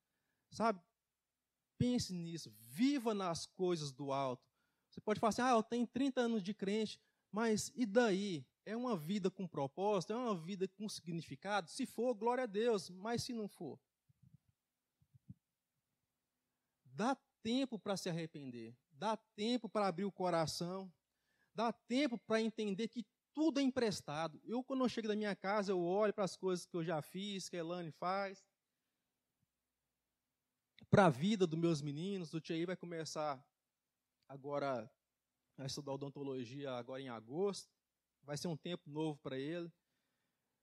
Sabe? 0.51 0.81
Pense 1.77 2.13
nisso, 2.13 2.51
viva 2.59 3.13
nas 3.13 3.45
coisas 3.45 3.91
do 3.91 4.11
alto. 4.11 4.45
Você 4.89 4.99
pode 4.99 5.19
falar 5.19 5.29
assim: 5.29 5.41
ah, 5.41 5.51
eu 5.51 5.63
tenho 5.63 5.87
30 5.87 6.21
anos 6.21 6.43
de 6.43 6.53
crente, 6.53 6.99
mas 7.31 7.71
e 7.75 7.85
daí? 7.85 8.45
É 8.65 8.75
uma 8.75 8.95
vida 8.95 9.31
com 9.31 9.47
propósito? 9.47 10.13
É 10.13 10.15
uma 10.15 10.35
vida 10.35 10.67
com 10.67 10.87
significado? 10.87 11.67
Se 11.71 11.87
for, 11.87 12.13
glória 12.13 12.43
a 12.43 12.47
Deus, 12.47 12.87
mas 12.89 13.23
se 13.23 13.33
não 13.33 13.47
for? 13.47 13.79
Dá 16.85 17.17
tempo 17.41 17.79
para 17.79 17.97
se 17.97 18.09
arrepender, 18.09 18.77
dá 18.91 19.17
tempo 19.17 19.67
para 19.67 19.87
abrir 19.87 20.05
o 20.05 20.11
coração, 20.11 20.91
dá 21.55 21.71
tempo 21.71 22.17
para 22.17 22.41
entender 22.41 22.89
que 22.89 23.07
tudo 23.33 23.59
é 23.59 23.63
emprestado. 23.63 24.41
Eu, 24.43 24.63
quando 24.63 24.83
eu 24.83 24.89
chego 24.89 25.07
da 25.07 25.15
minha 25.15 25.35
casa, 25.35 25.71
eu 25.71 25.81
olho 25.81 26.13
para 26.13 26.23
as 26.23 26.35
coisas 26.35 26.65
que 26.65 26.75
eu 26.75 26.83
já 26.83 27.01
fiz, 27.01 27.49
que 27.49 27.55
a 27.55 27.59
Elane 27.59 27.91
faz, 27.91 28.45
para 30.89 31.05
a 31.05 31.09
vida 31.09 31.45
dos 31.45 31.59
meus 31.59 31.81
meninos. 31.81 32.33
O 32.33 32.41
Thierry 32.41 32.65
vai 32.65 32.75
começar 32.75 33.43
agora 34.27 34.89
a 35.57 35.65
estudar 35.65 35.93
odontologia 35.93 36.71
agora 36.73 37.01
em 37.01 37.09
agosto. 37.09 37.69
Vai 38.23 38.37
ser 38.37 38.47
um 38.47 38.57
tempo 38.57 38.89
novo 38.89 39.19
para 39.19 39.37
ele. 39.37 39.71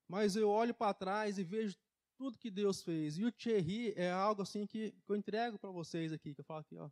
Mas 0.09 0.37
eu 0.37 0.49
olho 0.49 0.75
para 0.75 0.95
trás 0.95 1.39
e 1.39 1.45
vejo 1.45 1.77
tudo 2.17 2.39
que 2.39 2.51
Deus 2.51 2.83
fez. 2.83 3.19
E 3.19 3.25
o 3.25 3.33
Thierry 3.33 3.93
é 3.97 4.11
algo 4.11 4.43
assim 4.43 4.67
que, 4.67 4.93
que 4.93 5.11
eu 5.11 5.17
entrego 5.17 5.59
para 5.59 5.71
vocês 5.71 6.13
aqui, 6.13 6.35
que 6.35 6.41
eu 6.41 6.45
falo 6.45 6.61
aqui, 6.61 6.77
ó. 6.77 6.91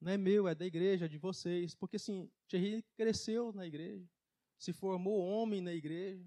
Não 0.00 0.12
é 0.12 0.16
meu, 0.16 0.48
é 0.48 0.54
da 0.54 0.64
igreja, 0.64 1.04
é 1.04 1.08
de 1.08 1.18
vocês. 1.18 1.74
Porque 1.74 1.96
assim, 1.96 2.30
Thierry 2.48 2.82
cresceu 2.96 3.52
na 3.52 3.66
igreja 3.66 4.08
se 4.60 4.74
formou 4.74 5.18
homem 5.18 5.62
na 5.62 5.72
igreja, 5.72 6.22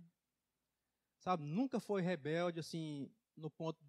sabe? 1.19 1.43
Nunca 1.43 1.79
foi 1.79 2.01
rebelde, 2.01 2.59
assim, 2.59 3.07
no 3.37 3.49
ponto 3.49 3.79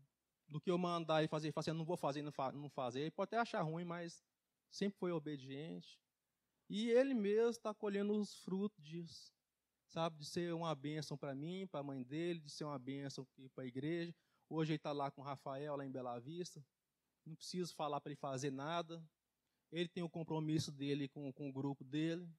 do 0.46 0.60
que 0.60 0.70
eu 0.70 0.76
mandar 0.76 1.20
ele 1.20 1.28
fazer, 1.28 1.48
ele 1.48 1.54
assim, 1.56 1.72
não 1.72 1.84
vou 1.84 1.96
fazer, 1.96 2.20
não, 2.20 2.30
fa 2.30 2.52
não 2.52 2.68
fazer. 2.68 3.00
Ele 3.00 3.10
pode 3.10 3.28
até 3.28 3.38
achar 3.38 3.62
ruim, 3.62 3.84
mas 3.84 4.22
sempre 4.70 4.98
foi 4.98 5.10
obediente. 5.12 5.98
E 6.68 6.90
ele 6.90 7.14
mesmo 7.14 7.50
está 7.50 7.72
colhendo 7.72 8.12
os 8.12 8.34
frutos 8.34 8.84
disso, 8.84 9.32
sabe? 9.88 10.18
De 10.18 10.26
ser 10.26 10.52
uma 10.52 10.74
bênção 10.74 11.16
para 11.16 11.34
mim, 11.34 11.66
para 11.66 11.80
a 11.80 11.82
mãe 11.82 12.02
dele, 12.02 12.40
de 12.40 12.50
ser 12.50 12.64
uma 12.64 12.78
bênção 12.78 13.26
para 13.54 13.64
a 13.64 13.66
igreja. 13.66 14.14
Hoje 14.46 14.72
ele 14.72 14.76
está 14.76 14.92
lá 14.92 15.10
com 15.10 15.22
o 15.22 15.24
Rafael, 15.24 15.74
lá 15.74 15.86
em 15.86 15.90
Bela 15.90 16.18
Vista. 16.18 16.62
Não 17.24 17.34
preciso 17.34 17.74
falar 17.74 17.98
para 17.98 18.12
ele 18.12 18.20
fazer 18.20 18.50
nada. 18.50 19.02
Ele 19.72 19.88
tem 19.88 20.02
o 20.02 20.10
compromisso 20.10 20.70
dele 20.70 21.08
com, 21.08 21.32
com 21.32 21.48
o 21.48 21.52
grupo 21.52 21.82
dele 21.82 22.30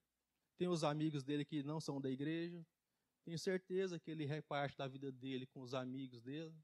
tem 0.56 0.68
os 0.68 0.82
amigos 0.84 1.22
dele 1.22 1.44
que 1.44 1.62
não 1.62 1.80
são 1.80 2.00
da 2.00 2.10
igreja. 2.10 2.64
Tenho 3.24 3.38
certeza 3.38 3.98
que 3.98 4.10
ele 4.10 4.24
reparte 4.24 4.76
da 4.76 4.86
vida 4.86 5.10
dele 5.10 5.46
com 5.46 5.60
os 5.60 5.74
amigos 5.74 6.22
dele. 6.22 6.54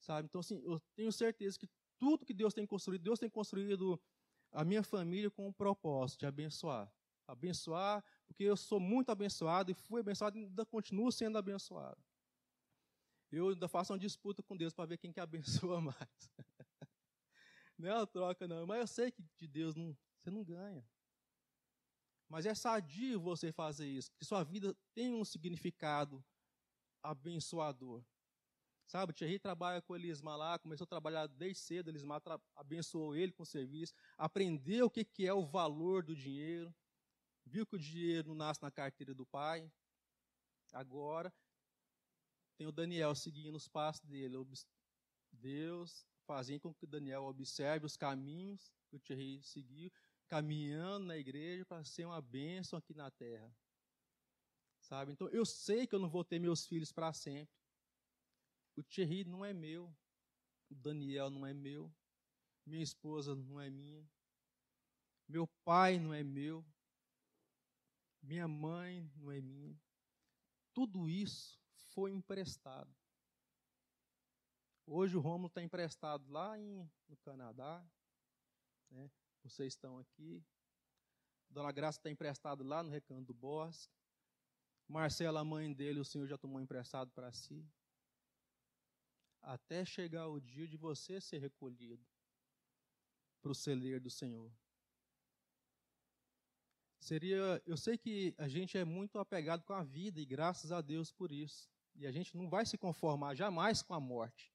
Sabe? 0.00 0.26
Então, 0.26 0.40
assim, 0.40 0.62
eu 0.64 0.80
tenho 0.94 1.12
certeza 1.12 1.58
que 1.58 1.68
tudo 1.98 2.24
que 2.24 2.32
Deus 2.32 2.54
tem 2.54 2.66
construído, 2.66 3.02
Deus 3.02 3.18
tem 3.18 3.28
construído 3.28 4.00
a 4.52 4.64
minha 4.64 4.82
família 4.82 5.30
com 5.30 5.48
o 5.48 5.52
propósito 5.52 6.20
de 6.20 6.26
abençoar. 6.26 6.92
Abençoar, 7.26 8.02
porque 8.26 8.44
eu 8.44 8.56
sou 8.56 8.80
muito 8.80 9.10
abençoado 9.10 9.70
e 9.70 9.74
fui 9.74 10.00
abençoado 10.00 10.38
e 10.38 10.44
ainda 10.44 10.64
continuo 10.64 11.12
sendo 11.12 11.36
abençoado. 11.36 12.02
Eu 13.30 13.50
ainda 13.50 13.68
faço 13.68 13.92
uma 13.92 13.98
disputa 13.98 14.42
com 14.42 14.56
Deus 14.56 14.72
para 14.72 14.86
ver 14.86 14.96
quem 14.96 15.12
que 15.12 15.20
abençoa 15.20 15.80
mais. 15.82 16.30
não 17.76 17.88
é 17.90 17.94
uma 17.94 18.06
troca, 18.06 18.48
não. 18.48 18.66
Mas 18.66 18.80
eu 18.80 18.86
sei 18.86 19.10
que 19.10 19.22
de 19.36 19.46
Deus 19.46 19.74
não, 19.74 19.94
você 20.18 20.30
não 20.30 20.42
ganha. 20.42 20.82
Mas 22.28 22.44
é 22.44 22.54
sadio 22.54 23.20
você 23.20 23.50
fazer 23.50 23.88
isso, 23.88 24.12
que 24.12 24.24
sua 24.24 24.44
vida 24.44 24.76
tem 24.94 25.14
um 25.14 25.24
significado 25.24 26.22
abençoador. 27.02 28.04
Sabe, 28.86 29.12
o 29.12 29.14
Thierry 29.14 29.38
trabalha 29.38 29.82
com 29.82 29.92
o 29.92 29.96
Elismar 29.96 30.36
lá, 30.36 30.58
começou 30.58 30.84
a 30.84 30.88
trabalhar 30.88 31.26
desde 31.26 31.60
cedo, 31.60 31.90
Elismar 31.90 32.22
abençoou 32.54 33.14
ele 33.14 33.32
com 33.32 33.42
o 33.42 33.46
serviço, 33.46 33.94
aprendeu 34.16 34.86
o 34.86 34.90
que, 34.90 35.04
que 35.04 35.26
é 35.26 35.32
o 35.32 35.44
valor 35.44 36.02
do 36.02 36.14
dinheiro, 36.14 36.74
viu 37.44 37.66
que 37.66 37.76
o 37.76 37.78
dinheiro 37.78 38.28
não 38.28 38.34
nasce 38.34 38.62
na 38.62 38.70
carteira 38.70 39.14
do 39.14 39.26
pai. 39.26 39.70
Agora, 40.72 41.32
tem 42.56 42.66
o 42.66 42.72
Daniel 42.72 43.14
seguindo 43.14 43.54
os 43.54 43.68
passos 43.68 44.04
dele. 44.06 44.36
Deus 45.32 46.06
fazendo 46.26 46.60
com 46.60 46.74
que 46.74 46.86
Daniel 46.86 47.24
observe 47.24 47.86
os 47.86 47.96
caminhos 47.96 48.70
que 48.88 48.96
o 48.96 49.00
Thierry 49.00 49.42
seguiu 49.42 49.90
caminhando 50.28 51.06
na 51.06 51.16
igreja 51.16 51.64
para 51.64 51.84
ser 51.84 52.04
uma 52.04 52.20
bênção 52.20 52.78
aqui 52.78 52.94
na 52.94 53.10
terra. 53.10 53.52
Sabe? 54.80 55.12
Então 55.12 55.28
eu 55.28 55.44
sei 55.44 55.86
que 55.86 55.94
eu 55.94 55.98
não 55.98 56.08
vou 56.08 56.24
ter 56.24 56.38
meus 56.38 56.66
filhos 56.66 56.92
para 56.92 57.12
sempre. 57.12 57.54
O 58.76 58.82
Thierry 58.82 59.24
não 59.24 59.44
é 59.44 59.52
meu. 59.52 59.94
O 60.70 60.74
Daniel 60.74 61.30
não 61.30 61.46
é 61.46 61.52
meu. 61.52 61.92
Minha 62.64 62.82
esposa 62.82 63.34
não 63.34 63.60
é 63.60 63.70
minha. 63.70 64.06
Meu 65.26 65.46
pai 65.64 65.98
não 65.98 66.14
é 66.14 66.22
meu. 66.22 66.64
Minha 68.22 68.46
mãe 68.46 69.10
não 69.16 69.30
é 69.30 69.40
minha. 69.40 69.78
Tudo 70.72 71.08
isso 71.08 71.58
foi 71.94 72.12
emprestado. 72.12 72.94
Hoje 74.86 75.16
o 75.16 75.20
Romulo 75.20 75.48
está 75.48 75.62
emprestado 75.62 76.30
lá 76.30 76.58
em, 76.58 76.90
no 77.08 77.16
Canadá. 77.18 77.84
Né? 78.90 79.10
Vocês 79.42 79.74
estão 79.74 79.98
aqui. 79.98 80.44
Dona 81.48 81.72
Graça 81.72 81.98
está 81.98 82.10
emprestado 82.10 82.62
lá 82.62 82.82
no 82.82 82.90
Recanto 82.90 83.26
do 83.26 83.34
Bosque. 83.34 83.96
Marcela, 84.86 85.40
a 85.40 85.44
mãe 85.44 85.72
dele, 85.72 86.00
o 86.00 86.04
Senhor 86.04 86.26
já 86.26 86.36
tomou 86.36 86.60
emprestado 86.60 87.10
para 87.12 87.32
si. 87.32 87.66
Até 89.40 89.84
chegar 89.84 90.28
o 90.28 90.40
dia 90.40 90.66
de 90.66 90.76
você 90.76 91.20
ser 91.20 91.38
recolhido 91.38 92.04
para 93.40 93.52
o 93.52 93.54
celeiro 93.54 94.00
do 94.00 94.10
Senhor. 94.10 94.52
Seria, 97.00 97.62
eu 97.64 97.76
sei 97.76 97.96
que 97.96 98.34
a 98.36 98.48
gente 98.48 98.76
é 98.76 98.84
muito 98.84 99.18
apegado 99.18 99.62
com 99.64 99.72
a 99.72 99.84
vida 99.84 100.20
e 100.20 100.26
graças 100.26 100.72
a 100.72 100.80
Deus 100.80 101.12
por 101.12 101.30
isso. 101.30 101.70
E 101.94 102.06
a 102.06 102.12
gente 102.12 102.36
não 102.36 102.48
vai 102.48 102.66
se 102.66 102.76
conformar 102.76 103.34
jamais 103.34 103.82
com 103.82 103.94
a 103.94 104.00
morte 104.00 104.52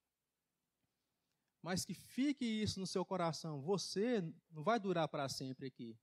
mas 1.63 1.85
que 1.85 1.93
fique 1.93 2.43
isso 2.43 2.77
no 2.77 2.85
seu 2.85 3.05
coração. 3.05 3.61
Você 3.61 4.21
não 4.51 4.61
vai 4.61 4.77
durar 4.77 5.07
para 5.07 5.29
sempre 5.29 5.67
aqui. 5.67 5.97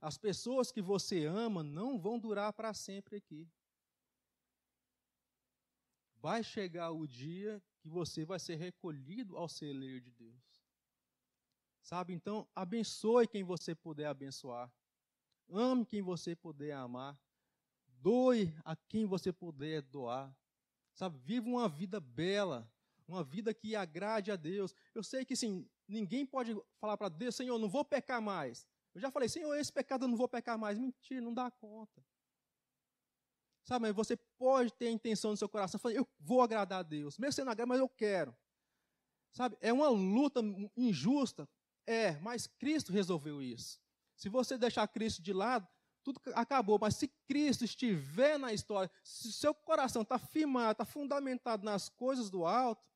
As 0.00 0.18
pessoas 0.18 0.72
que 0.72 0.82
você 0.82 1.24
ama 1.26 1.62
não 1.62 1.96
vão 1.96 2.18
durar 2.18 2.52
para 2.52 2.74
sempre 2.74 3.16
aqui. 3.18 3.48
Vai 6.16 6.42
chegar 6.42 6.90
o 6.90 7.06
dia 7.06 7.62
que 7.78 7.88
você 7.88 8.24
vai 8.24 8.40
ser 8.40 8.56
recolhido 8.56 9.36
ao 9.36 9.48
celeiro 9.48 10.00
de 10.00 10.10
Deus. 10.10 10.66
Sabe? 11.80 12.12
Então, 12.12 12.48
abençoe 12.54 13.28
quem 13.28 13.44
você 13.44 13.76
puder 13.76 14.06
abençoar. 14.06 14.72
Ame 15.48 15.86
quem 15.86 16.02
você 16.02 16.34
puder 16.34 16.72
amar. 16.72 17.16
Doe 17.86 18.52
a 18.64 18.74
quem 18.74 19.06
você 19.06 19.32
puder 19.32 19.82
doar. 19.82 20.36
Sabe, 20.94 21.16
viva 21.18 21.48
uma 21.48 21.68
vida 21.68 22.00
bela, 22.00 22.68
uma 23.08 23.24
vida 23.24 23.52
que 23.52 23.74
agrade 23.74 24.30
a 24.30 24.36
Deus. 24.36 24.74
Eu 24.94 25.02
sei 25.02 25.24
que 25.24 25.34
sim, 25.34 25.68
ninguém 25.88 26.24
pode 26.26 26.56
falar 26.80 26.96
para 26.96 27.08
Deus, 27.08 27.34
Senhor, 27.34 27.58
não 27.58 27.68
vou 27.68 27.84
pecar 27.84 28.20
mais. 28.20 28.66
Eu 28.94 29.00
já 29.00 29.10
falei, 29.10 29.28
Senhor, 29.28 29.54
esse 29.56 29.72
pecado 29.72 30.04
eu 30.04 30.08
não 30.08 30.16
vou 30.16 30.28
pecar 30.28 30.58
mais. 30.58 30.78
Mentira, 30.78 31.20
não 31.20 31.32
dá 31.32 31.50
conta. 31.50 32.04
Sabe, 33.64 33.86
mas 33.86 33.94
você 33.94 34.16
pode 34.16 34.72
ter 34.72 34.88
a 34.88 34.90
intenção 34.90 35.30
no 35.30 35.36
seu 35.36 35.48
coração, 35.48 35.78
falar, 35.78 35.94
eu 35.94 36.06
vou 36.18 36.42
agradar 36.42 36.80
a 36.80 36.82
Deus, 36.82 37.16
mesmo 37.16 37.32
sendo 37.32 37.50
agrado, 37.50 37.68
mas 37.68 37.78
eu 37.78 37.88
quero. 37.88 38.36
Sabe, 39.30 39.56
é 39.60 39.72
uma 39.72 39.88
luta 39.88 40.40
injusta, 40.76 41.48
é, 41.86 42.18
mas 42.20 42.46
Cristo 42.46 42.92
resolveu 42.92 43.40
isso. 43.40 43.80
Se 44.16 44.28
você 44.28 44.58
deixar 44.58 44.86
Cristo 44.88 45.22
de 45.22 45.32
lado, 45.32 45.66
tudo 46.02 46.20
acabou. 46.34 46.78
Mas 46.80 46.96
se 46.96 47.08
Cristo 47.26 47.64
estiver 47.64 48.38
na 48.38 48.52
história, 48.52 48.90
se 49.02 49.32
seu 49.32 49.54
coração 49.54 50.02
está 50.02 50.18
firmado, 50.18 50.72
está 50.72 50.84
fundamentado 50.84 51.64
nas 51.64 51.88
coisas 51.88 52.28
do 52.28 52.44
alto, 52.44 52.86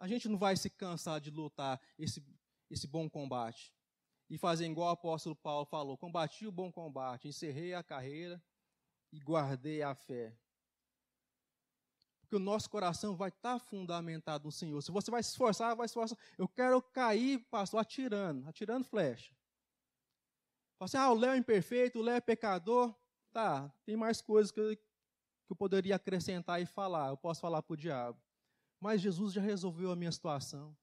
a 0.00 0.08
gente 0.08 0.28
não 0.28 0.38
vai 0.38 0.56
se 0.56 0.70
cansar 0.70 1.20
de 1.20 1.30
lutar 1.30 1.78
esse, 1.98 2.24
esse 2.70 2.88
bom 2.88 3.08
combate. 3.08 3.72
E 4.30 4.38
fazer 4.38 4.66
igual 4.66 4.88
o 4.88 4.92
apóstolo 4.92 5.36
Paulo 5.36 5.66
falou: 5.66 5.98
combati 5.98 6.46
o 6.46 6.52
bom 6.52 6.72
combate, 6.72 7.28
encerrei 7.28 7.74
a 7.74 7.82
carreira 7.82 8.42
e 9.12 9.20
guardei 9.20 9.82
a 9.82 9.94
fé. 9.94 10.34
Porque 12.20 12.36
o 12.36 12.38
nosso 12.38 12.70
coração 12.70 13.14
vai 13.14 13.28
estar 13.28 13.58
tá 13.58 13.58
fundamentado 13.58 14.44
no 14.44 14.52
Senhor. 14.52 14.80
Se 14.80 14.90
você 14.90 15.10
vai 15.10 15.22
se 15.22 15.30
esforçar, 15.30 15.76
vai 15.76 15.86
se 15.86 15.92
esforçar. 15.92 16.16
Eu 16.38 16.48
quero 16.48 16.80
cair, 16.80 17.40
pastor, 17.50 17.80
atirando, 17.80 18.48
atirando 18.48 18.84
flecha. 18.84 19.34
Fala 20.78 20.86
assim, 20.86 20.96
ah, 20.96 21.10
o 21.10 21.14
Léo 21.14 21.32
é 21.32 21.36
imperfeito, 21.36 21.98
o 21.98 22.02
Léo 22.02 22.14
é 22.14 22.20
pecador. 22.20 22.94
Tá, 23.32 23.68
tem 23.84 23.96
mais 23.96 24.22
coisas 24.22 24.50
que 24.50 24.60
eu, 24.60 24.76
que 24.76 25.50
eu 25.50 25.56
poderia 25.56 25.96
acrescentar 25.96 26.62
e 26.62 26.66
falar. 26.66 27.08
Eu 27.08 27.16
posso 27.16 27.40
falar 27.40 27.62
para 27.62 27.74
o 27.74 27.76
diabo. 27.76 28.18
Mas 28.80 29.00
Jesus 29.00 29.32
já 29.32 29.40
resolveu 29.40 29.90
a 29.92 29.96
minha 29.96 30.10
situação. 30.10 30.76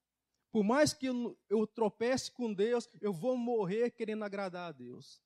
Por 0.50 0.64
mais 0.64 0.94
que 0.94 1.06
eu, 1.06 1.66
tropece 1.66 2.30
com 2.30 2.54
Deus, 2.54 2.88
eu 3.00 3.12
vou 3.12 3.36
morrer 3.36 3.90
querendo 3.90 4.24
agradar 4.24 4.68
a 4.68 4.72
Deus. 4.72 5.20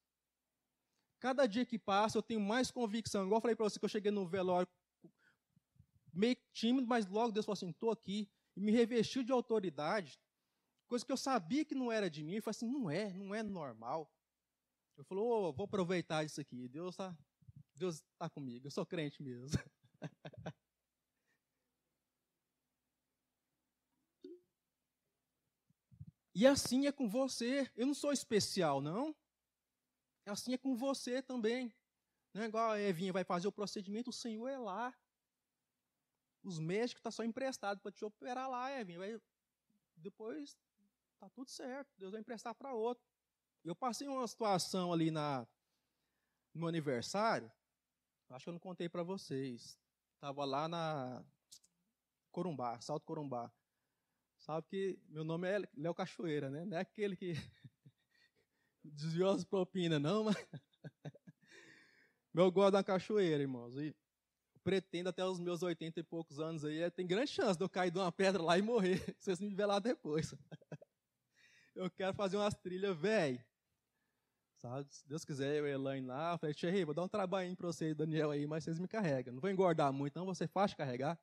Cada 1.20 1.46
dia 1.46 1.64
que 1.64 1.78
passa, 1.78 2.18
eu 2.18 2.22
tenho 2.22 2.40
mais 2.40 2.70
convicção. 2.70 3.24
Igual 3.24 3.38
eu 3.38 3.42
falei 3.42 3.54
para 3.54 3.64
você 3.68 3.78
que 3.78 3.84
eu 3.84 3.88
cheguei 3.88 4.10
no 4.10 4.26
velório 4.26 4.66
meio 6.12 6.36
tímido, 6.52 6.86
mas 6.86 7.06
logo 7.06 7.32
Deus 7.32 7.46
falou 7.46 7.54
assim: 7.54 7.70
estou 7.70 7.90
aqui. 7.90 8.28
E 8.56 8.60
me 8.60 8.72
revestiu 8.72 9.22
de 9.22 9.32
autoridade. 9.32 10.20
Coisa 10.86 11.06
que 11.06 11.12
eu 11.12 11.16
sabia 11.16 11.64
que 11.64 11.74
não 11.74 11.90
era 11.90 12.10
de 12.10 12.22
mim. 12.22 12.34
Eu 12.34 12.42
falei 12.42 12.56
assim: 12.56 12.66
não 12.66 12.90
é, 12.90 13.12
não 13.12 13.34
é 13.34 13.42
normal. 13.42 14.10
Eu 14.96 15.04
falei, 15.04 15.24
oh, 15.24 15.52
vou 15.52 15.64
aproveitar 15.64 16.24
isso 16.24 16.40
aqui. 16.40 16.68
Deus 16.68 16.94
está 16.94 17.16
Deus 17.74 18.02
tá 18.18 18.28
comigo. 18.28 18.66
Eu 18.66 18.70
sou 18.70 18.84
crente 18.84 19.22
mesmo. 19.22 19.48
e 26.34 26.46
assim 26.46 26.86
é 26.86 26.92
com 26.92 27.08
você. 27.08 27.70
Eu 27.76 27.86
não 27.86 27.94
sou 27.94 28.12
especial, 28.12 28.80
não. 28.80 29.14
Assim 30.26 30.54
é 30.54 30.58
com 30.58 30.74
você 30.76 31.20
também. 31.22 31.74
Não 32.32 32.42
é 32.42 32.46
igual 32.46 32.70
a 32.70 32.80
Evinha 32.80 33.12
vai 33.12 33.24
fazer 33.24 33.48
o 33.48 33.52
procedimento, 33.52 34.10
o 34.10 34.12
Senhor 34.12 34.48
é 34.48 34.58
lá. 34.58 34.96
Os 36.42 36.58
médicos 36.58 37.00
estão 37.00 37.10
tá 37.10 37.16
só 37.16 37.24
emprestados 37.24 37.82
para 37.82 37.92
te 37.92 38.04
operar 38.04 38.48
lá, 38.48 38.72
Evinha. 38.80 38.98
Vai, 38.98 39.20
depois 39.96 40.56
está 41.14 41.28
tudo 41.30 41.50
certo. 41.50 41.90
Deus 41.98 42.12
vai 42.12 42.20
emprestar 42.20 42.54
para 42.54 42.72
outro. 42.72 43.04
Eu 43.64 43.76
passei 43.76 44.08
uma 44.08 44.26
situação 44.26 44.92
ali 44.92 45.10
na, 45.10 45.46
no 46.52 46.66
aniversário, 46.66 47.50
acho 48.30 48.44
que 48.44 48.48
eu 48.48 48.54
não 48.54 48.60
contei 48.60 48.88
para 48.88 49.02
vocês. 49.02 49.78
Estava 50.14 50.44
lá 50.44 50.66
na 50.66 51.24
Corumbá, 52.32 52.80
Salto 52.80 53.04
Corumbá. 53.04 53.52
Sabe 54.42 54.66
que 54.66 54.98
meu 55.08 55.22
nome 55.22 55.48
é 55.48 55.62
Léo 55.76 55.94
Cachoeira, 55.94 56.50
né? 56.50 56.64
Não 56.64 56.76
é 56.76 56.80
aquele 56.80 57.14
que 57.14 57.34
desviou 58.82 59.30
as 59.30 59.44
propinas, 59.44 60.02
não, 60.02 60.24
mas. 60.24 60.36
meu 62.34 62.50
gosto 62.50 62.72
da 62.72 62.82
cachoeira, 62.82 63.40
irmãos. 63.40 63.76
E 63.76 63.94
pretendo 64.64 65.10
até 65.10 65.24
os 65.24 65.38
meus 65.38 65.62
80 65.62 66.00
e 66.00 66.02
poucos 66.02 66.40
anos 66.40 66.64
aí, 66.64 66.90
tem 66.90 67.06
grande 67.06 67.30
chance 67.30 67.56
de 67.56 67.64
eu 67.64 67.68
cair 67.68 67.92
de 67.92 67.98
uma 67.98 68.10
pedra 68.10 68.42
lá 68.42 68.58
e 68.58 68.62
morrer, 68.62 68.98
se 69.20 69.26
vocês 69.26 69.40
me 69.40 69.54
ver 69.54 69.66
lá 69.66 69.78
depois. 69.78 70.34
eu 71.76 71.88
quero 71.88 72.12
fazer 72.12 72.36
umas 72.36 72.54
trilhas, 72.54 72.96
velho. 72.96 73.44
Sabe? 74.56 74.92
Se 74.92 75.06
Deus 75.06 75.24
quiser, 75.24 75.56
eu 75.56 75.68
e 75.68 75.70
Elaine 75.70 76.06
lá, 76.08 76.32
eu 76.32 76.38
falei, 76.38 76.54
Thierry, 76.54 76.84
vou 76.84 76.94
dar 76.94 77.04
um 77.04 77.08
trabalhinho 77.08 77.56
para 77.56 77.68
você 77.68 77.90
e 77.90 77.94
Daniel 77.94 78.32
aí, 78.32 78.44
mas 78.44 78.64
vocês 78.64 78.80
me 78.80 78.88
carregam. 78.88 79.34
Não 79.34 79.40
vou 79.40 79.50
engordar 79.50 79.92
muito, 79.92 80.18
não, 80.18 80.26
você 80.26 80.48
faz 80.48 80.74
carregar. 80.74 81.16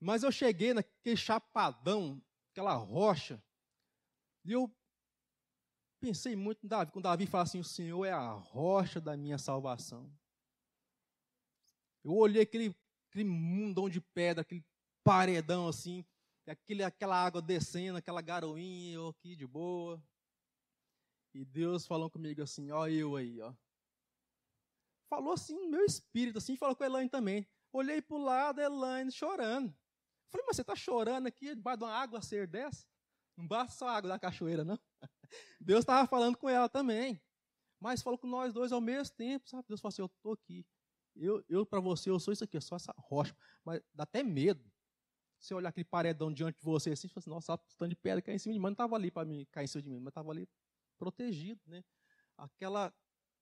Mas 0.00 0.22
eu 0.22 0.30
cheguei 0.30 0.74
naquele 0.74 1.16
chapadão, 1.16 2.22
aquela 2.50 2.74
rocha, 2.74 3.42
e 4.44 4.52
eu 4.52 4.72
pensei 6.00 6.36
muito 6.36 6.64
em 6.64 6.68
Davi, 6.68 6.92
quando 6.92 7.04
Davi 7.04 7.26
fala 7.26 7.44
assim, 7.44 7.58
o 7.58 7.64
Senhor 7.64 8.04
é 8.04 8.12
a 8.12 8.30
rocha 8.30 9.00
da 9.00 9.16
minha 9.16 9.38
salvação. 9.38 10.12
Eu 12.04 12.14
olhei 12.14 12.42
aquele, 12.42 12.74
aquele 13.08 13.24
mundão 13.24 13.88
de 13.88 14.00
pedra, 14.00 14.42
aquele 14.42 14.64
paredão 15.02 15.66
assim, 15.66 16.04
aquele, 16.46 16.84
aquela 16.84 17.16
água 17.16 17.42
descendo, 17.42 17.98
aquela 17.98 18.20
garoinha, 18.20 18.94
eu 18.94 19.08
aqui 19.08 19.34
de 19.34 19.46
boa. 19.46 20.00
E 21.34 21.44
Deus 21.44 21.86
falou 21.86 22.08
comigo 22.08 22.42
assim, 22.42 22.70
ó 22.70 22.86
eu 22.86 23.16
aí, 23.16 23.40
ó. 23.40 23.52
Falou 25.08 25.32
assim 25.32 25.54
no 25.54 25.68
meu 25.68 25.84
espírito, 25.84 26.38
assim, 26.38 26.56
falou 26.56 26.76
com 26.76 26.82
a 26.82 26.86
Elaine 26.86 27.10
também. 27.10 27.46
Olhei 27.72 28.00
para 28.00 28.16
o 28.16 28.22
lado, 28.22 28.60
Elaine 28.60 29.10
chorando. 29.10 29.74
Falei, 30.30 30.44
mas 30.46 30.56
você 30.56 30.62
está 30.62 30.74
chorando 30.74 31.26
aqui 31.26 31.54
debaixo 31.54 31.78
de 31.78 31.84
uma 31.84 31.92
água 31.92 32.20
ser 32.20 32.46
dessa? 32.46 32.86
Não 33.36 33.46
basta 33.46 33.76
só 33.76 33.88
a 33.88 33.96
água 33.96 34.08
da 34.08 34.18
cachoeira, 34.18 34.64
não. 34.64 34.78
Deus 35.60 35.80
estava 35.80 36.06
falando 36.08 36.36
com 36.36 36.48
ela 36.48 36.68
também. 36.68 37.20
Mas 37.78 38.02
falou 38.02 38.18
com 38.18 38.26
nós 38.26 38.52
dois 38.52 38.72
ao 38.72 38.80
mesmo 38.80 39.14
tempo, 39.14 39.48
sabe? 39.48 39.64
Deus 39.68 39.80
falou 39.80 39.90
assim, 39.90 40.02
eu 40.02 40.06
estou 40.06 40.32
aqui. 40.32 40.66
Eu, 41.14 41.44
eu 41.48 41.66
para 41.66 41.80
você, 41.80 42.10
eu 42.10 42.18
sou 42.18 42.32
isso 42.32 42.44
aqui, 42.44 42.56
eu 42.56 42.60
sou 42.60 42.76
essa 42.76 42.94
rocha. 42.98 43.36
Mas 43.64 43.82
dá 43.94 44.04
até 44.04 44.22
medo. 44.22 44.64
Você 45.38 45.54
olhar 45.54 45.68
aquele 45.68 45.84
paredão 45.84 46.32
diante 46.32 46.58
de 46.58 46.64
você 46.64 46.90
assim, 46.90 47.08
você 47.08 47.14
fala 47.14 47.22
assim, 47.22 47.30
nossa, 47.30 47.58
tanto 47.76 47.90
de 47.90 47.96
pedra 47.96 48.22
cai 48.22 48.34
em 48.34 48.38
cima 48.38 48.54
de 48.54 48.58
mim. 48.58 48.62
Mas 48.62 48.70
não 48.70 48.74
estava 48.74 48.96
ali 48.96 49.10
para 49.10 49.26
mim 49.26 49.46
cair 49.50 49.64
em 49.64 49.68
cima 49.68 49.82
de 49.82 49.90
mim, 49.90 50.00
mas 50.00 50.08
estava 50.08 50.30
ali 50.30 50.48
protegido, 50.98 51.60
né? 51.66 51.84
Aquela, 52.38 52.92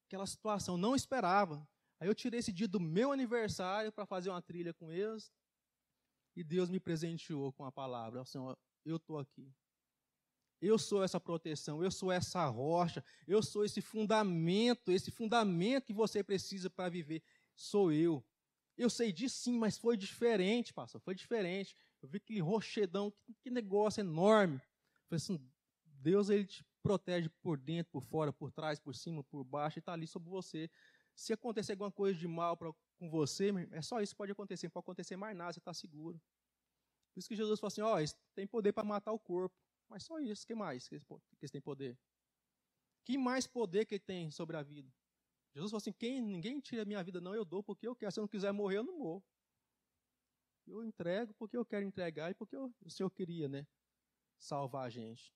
aquela 0.06 0.26
situação, 0.26 0.76
não 0.76 0.96
esperava. 0.96 1.66
Aí 2.00 2.08
eu 2.08 2.14
tirei 2.14 2.40
esse 2.40 2.52
dia 2.52 2.66
do 2.66 2.80
meu 2.80 3.12
aniversário 3.12 3.92
para 3.92 4.04
fazer 4.04 4.30
uma 4.30 4.42
trilha 4.42 4.74
com 4.74 4.92
eles, 4.92 5.32
e 6.36 6.42
Deus 6.42 6.68
me 6.68 6.80
presenteou 6.80 7.52
com 7.52 7.64
a 7.64 7.72
palavra. 7.72 8.24
Senhor, 8.24 8.58
eu 8.84 8.96
estou 8.96 9.18
aqui. 9.18 9.52
Eu 10.60 10.78
sou 10.78 11.02
essa 11.02 11.20
proteção, 11.20 11.82
eu 11.82 11.90
sou 11.90 12.10
essa 12.10 12.46
rocha, 12.46 13.04
eu 13.26 13.42
sou 13.42 13.64
esse 13.64 13.82
fundamento, 13.82 14.90
esse 14.90 15.10
fundamento 15.10 15.86
que 15.86 15.92
você 15.92 16.22
precisa 16.22 16.70
para 16.70 16.88
viver. 16.88 17.22
Sou 17.54 17.92
eu. 17.92 18.24
Eu 18.76 18.90
sei 18.90 19.12
disso 19.12 19.36
sim, 19.36 19.58
mas 19.58 19.78
foi 19.78 19.96
diferente, 19.96 20.72
pastor, 20.72 21.00
foi 21.00 21.14
diferente. 21.14 21.76
Eu 22.02 22.08
vi 22.08 22.16
aquele 22.16 22.40
rochedão, 22.40 23.12
que, 23.42 23.50
negócio 23.50 24.00
enorme. 24.00 24.58
falei 25.08 25.16
assim, 25.16 25.40
Deus 25.84 26.28
ele 26.28 26.44
te 26.46 26.64
protege 26.82 27.28
por 27.40 27.58
dentro, 27.58 27.92
por 27.92 28.02
fora, 28.02 28.32
por 28.32 28.50
trás, 28.50 28.78
por 28.78 28.94
cima, 28.94 29.22
por 29.24 29.44
baixo, 29.44 29.78
e 29.78 29.80
está 29.80 29.92
ali 29.92 30.06
sobre 30.06 30.28
você. 30.28 30.70
Se 31.14 31.32
acontecer 31.32 31.72
alguma 31.72 31.92
coisa 31.92 32.18
de 32.18 32.26
mal 32.26 32.56
pra, 32.56 32.72
com 32.98 33.09
você, 33.09 33.50
é 33.72 33.83
só 33.83 34.00
isso 34.00 34.14
que 34.14 34.18
pode 34.18 34.33
acontecer, 34.33 34.66
não 34.66 34.72
pode 34.72 34.85
acontecer 34.85 35.16
mais 35.16 35.37
nada, 35.37 35.52
você 35.52 35.59
está 35.59 35.74
seguro. 35.74 36.20
Por 37.12 37.20
isso 37.20 37.28
que 37.28 37.37
Jesus 37.37 37.61
falou 37.61 37.68
assim: 37.68 37.80
ó, 37.80 37.96
oh, 37.96 38.33
tem 38.35 38.46
poder 38.46 38.72
para 38.72 38.85
matar 38.85 39.12
o 39.12 39.18
corpo. 39.18 39.57
Mas 39.88 40.04
só 40.04 40.18
isso, 40.18 40.46
que 40.46 40.54
mais 40.54 40.88
que 40.88 40.96
eles 41.40 41.50
têm 41.50 41.61
poder? 41.61 41.98
Que 43.04 43.18
mais 43.18 43.46
poder 43.46 43.85
que 43.85 43.94
ele 43.94 44.00
tem 44.00 44.30
sobre 44.30 44.57
a 44.57 44.62
vida? 44.62 44.92
Jesus 45.54 45.70
falou 45.70 45.78
assim: 45.78 45.92
quem, 45.92 46.20
ninguém 46.20 46.59
tira 46.61 46.83
a 46.83 46.85
minha 46.85 47.02
vida, 47.02 47.20
não, 47.20 47.35
eu 47.35 47.44
dou 47.44 47.62
porque 47.62 47.87
eu 47.87 47.94
quero. 47.94 48.11
Se 48.11 48.18
eu 48.18 48.22
não 48.22 48.28
quiser 48.28 48.52
morrer, 48.52 48.78
eu 48.78 48.83
não 48.83 48.98
morro. 48.98 49.24
Eu 50.66 50.83
entrego 50.83 51.35
porque 51.35 51.57
eu 51.57 51.64
quero 51.64 51.85
entregar 51.85 52.30
e 52.30 52.35
porque 52.35 52.57
eu, 52.57 52.74
o 52.80 52.90
Senhor 52.90 53.11
queria, 53.11 53.48
né? 53.48 53.66
Salvar 54.38 54.87
a 54.87 54.90
gente. 54.90 55.33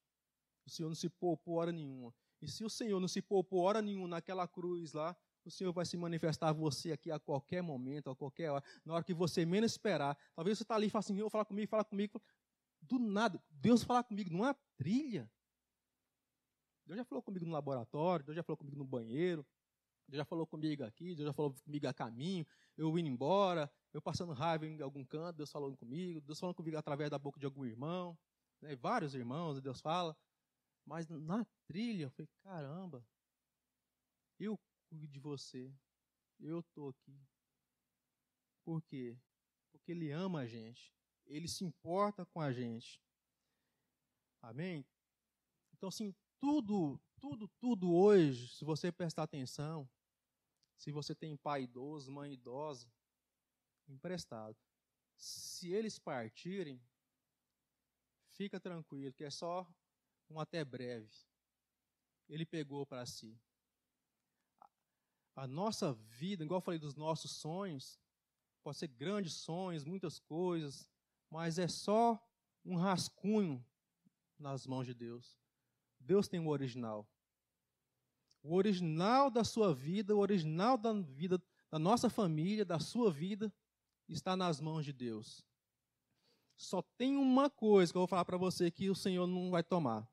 O 0.66 0.70
Senhor 0.70 0.88
não 0.88 0.96
se 0.96 1.08
poupou 1.08 1.56
hora 1.56 1.70
nenhuma. 1.70 2.14
E 2.40 2.48
se 2.48 2.64
o 2.64 2.70
Senhor 2.70 2.98
não 2.98 3.08
se 3.08 3.20
poupou 3.20 3.60
hora 3.60 3.82
nenhuma 3.82 4.08
naquela 4.08 4.48
cruz 4.48 4.92
lá, 4.92 5.16
o 5.48 5.50
Senhor 5.50 5.72
vai 5.72 5.84
se 5.84 5.96
manifestar 5.96 6.50
a 6.50 6.52
você 6.52 6.92
aqui 6.92 7.10
a 7.10 7.18
qualquer 7.18 7.62
momento, 7.62 8.10
a 8.10 8.16
qualquer 8.16 8.50
hora, 8.50 8.64
na 8.84 8.94
hora 8.94 9.04
que 9.04 9.14
você 9.14 9.44
menos 9.44 9.72
esperar. 9.72 10.16
Talvez 10.34 10.58
você 10.58 10.64
está 10.64 10.74
ali 10.74 10.86
e 10.86 10.90
fala 10.90 11.00
assim, 11.00 11.18
eu 11.18 11.30
falar 11.30 11.44
comigo, 11.44 11.68
fala 11.68 11.84
comigo. 11.84 12.20
Do 12.80 12.98
nada, 12.98 13.42
Deus 13.50 13.82
falar 13.82 14.04
comigo 14.04 14.30
numa 14.30 14.54
trilha. 14.76 15.30
Deus 16.86 16.96
já 16.96 17.04
falou 17.04 17.22
comigo 17.22 17.44
no 17.44 17.52
laboratório, 17.52 18.24
Deus 18.24 18.36
já 18.36 18.42
falou 18.42 18.56
comigo 18.56 18.76
no 18.76 18.84
banheiro, 18.84 19.46
Deus 20.08 20.18
já 20.18 20.24
falou 20.24 20.46
comigo 20.46 20.82
aqui, 20.84 21.14
Deus 21.14 21.26
já 21.26 21.32
falou 21.34 21.52
comigo 21.52 21.86
a 21.86 21.92
caminho, 21.92 22.46
eu 22.78 22.98
indo 22.98 23.08
embora, 23.08 23.70
eu 23.92 24.00
passando 24.00 24.32
raiva 24.32 24.66
em 24.66 24.80
algum 24.80 25.04
canto, 25.04 25.36
Deus 25.36 25.50
falando 25.50 25.76
comigo, 25.76 26.20
Deus 26.22 26.40
falando 26.40 26.54
comigo 26.54 26.78
através 26.78 27.10
da 27.10 27.18
boca 27.18 27.38
de 27.38 27.44
algum 27.44 27.64
irmão, 27.66 28.18
né, 28.62 28.74
vários 28.74 29.14
irmãos, 29.14 29.60
Deus 29.60 29.80
fala. 29.80 30.16
Mas 30.86 31.06
na 31.06 31.46
trilha, 31.66 32.04
eu 32.04 32.10
falei, 32.10 32.28
caramba, 32.42 33.04
eu 34.40 34.58
cuide 34.88 35.06
de 35.06 35.18
você. 35.18 35.72
Eu 36.38 36.60
estou 36.60 36.90
aqui. 36.90 37.20
Por 38.64 38.82
quê? 38.82 39.18
Porque 39.70 39.92
Ele 39.92 40.10
ama 40.10 40.40
a 40.40 40.46
gente. 40.46 40.94
Ele 41.26 41.48
se 41.48 41.64
importa 41.64 42.24
com 42.26 42.40
a 42.40 42.52
gente. 42.52 43.00
Amém? 44.40 44.86
Então, 45.72 45.88
assim, 45.88 46.14
tudo, 46.40 47.00
tudo, 47.20 47.48
tudo 47.60 47.92
hoje, 47.92 48.48
se 48.48 48.64
você 48.64 48.90
prestar 48.90 49.24
atenção, 49.24 49.88
se 50.76 50.90
você 50.92 51.14
tem 51.14 51.36
pai 51.36 51.64
idoso, 51.64 52.10
mãe 52.10 52.32
idosa, 52.32 52.90
emprestado. 53.88 54.56
Se 55.16 55.72
eles 55.72 55.98
partirem, 55.98 56.80
fica 58.32 58.60
tranquilo, 58.60 59.12
que 59.12 59.24
é 59.24 59.30
só 59.30 59.68
um 60.30 60.38
até 60.38 60.64
breve. 60.64 61.10
Ele 62.28 62.46
pegou 62.46 62.86
para 62.86 63.04
si. 63.04 63.36
A 65.38 65.46
nossa 65.46 65.92
vida, 65.92 66.42
igual 66.42 66.58
eu 66.58 66.64
falei 66.64 66.80
dos 66.80 66.96
nossos 66.96 67.30
sonhos, 67.30 67.96
pode 68.60 68.76
ser 68.76 68.88
grandes 68.88 69.34
sonhos, 69.34 69.84
muitas 69.84 70.18
coisas, 70.18 70.90
mas 71.30 71.60
é 71.60 71.68
só 71.68 72.20
um 72.64 72.74
rascunho 72.74 73.64
nas 74.36 74.66
mãos 74.66 74.84
de 74.84 74.92
Deus. 74.92 75.38
Deus 76.00 76.26
tem 76.26 76.40
o 76.40 76.48
original. 76.48 77.08
O 78.42 78.56
original 78.56 79.30
da 79.30 79.44
sua 79.44 79.72
vida, 79.72 80.12
o 80.12 80.18
original 80.18 80.76
da 80.76 80.92
vida 80.92 81.40
da 81.70 81.78
nossa 81.78 82.10
família, 82.10 82.64
da 82.64 82.80
sua 82.80 83.08
vida, 83.08 83.54
está 84.08 84.36
nas 84.36 84.60
mãos 84.60 84.84
de 84.84 84.92
Deus. 84.92 85.46
Só 86.56 86.82
tem 86.82 87.16
uma 87.16 87.48
coisa 87.48 87.92
que 87.92 87.96
eu 87.96 88.00
vou 88.00 88.08
falar 88.08 88.24
para 88.24 88.36
você 88.36 88.72
que 88.72 88.90
o 88.90 88.94
Senhor 88.96 89.28
não 89.28 89.52
vai 89.52 89.62
tomar. 89.62 90.10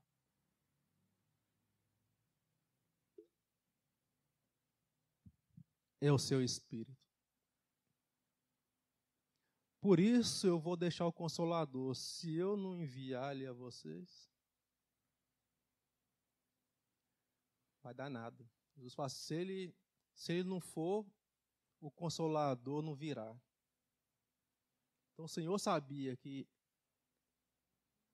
É 6.01 6.11
o 6.11 6.19
seu 6.19 6.43
espírito. 6.43 7.05
Por 9.79 9.99
isso 9.99 10.47
eu 10.47 10.59
vou 10.59 10.75
deixar 10.75 11.05
o 11.05 11.13
consolador. 11.13 11.95
Se 11.95 12.35
eu 12.35 12.57
não 12.57 12.75
enviar 12.75 13.35
ele 13.35 13.45
a 13.45 13.53
vocês, 13.53 14.29
vai 17.83 17.93
dar 17.93 18.09
nada. 18.09 18.43
Jesus 18.75 18.95
fala, 18.95 19.09
se 19.09 19.35
ele, 19.35 19.75
se 20.13 20.33
ele 20.33 20.49
não 20.49 20.59
for, 20.59 21.05
o 21.79 21.91
consolador 21.91 22.81
não 22.81 22.95
virá. 22.95 23.39
Então 25.13 25.25
o 25.25 25.29
Senhor 25.29 25.57
sabia 25.59 26.17
que 26.17 26.47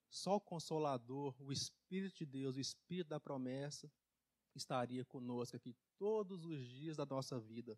só 0.09 0.35
o 0.35 0.41
consolador, 0.41 1.33
o 1.41 1.53
Espírito 1.53 2.17
de 2.17 2.25
Deus, 2.25 2.57
o 2.57 2.59
Espírito 2.59 3.07
da 3.07 3.19
promessa, 3.19 3.89
estaria 4.55 5.05
conosco 5.05 5.55
aqui 5.55 5.75
todos 5.97 6.45
os 6.45 6.59
dias 6.67 6.97
da 6.97 7.05
nossa 7.05 7.39
vida. 7.39 7.77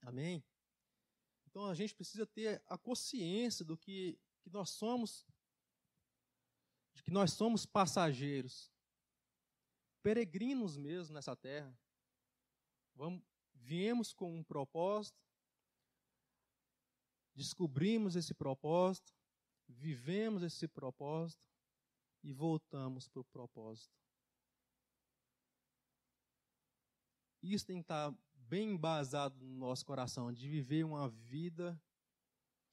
Amém? 0.00 0.44
Então 1.46 1.66
a 1.66 1.74
gente 1.74 1.94
precisa 1.94 2.26
ter 2.26 2.62
a 2.66 2.76
consciência 2.76 3.64
do 3.64 3.76
que, 3.76 4.18
que 4.42 4.50
nós 4.50 4.70
somos, 4.70 5.26
de 6.94 7.02
que 7.02 7.10
nós 7.10 7.32
somos 7.32 7.64
passageiros 7.64 8.70
peregrinos 10.02 10.76
mesmo 10.76 11.14
nessa 11.14 11.34
terra. 11.34 11.76
Vamos, 12.94 13.24
viemos 13.54 14.12
com 14.12 14.38
um 14.38 14.44
propósito, 14.44 15.20
descobrimos 17.34 18.14
esse 18.14 18.32
propósito, 18.32 19.12
vivemos 19.68 20.42
esse 20.42 20.68
propósito 20.68 21.48
e 22.22 22.32
voltamos 22.32 23.08
para 23.08 23.20
o 23.20 23.24
propósito. 23.24 24.05
Isso 27.42 27.66
tem 27.66 27.76
que 27.76 27.82
estar 27.82 28.14
bem 28.48 28.70
embasado 28.70 29.44
no 29.44 29.56
nosso 29.56 29.84
coração, 29.84 30.32
de 30.32 30.48
viver 30.48 30.84
uma 30.84 31.08
vida 31.08 31.80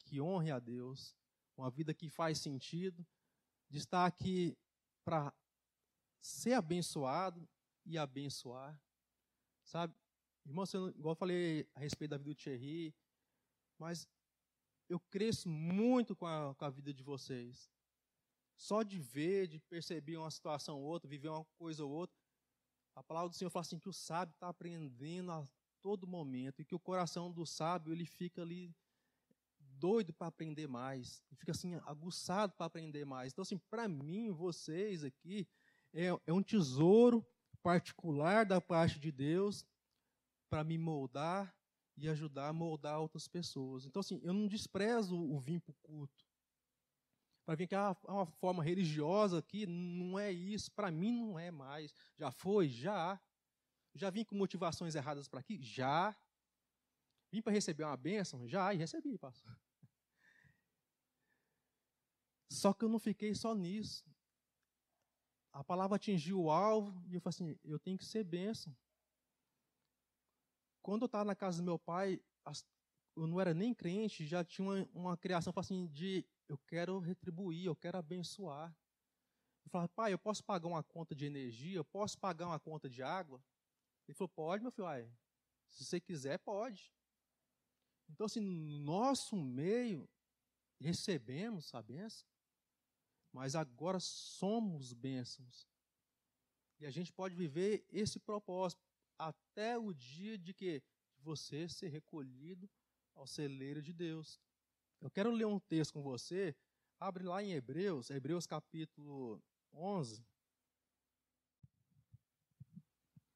que 0.05 0.21
honre 0.21 0.51
a 0.51 0.59
Deus, 0.59 1.15
uma 1.57 1.69
vida 1.69 1.93
que 1.93 2.09
faz 2.09 2.39
sentido, 2.39 3.05
de 3.69 3.79
estar 3.79 4.05
aqui 4.05 4.57
para 5.03 5.33
ser 6.21 6.53
abençoado 6.53 7.47
e 7.85 7.97
abençoar. 7.97 8.79
Sabe? 9.63 9.95
Irmão, 10.45 10.65
igual 10.95 11.13
eu 11.13 11.15
falei 11.15 11.69
a 11.73 11.79
respeito 11.79 12.11
da 12.11 12.17
vida 12.17 12.31
do 12.31 12.35
Thierry, 12.35 12.93
mas 13.79 14.07
eu 14.89 14.99
cresço 14.99 15.49
muito 15.49 16.15
com 16.15 16.25
a, 16.27 16.53
com 16.53 16.65
a 16.65 16.69
vida 16.69 16.93
de 16.93 17.01
vocês. 17.01 17.71
Só 18.55 18.83
de 18.83 18.99
ver, 18.99 19.47
de 19.47 19.59
perceber 19.59 20.17
uma 20.17 20.29
situação 20.29 20.79
ou 20.79 20.83
outra, 20.83 21.09
viver 21.09 21.29
uma 21.29 21.45
coisa 21.57 21.83
ou 21.83 21.91
outra, 21.91 22.15
a 22.95 23.03
palavra 23.03 23.29
do 23.29 23.35
Senhor 23.35 23.49
fala 23.49 23.61
assim 23.61 23.79
que 23.79 23.89
o 23.89 23.93
sábio 23.93 24.33
está 24.33 24.49
aprendendo 24.49 25.31
a 25.31 25.47
todo 25.81 26.07
momento 26.07 26.61
e 26.61 26.65
que 26.65 26.75
o 26.75 26.79
coração 26.79 27.31
do 27.31 27.45
sábio 27.45 27.93
ele 27.93 28.05
fica 28.05 28.41
ali 28.41 28.73
doido 29.59 30.13
para 30.13 30.27
aprender 30.27 30.67
mais, 30.67 31.21
e 31.29 31.35
fica 31.35 31.51
assim 31.51 31.75
aguçado 31.85 32.53
para 32.53 32.67
aprender 32.67 33.05
mais. 33.05 33.33
Então 33.33 33.41
assim, 33.41 33.57
para 33.57 33.87
mim, 33.87 34.31
vocês 34.31 35.03
aqui, 35.03 35.47
é, 35.93 36.07
é 36.25 36.33
um 36.33 36.41
tesouro 36.41 37.25
particular 37.61 38.45
da 38.45 38.61
parte 38.61 38.99
de 38.99 39.11
Deus 39.11 39.65
para 40.49 40.63
me 40.63 40.77
moldar 40.77 41.53
e 41.97 42.09
ajudar 42.09 42.49
a 42.49 42.53
moldar 42.53 42.99
outras 42.99 43.27
pessoas. 43.27 43.85
Então, 43.85 43.99
assim, 43.99 44.19
eu 44.23 44.33
não 44.33 44.47
desprezo 44.47 45.19
o 45.19 45.39
vir 45.39 45.59
para 45.61 45.71
o 45.71 45.75
culto. 45.83 46.25
Para 47.45 47.55
vir 47.55 47.67
que 47.67 47.75
há 47.75 47.95
uma 48.07 48.25
forma 48.25 48.63
religiosa 48.63 49.39
aqui, 49.39 49.65
não 49.65 50.17
é 50.17 50.31
isso. 50.31 50.71
Para 50.71 50.89
mim, 50.89 51.23
não 51.25 51.37
é 51.37 51.51
mais. 51.51 51.93
Já 52.17 52.31
foi? 52.31 52.69
Já. 52.69 53.19
Já 53.93 54.09
vim 54.09 54.23
com 54.23 54.35
motivações 54.35 54.95
erradas 54.95 55.27
para 55.27 55.39
aqui? 55.39 55.61
Já. 55.61 56.15
Vim 57.31 57.41
para 57.41 57.53
receber 57.53 57.83
uma 57.83 57.97
bênção? 57.97 58.47
Já, 58.47 58.73
e 58.73 58.77
recebi, 58.77 59.17
pastor. 59.17 59.57
Só 62.51 62.73
que 62.73 62.85
eu 62.85 62.89
não 62.89 62.99
fiquei 62.99 63.33
só 63.33 63.53
nisso 63.55 64.05
a 65.53 65.63
palavra 65.63 65.95
atingiu 65.95 66.41
o 66.41 66.51
alvo 66.51 66.91
e 67.07 67.13
eu 67.13 67.21
falei 67.21 67.35
assim: 67.35 67.59
eu 67.63 67.79
tenho 67.79 67.97
que 67.97 68.03
ser 68.03 68.23
bênção. 68.23 68.75
Quando 70.81 71.03
eu 71.03 71.05
estava 71.05 71.23
na 71.23 71.35
casa 71.35 71.59
do 71.59 71.63
meu 71.63 71.77
pai, 71.79 72.19
eu 73.15 73.27
não 73.27 73.39
era 73.39 73.53
nem 73.53 73.73
crente, 73.73 74.25
já 74.25 74.43
tinha 74.43 74.67
uma, 74.67 74.89
uma 74.93 75.17
criação 75.17 75.53
assim, 75.55 75.87
de 75.87 76.25
eu 76.47 76.57
quero 76.57 76.99
retribuir, 76.99 77.65
eu 77.65 77.75
quero 77.75 77.97
abençoar. 77.97 78.75
Eu 79.65 79.69
falava, 79.69 79.89
pai, 79.89 80.13
eu 80.13 80.19
posso 80.19 80.43
pagar 80.43 80.67
uma 80.67 80.83
conta 80.83 81.15
de 81.15 81.25
energia, 81.25 81.77
eu 81.77 81.85
posso 81.85 82.17
pagar 82.17 82.47
uma 82.47 82.59
conta 82.59 82.89
de 82.89 83.01
água? 83.01 83.43
Ele 84.07 84.15
falou, 84.15 84.29
pode, 84.29 84.61
meu 84.61 84.71
filho, 84.71 84.87
ai, 84.87 85.09
se 85.69 85.85
você 85.85 85.99
quiser, 85.99 86.37
pode. 86.39 86.93
Então, 88.09 88.25
assim, 88.25 88.41
no 88.41 88.79
nosso 88.79 89.35
meio, 89.35 90.09
recebemos 90.79 91.73
a 91.73 91.81
benção 91.81 92.33
mas 93.33 93.55
agora 93.55 93.99
somos 93.99 94.93
bênçãos. 94.93 95.67
E 96.79 96.85
a 96.85 96.91
gente 96.91 97.11
pode 97.11 97.35
viver 97.35 97.83
esse 97.89 98.19
propósito 98.19 98.81
até 99.17 99.77
o 99.77 99.91
dia 99.91 100.37
de 100.37 100.53
que 100.53 100.83
você 101.17 101.67
ser 101.67 101.87
recolhido 101.87 102.69
ao 103.15 103.25
celeiro 103.25 103.81
de 103.81 103.91
Deus. 103.91 104.39
Eu 105.03 105.11
quero 105.11 105.29
ler 105.29 105.45
um 105.45 105.59
texto 105.59 105.93
com 105.93 106.01
você. 106.01 106.55
Abre 106.99 107.23
lá 107.23 107.43
em 107.43 107.51
Hebreus, 107.51 108.09
Hebreus 108.09 108.47
capítulo 108.47 109.39
11. 109.71 110.25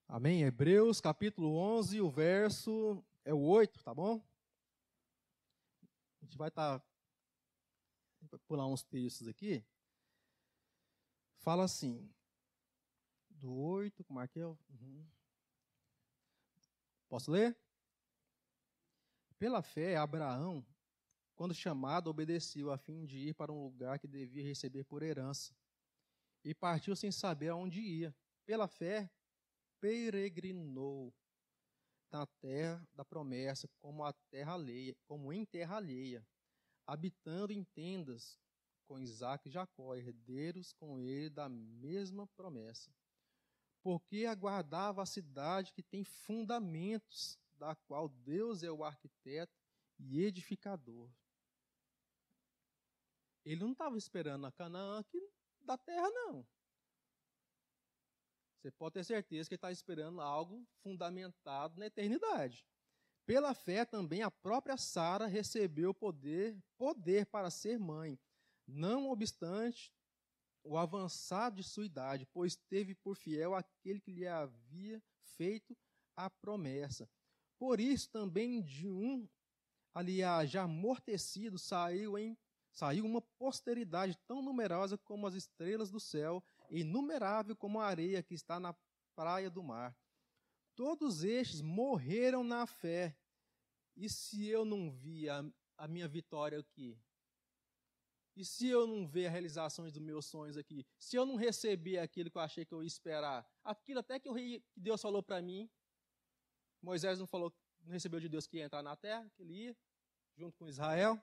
Amém? 0.08 0.42
Hebreus 0.42 1.00
capítulo 1.00 1.56
11, 1.56 2.02
o 2.02 2.10
verso 2.10 3.06
é 3.24 3.34
o 3.34 3.42
8, 3.42 3.84
tá 3.84 3.94
bom? 3.94 4.26
A 6.22 6.26
gente 6.26 6.38
vai 6.38 6.48
estar. 6.48 6.80
Tá, 6.80 8.40
pular 8.48 8.66
uns 8.66 8.84
textos 8.84 9.28
aqui 9.28 9.64
fala 11.48 11.64
assim, 11.64 12.14
do 13.30 13.54
8, 13.54 14.04
como 14.04 14.20
é 14.20 14.28
que 14.28 14.38
é? 14.38 14.46
Uhum. 14.46 15.08
Posso 17.08 17.32
ler? 17.32 17.58
Pela 19.40 19.62
fé, 19.62 19.96
Abraão, 19.96 20.65
quando 21.38 21.54
chamado, 21.54 22.10
obedeceu 22.10 22.71
a 22.71 22.79
fim 22.79 23.06
de 23.06 23.29
ir 23.29 23.35
para 23.35 23.54
um 23.54 23.63
lugar 23.63 24.00
que 24.00 24.08
devia 24.08 24.44
receber 24.44 24.83
por 24.83 25.04
herança. 25.04 25.56
E 26.44 26.52
partiu 26.54 26.96
sem 26.96 27.12
saber 27.12 27.50
aonde 27.50 27.79
ia. 27.79 28.13
Pela 28.44 28.67
fé, 28.67 29.08
peregrinou 29.79 31.13
na 32.12 32.25
terra 32.25 32.83
da 32.96 33.06
promessa, 33.06 33.69
como 33.79 34.04
a 34.04 34.12
terra 34.31 34.54
alheia, 34.54 34.98
como 35.06 35.31
em 35.31 35.46
terra 35.46 35.75
alheia, 35.75 36.25
habitando 36.88 37.54
em 37.54 37.63
tendas 37.63 38.40
com 38.88 38.98
Isaac 38.98 39.48
e 39.48 39.52
Jacó, 39.52 39.96
herdeiros 39.96 40.73
com 40.73 41.00
ele 41.00 41.29
da 41.29 41.48
mesma 41.48 42.25
promessa. 42.25 42.92
Porque 43.83 44.25
aguardava 44.25 45.04
a 45.04 45.06
cidade 45.06 45.71
que 45.71 45.83
tem 45.83 46.04
fundamentos, 46.04 47.38
da 47.54 47.75
qual 47.75 48.10
Deus 48.10 48.63
é 48.63 48.71
o 48.71 48.83
arquiteto 48.83 49.54
e 50.00 50.23
edificador. 50.23 51.12
Ele 53.48 53.63
não 53.63 53.71
estava 53.71 53.98
esperando 53.98 54.45
a 54.45 54.52
Canaã 54.52 55.00
aqui 55.00 55.25
da 55.62 55.77
terra, 55.77 56.10
não. 56.10 56.45
Você 58.58 58.69
pode 58.71 58.95
ter 58.95 59.06
certeza 59.06 59.48
que 59.48 59.54
ele 59.54 59.58
está 59.58 59.71
esperando 59.71 60.19
algo 60.19 60.67
fundamentado 60.83 61.79
na 61.79 61.85
eternidade. 61.85 62.65
Pela 63.25 63.54
fé 63.54 63.85
também 63.85 64.21
a 64.21 64.29
própria 64.29 64.75
Sara 64.75 65.27
recebeu 65.27 65.93
poder, 65.93 66.62
poder 66.77 67.25
para 67.27 67.50
ser 67.50 67.79
mãe, 67.79 68.19
não 68.67 69.10
obstante 69.10 69.93
o 70.62 70.77
avançado 70.77 71.62
de 71.62 71.63
sua 71.63 71.85
idade, 71.85 72.25
pois 72.33 72.58
teve 72.58 72.95
por 72.95 73.15
fiel 73.15 73.56
aquele 73.56 74.02
que 74.02 74.12
lhe 74.12 74.27
havia 74.27 75.02
feito 75.37 75.77
a 76.17 76.29
promessa. 76.29 77.10
Por 77.58 77.79
isso 77.79 78.10
também 78.10 78.62
de 78.62 78.89
um, 78.89 79.25
aliás, 79.93 80.50
já 80.50 80.63
amortecido, 80.63 81.58
saiu, 81.58 82.17
em, 82.17 82.37
saiu 82.78 83.06
uma 83.06 83.21
posteridade 83.40 84.15
tão 84.28 84.40
numerosa 84.40 85.00
como 85.00 85.25
as 85.25 85.34
estrelas 85.34 85.90
do 85.90 86.00
céu, 86.00 86.44
e 86.69 86.82
inumerável 86.82 87.56
como 87.56 87.80
a 87.80 87.88
areia 87.88 88.21
que 88.21 88.36
está 88.36 88.60
na 88.60 88.75
praia 89.15 89.50
do 89.50 89.63
mar. 89.63 89.98
Todos 90.75 91.23
estes 91.23 91.60
morreram 91.60 92.44
na 92.44 92.67
fé. 92.67 93.17
E 93.96 94.08
se 94.08 94.48
eu 94.48 94.63
não 94.63 94.92
vi 94.92 95.28
a, 95.28 95.44
a 95.75 95.88
minha 95.88 96.08
vitória 96.08 96.60
aqui? 96.60 96.96
E 98.36 98.46
se 98.46 98.67
eu 98.67 98.86
não 98.86 99.08
ver 99.08 99.25
as 99.25 99.32
realizações 99.32 99.92
dos 99.92 100.02
meus 100.04 100.28
sonhos 100.28 100.56
aqui? 100.56 100.86
Se 101.00 101.15
eu 101.15 101.25
não 101.25 101.36
receber 101.36 101.98
aquilo 101.98 102.30
que 102.30 102.38
eu 102.38 102.42
achei 102.44 102.63
que 102.63 102.75
eu 102.75 102.84
ia 102.84 102.88
esperar? 102.88 103.44
Aquilo 103.63 104.02
até 104.02 104.19
que, 104.19 104.30
eu, 104.30 104.36
que 104.36 104.62
Deus 104.75 105.02
falou 105.02 105.23
para 105.23 105.42
mim. 105.42 105.67
Moisés 106.80 107.17
não 107.17 107.25
falou, 107.25 107.52
não 107.82 107.94
recebeu 107.94 108.19
de 108.19 108.30
Deus 108.30 108.46
que 108.46 108.58
ia 108.58 108.65
entrar 108.65 108.84
na 108.84 108.96
terra, 108.96 109.28
que 109.36 109.42
ele 109.42 109.54
ia, 109.56 109.78
junto 110.36 110.56
com 110.60 110.67
Israel. 110.67 111.19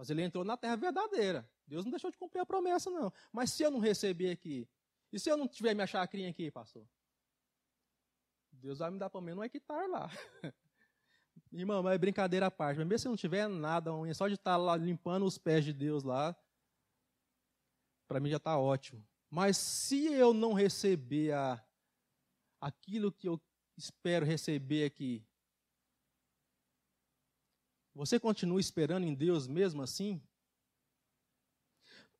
Mas 0.00 0.08
ele 0.08 0.22
entrou 0.22 0.42
na 0.42 0.56
terra 0.56 0.76
verdadeira. 0.76 1.46
Deus 1.66 1.84
não 1.84 1.90
deixou 1.90 2.10
de 2.10 2.16
cumprir 2.16 2.40
a 2.40 2.46
promessa, 2.46 2.88
não. 2.88 3.12
Mas 3.30 3.52
se 3.52 3.62
eu 3.62 3.70
não 3.70 3.78
receber 3.78 4.30
aqui? 4.30 4.66
E 5.12 5.20
se 5.20 5.30
eu 5.30 5.36
não 5.36 5.46
tiver 5.46 5.74
minha 5.74 5.86
chacrinha 5.86 6.30
aqui, 6.30 6.50
pastor? 6.50 6.88
Deus 8.50 8.78
vai 8.78 8.90
me 8.90 8.98
dar 8.98 9.10
pelo 9.10 9.22
menos 9.22 9.38
um 9.38 9.44
hectare 9.44 9.88
lá. 9.88 10.10
Irmão, 11.52 11.82
mas 11.82 11.96
é 11.96 11.98
brincadeira 11.98 12.46
à 12.46 12.50
parte. 12.50 12.78
Mas 12.78 12.86
mesmo 12.86 12.98
se 12.98 13.08
não 13.08 13.16
tiver 13.16 13.46
nada, 13.46 13.90
só 14.14 14.26
de 14.26 14.36
estar 14.36 14.56
lá 14.56 14.74
limpando 14.74 15.26
os 15.26 15.36
pés 15.36 15.66
de 15.66 15.74
Deus 15.74 16.02
lá, 16.02 16.34
para 18.08 18.20
mim 18.20 18.30
já 18.30 18.38
está 18.38 18.56
ótimo. 18.56 19.06
Mas 19.28 19.58
se 19.58 20.06
eu 20.06 20.32
não 20.32 20.54
receber 20.54 21.34
a, 21.34 21.62
aquilo 22.58 23.12
que 23.12 23.28
eu 23.28 23.38
espero 23.76 24.24
receber 24.24 24.86
aqui, 24.86 25.22
você 28.06 28.18
continua 28.18 28.60
esperando 28.60 29.04
em 29.04 29.14
Deus 29.14 29.46
mesmo 29.46 29.82
assim? 29.82 30.20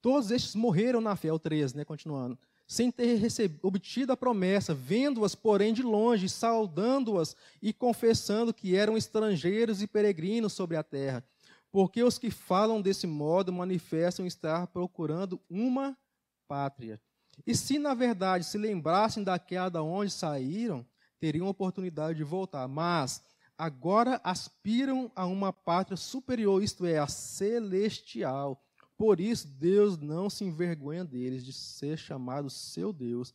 Todos 0.00 0.30
estes 0.30 0.54
morreram 0.54 1.00
na 1.00 1.16
fé, 1.16 1.28
é 1.28 1.32
o 1.32 1.38
13, 1.38 1.76
né? 1.76 1.84
Continuando 1.84 2.38
sem 2.70 2.88
ter 2.88 3.16
recebido, 3.16 3.66
obtido 3.66 4.12
a 4.12 4.16
promessa, 4.16 4.72
vendo-as, 4.72 5.34
porém, 5.34 5.74
de 5.74 5.82
longe, 5.82 6.28
saudando-as 6.28 7.34
e 7.60 7.72
confessando 7.72 8.54
que 8.54 8.76
eram 8.76 8.96
estrangeiros 8.96 9.82
e 9.82 9.88
peregrinos 9.88 10.52
sobre 10.52 10.76
a 10.76 10.82
terra. 10.84 11.24
Porque 11.72 12.00
os 12.00 12.16
que 12.16 12.30
falam 12.30 12.80
desse 12.80 13.08
modo 13.08 13.52
manifestam 13.52 14.24
estar 14.24 14.68
procurando 14.68 15.40
uma 15.50 15.98
pátria. 16.46 17.00
E 17.44 17.56
se, 17.56 17.76
na 17.76 17.92
verdade, 17.92 18.44
se 18.44 18.56
lembrassem 18.56 19.24
daquela 19.24 19.68
da 19.68 19.82
onde 19.82 20.12
saíram, 20.12 20.86
teriam 21.18 21.48
oportunidade 21.48 22.18
de 22.18 22.24
voltar. 22.24 22.68
Mas 22.68 23.20
agora 23.60 24.20
aspiram 24.24 25.10
a 25.14 25.26
uma 25.26 25.52
pátria 25.52 25.96
superior, 25.96 26.62
isto 26.62 26.86
é, 26.86 26.98
a 26.98 27.06
celestial 27.06 28.60
por 29.00 29.18
isso, 29.18 29.48
Deus 29.48 29.96
não 29.96 30.28
se 30.28 30.44
envergonha 30.44 31.02
deles 31.02 31.42
de 31.42 31.54
ser 31.54 31.96
chamado 31.96 32.50
seu 32.50 32.92
Deus, 32.92 33.32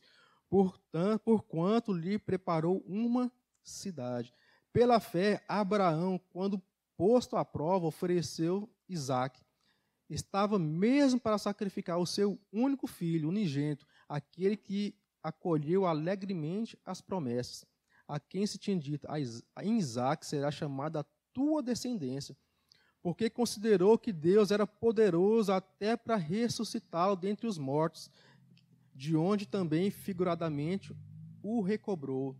portanto, 0.48 1.22
porquanto 1.24 1.92
lhe 1.92 2.20
preparou 2.20 2.84
uma 2.86 3.32
cidade. 3.64 4.32
Pela 4.72 5.00
fé, 5.00 5.44
Abraão, 5.48 6.20
quando 6.30 6.62
posto 6.96 7.36
à 7.36 7.44
prova, 7.44 7.84
ofereceu 7.84 8.72
Isaque. 8.88 9.42
Estava 10.08 10.56
mesmo 10.56 11.18
para 11.18 11.36
sacrificar 11.36 11.98
o 11.98 12.06
seu 12.06 12.38
único 12.52 12.86
filho, 12.86 13.28
unigênito, 13.28 13.84
aquele 14.08 14.56
que 14.56 14.94
acolheu 15.20 15.84
alegremente 15.84 16.78
as 16.84 17.00
promessas, 17.00 17.66
a 18.06 18.20
quem 18.20 18.46
se 18.46 18.58
tinha 18.58 18.78
dito: 18.78 19.06
em 19.62 19.78
Isaque 19.78 20.26
será 20.26 20.50
chamada 20.50 21.00
a 21.00 21.06
tua 21.32 21.62
descendência 21.62 22.36
porque 23.06 23.30
considerou 23.30 23.96
que 23.96 24.12
Deus 24.12 24.50
era 24.50 24.66
poderoso 24.66 25.52
até 25.52 25.96
para 25.96 26.16
ressuscitá-lo 26.16 27.14
dentre 27.14 27.46
os 27.46 27.56
mortos, 27.56 28.10
de 28.92 29.14
onde 29.14 29.46
também 29.46 29.92
figuradamente 29.92 30.92
o 31.40 31.60
recobrou. 31.60 32.36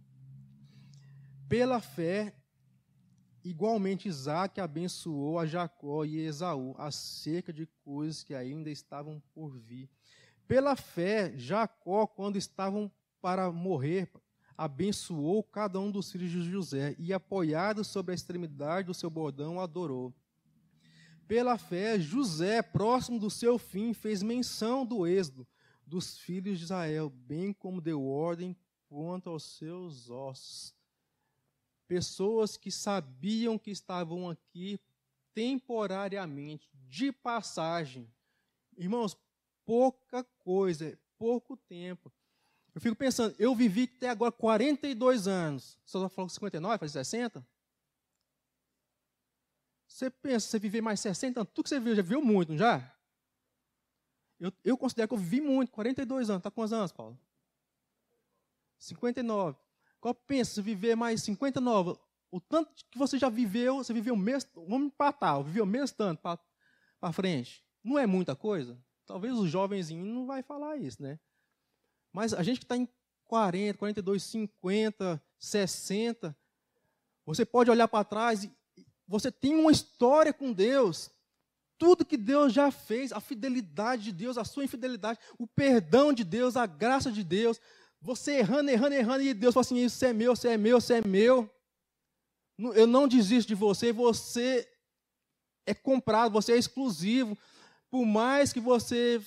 Pela 1.49 1.81
fé, 1.81 2.35
igualmente 3.45 4.09
Isaac 4.09 4.61
abençoou 4.61 5.39
a 5.39 5.47
Jacó 5.47 6.05
e 6.05 6.19
Esaú 6.19 6.75
acerca 6.79 7.53
de 7.53 7.67
coisas 7.85 8.25
que 8.25 8.35
ainda 8.35 8.69
estavam 8.69 9.23
por 9.33 9.57
vir. 9.57 9.89
Pela 10.49 10.75
fé, 10.75 11.33
Jacó, 11.39 12.09
quando 12.09 12.39
estavam 12.39 12.91
para 13.21 13.53
morrer, 13.53 14.11
abençoou 14.57 15.43
cada 15.43 15.79
um 15.79 15.91
dos 15.91 16.11
filhos 16.11 16.31
de 16.31 16.51
José 16.51 16.97
e, 16.99 17.13
apoiado 17.13 17.85
sobre 17.85 18.13
a 18.13 18.15
extremidade 18.15 18.87
do 18.87 18.95
seu 18.95 19.11
bordão, 19.11 19.61
adorou. 19.61 20.15
Pela 21.29 21.59
fé, 21.59 21.99
José, 21.99 22.63
próximo 22.63 23.19
do 23.19 23.29
seu 23.29 23.59
fim, 23.59 23.93
fez 23.93 24.23
menção 24.23 24.87
do 24.87 25.07
êxodo 25.07 25.47
dos 25.85 26.19
filhos 26.19 26.59
de 26.59 26.65
Israel, 26.65 27.11
bem 27.11 27.53
como 27.53 27.81
deu 27.81 28.05
ordem 28.05 28.57
quanto 28.89 29.31
aos 29.31 29.45
seus 29.57 30.09
ossos. 30.09 30.75
Pessoas 31.87 32.57
que 32.57 32.71
sabiam 32.71 33.59
que 33.59 33.71
estavam 33.71 34.29
aqui 34.29 34.81
temporariamente, 35.35 36.69
de 36.73 37.13
passagem. 37.13 38.11
Irmãos, 38.77 39.17
pouca 39.65 40.25
coisa, 40.39 40.99
pouco 41.19 41.57
tempo. 41.57 42.13
Eu 42.77 42.81
fico 42.83 42.95
pensando, 42.95 43.35
eu 43.39 43.55
vivi 43.55 43.91
até 43.97 44.11
agora 44.11 44.31
42 44.31 45.27
anos. 45.27 45.79
Só 45.87 46.11
falou 46.11 46.29
59, 46.29 46.77
faz 46.77 46.93
60? 46.93 47.43
Você 49.89 50.11
pensa, 50.11 50.47
você 50.47 50.59
viver 50.59 50.83
mais 50.83 51.01
60 51.01 51.41
anos, 51.41 51.53
tudo 51.55 51.65
que 51.65 51.71
você 51.71 51.81
viu, 51.81 51.97
já 51.97 52.03
viu 52.03 52.21
muito, 52.21 52.51
não 52.51 52.59
já? 52.59 52.95
Eu, 54.39 54.53
eu 54.63 54.77
considero 54.77 55.09
que 55.09 55.15
eu 55.15 55.19
vivi 55.19 55.41
muito, 55.41 55.73
42 55.73 56.29
anos. 56.29 56.41
Está 56.41 56.51
quantos 56.51 56.75
anos, 56.75 56.93
Paulo? 56.93 57.19
59. 58.79 59.59
Qual 59.99 60.15
pensa, 60.15 60.61
viver 60.61 60.95
mais 60.97 61.23
59, 61.23 61.99
o 62.31 62.41
tanto 62.43 62.75
que 62.91 62.99
você 62.99 63.19
já 63.19 63.31
viveu, 63.31 63.77
você 63.77 63.95
viveu 63.95 64.13
o 64.13 64.19
mesmo, 64.19 64.51
vamos 64.69 64.89
empatar, 64.89 65.43
viveu 65.43 65.65
o 65.65 65.89
tanto 65.97 66.21
para 66.21 67.13
frente. 67.15 67.65
Não 67.83 67.99
é 67.99 68.07
muita 68.07 68.37
coisa? 68.37 68.79
Talvez 69.07 69.33
os 69.33 69.49
jovenzinhos 69.49 70.07
não 70.07 70.27
vai 70.27 70.43
falar 70.43 70.77
isso, 70.77 71.03
né? 71.03 71.19
Mas 72.17 72.33
a 72.33 72.43
gente 72.43 72.61
que 72.61 72.65
está 72.65 72.79
em 72.79 72.89
40, 73.27 73.77
42, 73.77 74.23
50, 74.23 75.23
60, 75.39 76.35
você 77.27 77.45
pode 77.45 77.71
olhar 77.71 77.87
para 77.87 78.05
trás 78.05 78.45
e 78.45 78.51
você 79.07 79.31
tem 79.31 79.55
uma 79.55 79.71
história 79.71 80.33
com 80.33 80.51
Deus. 80.51 81.11
Tudo 81.77 82.07
que 82.07 82.17
Deus 82.17 82.55
já 82.55 82.71
fez, 82.71 83.13
a 83.13 83.21
fidelidade 83.21 84.05
de 84.05 84.13
Deus, 84.13 84.39
a 84.39 84.47
sua 84.47 84.65
infidelidade, 84.65 85.19
o 85.39 85.47
perdão 85.47 86.11
de 86.11 86.25
Deus, 86.25 86.57
a 86.57 86.65
graça 86.65 87.13
de 87.13 87.23
Deus. 87.23 87.61
Você 88.01 88.39
errando, 88.39 88.71
errando, 88.71 88.95
errando, 88.95 89.23
e 89.23 89.35
Deus 89.35 89.53
fala 89.53 89.67
assim: 89.67 89.85
Isso 89.85 90.03
é 90.03 90.15
meu, 90.15 90.33
isso 90.33 90.49
é 90.49 90.57
meu, 90.57 90.79
isso 90.79 90.93
é 90.95 91.07
meu. 91.07 91.51
Eu 92.75 92.87
não 92.87 93.07
desisto 93.07 93.49
de 93.49 93.55
você, 93.55 93.93
você 93.93 94.67
é 95.67 95.75
comprado, 95.75 96.33
você 96.33 96.55
é 96.55 96.57
exclusivo. 96.57 97.37
Por 97.91 98.07
mais 98.07 98.55
que 98.55 98.61
você 98.61 99.23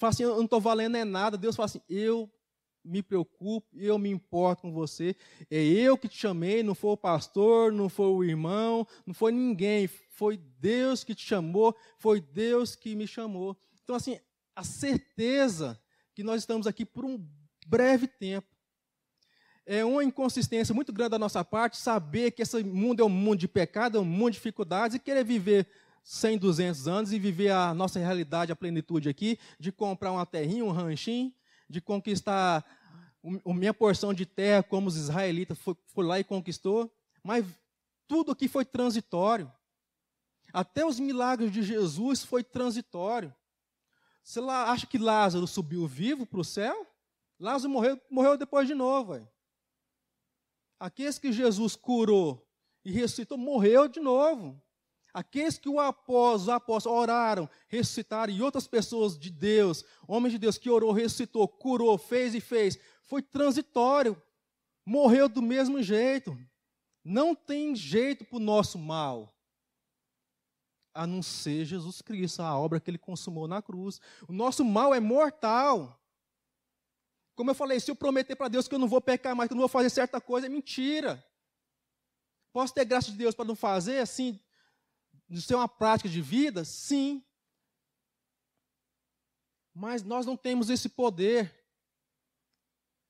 fale 0.00 0.10
assim, 0.10 0.22
eu 0.22 0.34
não 0.34 0.44
estou 0.44 0.60
valendo 0.60 0.96
é 0.96 1.04
nada, 1.04 1.36
Deus 1.36 1.54
fala 1.54 1.66
assim: 1.66 1.82
Eu 1.88 2.28
me 2.82 3.02
preocupo, 3.02 3.68
eu 3.76 3.98
me 3.98 4.08
importo 4.08 4.62
com 4.62 4.72
você. 4.72 5.14
É 5.50 5.62
eu 5.62 5.98
que 5.98 6.08
te 6.08 6.16
chamei, 6.16 6.62
não 6.62 6.74
foi 6.74 6.92
o 6.92 6.96
pastor, 6.96 7.70
não 7.70 7.90
foi 7.90 8.06
o 8.06 8.24
irmão, 8.24 8.86
não 9.06 9.12
foi 9.12 9.30
ninguém. 9.30 9.86
Foi 9.86 10.38
Deus 10.58 11.04
que 11.04 11.14
te 11.14 11.24
chamou, 11.24 11.76
foi 11.98 12.20
Deus 12.20 12.74
que 12.74 12.96
me 12.96 13.06
chamou. 13.06 13.56
Então, 13.84 13.94
assim, 13.94 14.18
a 14.56 14.64
certeza 14.64 15.78
que 16.14 16.24
nós 16.24 16.40
estamos 16.40 16.66
aqui 16.66 16.86
por 16.86 17.04
um 17.04 17.22
breve 17.66 18.06
tempo. 18.06 18.48
É 19.66 19.84
uma 19.84 20.02
inconsistência 20.02 20.74
muito 20.74 20.92
grande 20.92 21.10
da 21.10 21.18
nossa 21.18 21.44
parte 21.44 21.76
saber 21.76 22.32
que 22.32 22.42
esse 22.42 22.64
mundo 22.64 23.02
é 23.02 23.04
um 23.04 23.10
mundo 23.10 23.38
de 23.38 23.46
pecado, 23.46 23.98
é 23.98 24.00
um 24.00 24.04
mundo 24.04 24.32
de 24.32 24.38
dificuldades 24.38 24.96
e 24.96 24.98
querer 24.98 25.24
viver 25.24 25.68
100, 26.02 26.38
200 26.38 26.88
anos 26.88 27.12
e 27.12 27.18
viver 27.18 27.50
a 27.50 27.74
nossa 27.74 27.98
realidade, 27.98 28.52
a 28.52 28.56
plenitude 28.56 29.08
aqui, 29.08 29.38
de 29.58 29.70
comprar 29.70 30.12
uma 30.12 30.26
terrinha, 30.26 30.64
um 30.64 30.70
ranchinho, 30.70 31.32
de 31.68 31.80
conquistar 31.80 32.64
a 33.22 33.54
minha 33.54 33.74
porção 33.74 34.12
de 34.14 34.24
terra, 34.24 34.62
como 34.62 34.88
os 34.88 34.96
israelitas 34.96 35.58
foi 35.58 36.04
lá 36.04 36.18
e 36.18 36.24
conquistou. 36.24 36.92
Mas 37.22 37.44
tudo 38.08 38.32
aqui 38.32 38.48
foi 38.48 38.64
transitório. 38.64 39.52
Até 40.52 40.84
os 40.84 40.98
milagres 40.98 41.52
de 41.52 41.62
Jesus 41.62 42.24
foi 42.24 42.42
transitório. 42.42 43.34
Você 44.22 44.40
lá 44.40 44.70
acha 44.70 44.86
que 44.86 44.98
Lázaro 44.98 45.46
subiu 45.46 45.86
vivo 45.86 46.26
para 46.26 46.40
o 46.40 46.44
céu? 46.44 46.86
Lázaro 47.38 47.72
morreu, 47.72 48.00
morreu 48.10 48.36
depois 48.36 48.66
de 48.66 48.74
novo. 48.74 49.14
Véio. 49.14 49.28
Aqueles 50.78 51.18
que 51.18 51.32
Jesus 51.32 51.76
curou 51.76 52.46
e 52.84 52.90
ressuscitou, 52.90 53.38
morreu 53.38 53.86
de 53.86 54.00
novo. 54.00 54.60
Aqueles 55.12 55.58
que 55.58 55.68
o 55.68 55.80
após, 55.80 56.42
os 56.42 56.48
apóstolos 56.48 57.00
oraram, 57.00 57.48
ressuscitaram, 57.68 58.32
e 58.32 58.42
outras 58.42 58.66
pessoas 58.66 59.18
de 59.18 59.30
Deus, 59.30 59.84
homens 60.06 60.32
de 60.32 60.38
Deus 60.38 60.58
que 60.58 60.70
orou, 60.70 60.92
ressuscitou, 60.92 61.46
curou, 61.48 61.96
fez 61.98 62.34
e 62.34 62.40
fez, 62.40 62.78
foi 63.02 63.22
transitório. 63.22 64.20
Morreu 64.84 65.28
do 65.28 65.42
mesmo 65.42 65.82
jeito. 65.82 66.36
Não 67.04 67.34
tem 67.34 67.74
jeito 67.74 68.24
para 68.24 68.36
o 68.36 68.40
nosso 68.40 68.78
mal 68.78 69.34
a 70.92 71.06
não 71.06 71.22
ser 71.22 71.64
Jesus 71.64 72.02
Cristo, 72.02 72.42
a 72.42 72.58
obra 72.58 72.80
que 72.80 72.90
ele 72.90 72.98
consumou 72.98 73.46
na 73.46 73.62
cruz. 73.62 74.00
O 74.28 74.32
nosso 74.32 74.64
mal 74.64 74.94
é 74.94 75.00
mortal. 75.00 75.98
Como 77.34 77.50
eu 77.50 77.54
falei, 77.54 77.80
se 77.80 77.90
eu 77.90 77.96
prometer 77.96 78.36
para 78.36 78.48
Deus 78.48 78.68
que 78.68 78.74
eu 78.74 78.78
não 78.78 78.88
vou 78.88 79.00
pecar 79.00 79.34
mais, 79.34 79.48
que 79.48 79.52
eu 79.52 79.56
não 79.56 79.62
vou 79.62 79.68
fazer 79.68 79.88
certa 79.88 80.20
coisa, 80.20 80.46
é 80.46 80.50
mentira. 80.50 81.24
Posso 82.52 82.74
ter 82.74 82.84
graça 82.84 83.10
de 83.10 83.16
Deus 83.16 83.34
para 83.34 83.44
não 83.44 83.54
fazer, 83.54 83.98
assim, 84.00 84.38
de 85.30 85.40
ser 85.40 85.54
uma 85.54 85.68
prática 85.68 86.08
de 86.08 86.20
vida? 86.20 86.64
Sim. 86.64 87.24
Mas 89.72 90.02
nós 90.02 90.26
não 90.26 90.36
temos 90.36 90.68
esse 90.68 90.88
poder 90.88 91.56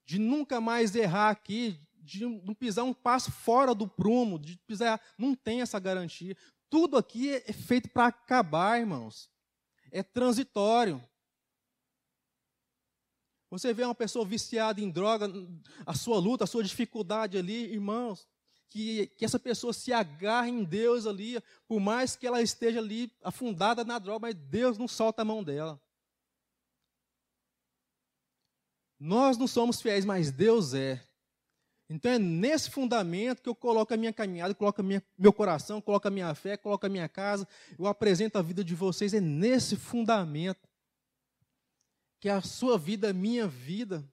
de 0.05 0.18
nunca 0.18 0.61
mais 0.61 0.95
errar 0.95 1.31
aqui, 1.31 1.81
de 1.95 2.27
não 2.27 2.55
pisar 2.55 2.85
um 2.85 2.93
passo 2.93 3.31
fora 3.31 3.75
do 3.75 3.89
prumo, 3.89 4.39
de 4.39 4.59
pisar, 4.66 5.01
não 5.16 5.35
tem 5.35 5.62
essa 5.62 5.79
garantia. 5.79 6.37
Tudo 6.68 6.97
aqui 6.97 7.31
é 7.31 7.53
feito 7.53 7.89
para 7.89 8.07
acabar, 8.07 8.79
irmãos. 8.79 9.31
É 9.91 10.03
transitório. 10.03 11.03
Você 13.51 13.73
vê 13.73 13.85
uma 13.85 13.95
pessoa 13.95 14.25
viciada 14.25 14.81
em 14.81 14.91
droga, 14.91 15.27
a 15.85 15.95
sua 15.95 16.18
luta, 16.18 16.45
a 16.45 16.47
sua 16.47 16.62
dificuldade 16.62 17.37
ali, 17.37 17.73
irmãos, 17.73 18.29
que, 18.71 19.09
que 19.16 19.25
essa 19.25 19.39
pessoa 19.39 19.73
se 19.73 19.93
agarre 19.93 20.49
em 20.49 20.62
Deus 20.62 21.07
ali, 21.07 21.43
por 21.66 21.81
mais 21.81 22.14
que 22.14 22.27
ela 22.27 22.41
esteja 22.41 22.79
ali 22.79 23.12
afundada 23.23 23.85
na 23.85 23.99
droga, 23.99 24.21
mas 24.21 24.35
Deus 24.35 24.79
não 24.79 24.87
solta 24.87 25.23
a 25.23 25.25
mão 25.25 25.43
dela. 25.43 25.79
Nós 28.99 29.37
não 29.37 29.49
somos 29.49 29.83
fiéis, 29.83 30.05
mas 30.05 30.31
Deus 30.31 30.73
é. 30.73 31.03
Então 31.89 32.12
é 32.12 32.18
nesse 32.18 32.71
fundamento 32.71 33.43
que 33.43 33.49
eu 33.49 33.55
coloco 33.55 33.93
a 33.93 33.97
minha 33.97 34.12
caminhada, 34.12 34.55
coloco 34.55 34.81
minha, 34.81 35.03
meu 35.18 35.33
coração, 35.33 35.81
coloco 35.81 36.07
a 36.07 36.11
minha 36.11 36.33
fé, 36.37 36.57
coloco 36.57 36.87
a 36.87 36.89
minha 36.89 37.09
casa, 37.09 37.49
eu 37.77 37.87
apresento 37.89 38.39
a 38.39 38.43
vida 38.43 38.62
de 38.62 38.77
vocês. 38.77 39.12
É 39.12 39.21
nesse 39.21 39.75
fundamento 39.75 40.68
que 42.21 42.29
a 42.29 42.41
sua 42.41 42.79
vida, 42.79 43.11
a 43.11 43.12
minha 43.12 43.49
vida, 43.49 44.09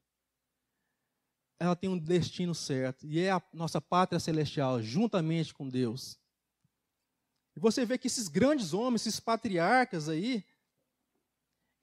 ela 1.60 1.76
tem 1.76 1.90
um 1.90 1.98
destino 1.98 2.54
certo. 2.54 3.06
E 3.06 3.20
é 3.20 3.32
a 3.32 3.42
nossa 3.52 3.82
pátria 3.82 4.20
celestial, 4.20 4.82
juntamente 4.82 5.54
com 5.54 5.68
Deus. 5.68 6.18
E 7.56 7.60
você 7.60 7.86
vê 7.86 7.98
que 7.98 8.08
esses 8.08 8.28
grandes 8.28 8.74
homens, 8.74 9.06
esses 9.06 9.20
patriarcas 9.20 10.08
aí, 10.08 10.46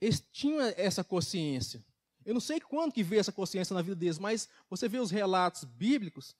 eles 0.00 0.22
tinham 0.32 0.60
essa 0.76 1.02
consciência. 1.02 1.84
Eu 2.24 2.34
não 2.34 2.40
sei 2.40 2.60
quando 2.60 2.92
que 2.92 3.02
veio 3.02 3.20
essa 3.20 3.32
consciência 3.32 3.74
na 3.74 3.82
vida 3.82 3.96
deles, 3.96 4.18
mas 4.18 4.48
você 4.70 4.88
vê 4.88 4.98
os 4.98 5.10
relatos 5.10 5.64
bíblicos, 5.64 6.34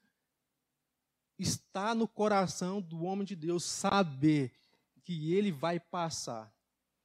está 1.39 1.95
no 1.95 2.07
coração 2.07 2.81
do 2.81 3.03
homem 3.03 3.25
de 3.25 3.35
Deus 3.35 3.65
saber 3.65 4.53
que 5.03 5.35
ele 5.35 5.53
vai 5.53 5.79
passar. 5.79 6.53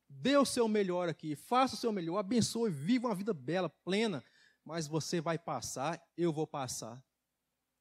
Dê 0.08 0.38
o 0.38 0.46
seu 0.46 0.68
melhor 0.68 1.10
aqui, 1.10 1.36
faça 1.36 1.76
o 1.76 1.78
seu 1.78 1.92
melhor, 1.92 2.18
abençoe, 2.18 2.72
viva 2.72 3.08
uma 3.08 3.16
vida 3.16 3.34
bela, 3.34 3.70
plena, 3.70 4.24
mas 4.64 4.88
você 4.88 5.22
vai 5.22 5.38
passar, 5.38 6.02
eu 6.18 6.32
vou 6.32 6.48
passar. 6.48 7.04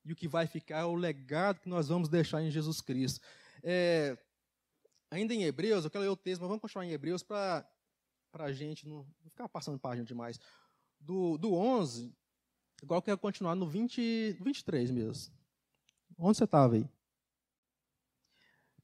E 0.05 0.13
o 0.13 0.17
que 0.17 0.29
vai 0.29 0.47
ficar 0.47 0.79
é 0.79 0.85
o 0.85 0.95
legado 0.95 1.61
que 1.61 1.69
nós 1.69 1.89
vamos 1.89 2.09
deixar 2.09 2.43
em 2.43 2.51
Jesus 2.51 2.81
Cristo. 2.81 3.21
É, 3.63 4.17
ainda 5.11 5.35
em 5.35 5.45
Hebreus, 5.45 5.85
eu 5.85 5.91
quero 5.91 6.03
ler 6.05 6.11
o 6.11 6.17
texto, 6.17 6.41
mas 6.41 6.49
vamos 6.49 6.63
continuar 6.63 6.87
em 6.87 6.93
Hebreus 6.93 7.23
para 7.23 7.69
a 8.35 8.53
gente 8.53 8.87
não, 8.87 9.07
não 9.23 9.31
ficar 9.31 9.49
passando 9.49 9.79
página 9.79 10.05
demais 10.05 10.39
do, 11.01 11.39
do 11.39 11.55
11, 11.55 12.15
agora 12.83 12.99
eu 12.99 13.03
quero 13.03 13.19
continuar 13.19 13.55
no 13.55 13.67
20, 13.67 14.37
23 14.41 14.91
mesmo. 14.91 15.35
Onde 16.19 16.39
você 16.39 16.45
estava 16.45 16.75
aí? 16.75 16.89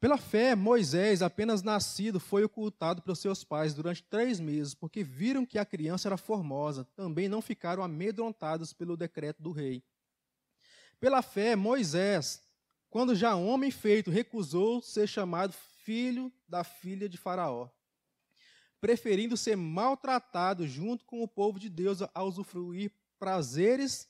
Pela 0.04 0.18
fé, 0.18 0.54
Moisés, 0.54 1.22
apenas 1.22 1.62
nascido, 1.62 2.20
foi 2.20 2.44
ocultado 2.44 3.00
pelos 3.00 3.20
seus 3.20 3.42
pais 3.42 3.72
durante 3.72 4.02
três 4.02 4.38
meses, 4.38 4.74
porque 4.74 5.02
viram 5.02 5.46
que 5.46 5.58
a 5.58 5.64
criança 5.64 6.08
era 6.08 6.18
formosa. 6.18 6.84
Também 6.94 7.26
não 7.26 7.40
ficaram 7.40 7.82
amedrontados 7.82 8.74
pelo 8.74 8.98
decreto 8.98 9.42
do 9.42 9.50
rei. 9.50 9.82
Pela 11.00 11.22
fé, 11.22 11.56
Moisés, 11.56 12.42
quando 12.90 13.14
já 13.14 13.34
homem 13.34 13.70
feito, 13.70 14.10
recusou 14.10 14.82
ser 14.82 15.06
chamado 15.06 15.54
filho 15.54 16.30
da 16.46 16.62
filha 16.62 17.08
de 17.08 17.16
Faraó 17.16 17.70
preferindo 18.78 19.38
ser 19.38 19.56
maltratado 19.56 20.68
junto 20.68 21.06
com 21.06 21.22
o 21.22 21.28
povo 21.28 21.58
de 21.58 21.70
Deus 21.70 22.02
a 22.02 22.22
usufruir 22.22 22.92
prazeres 23.18 24.06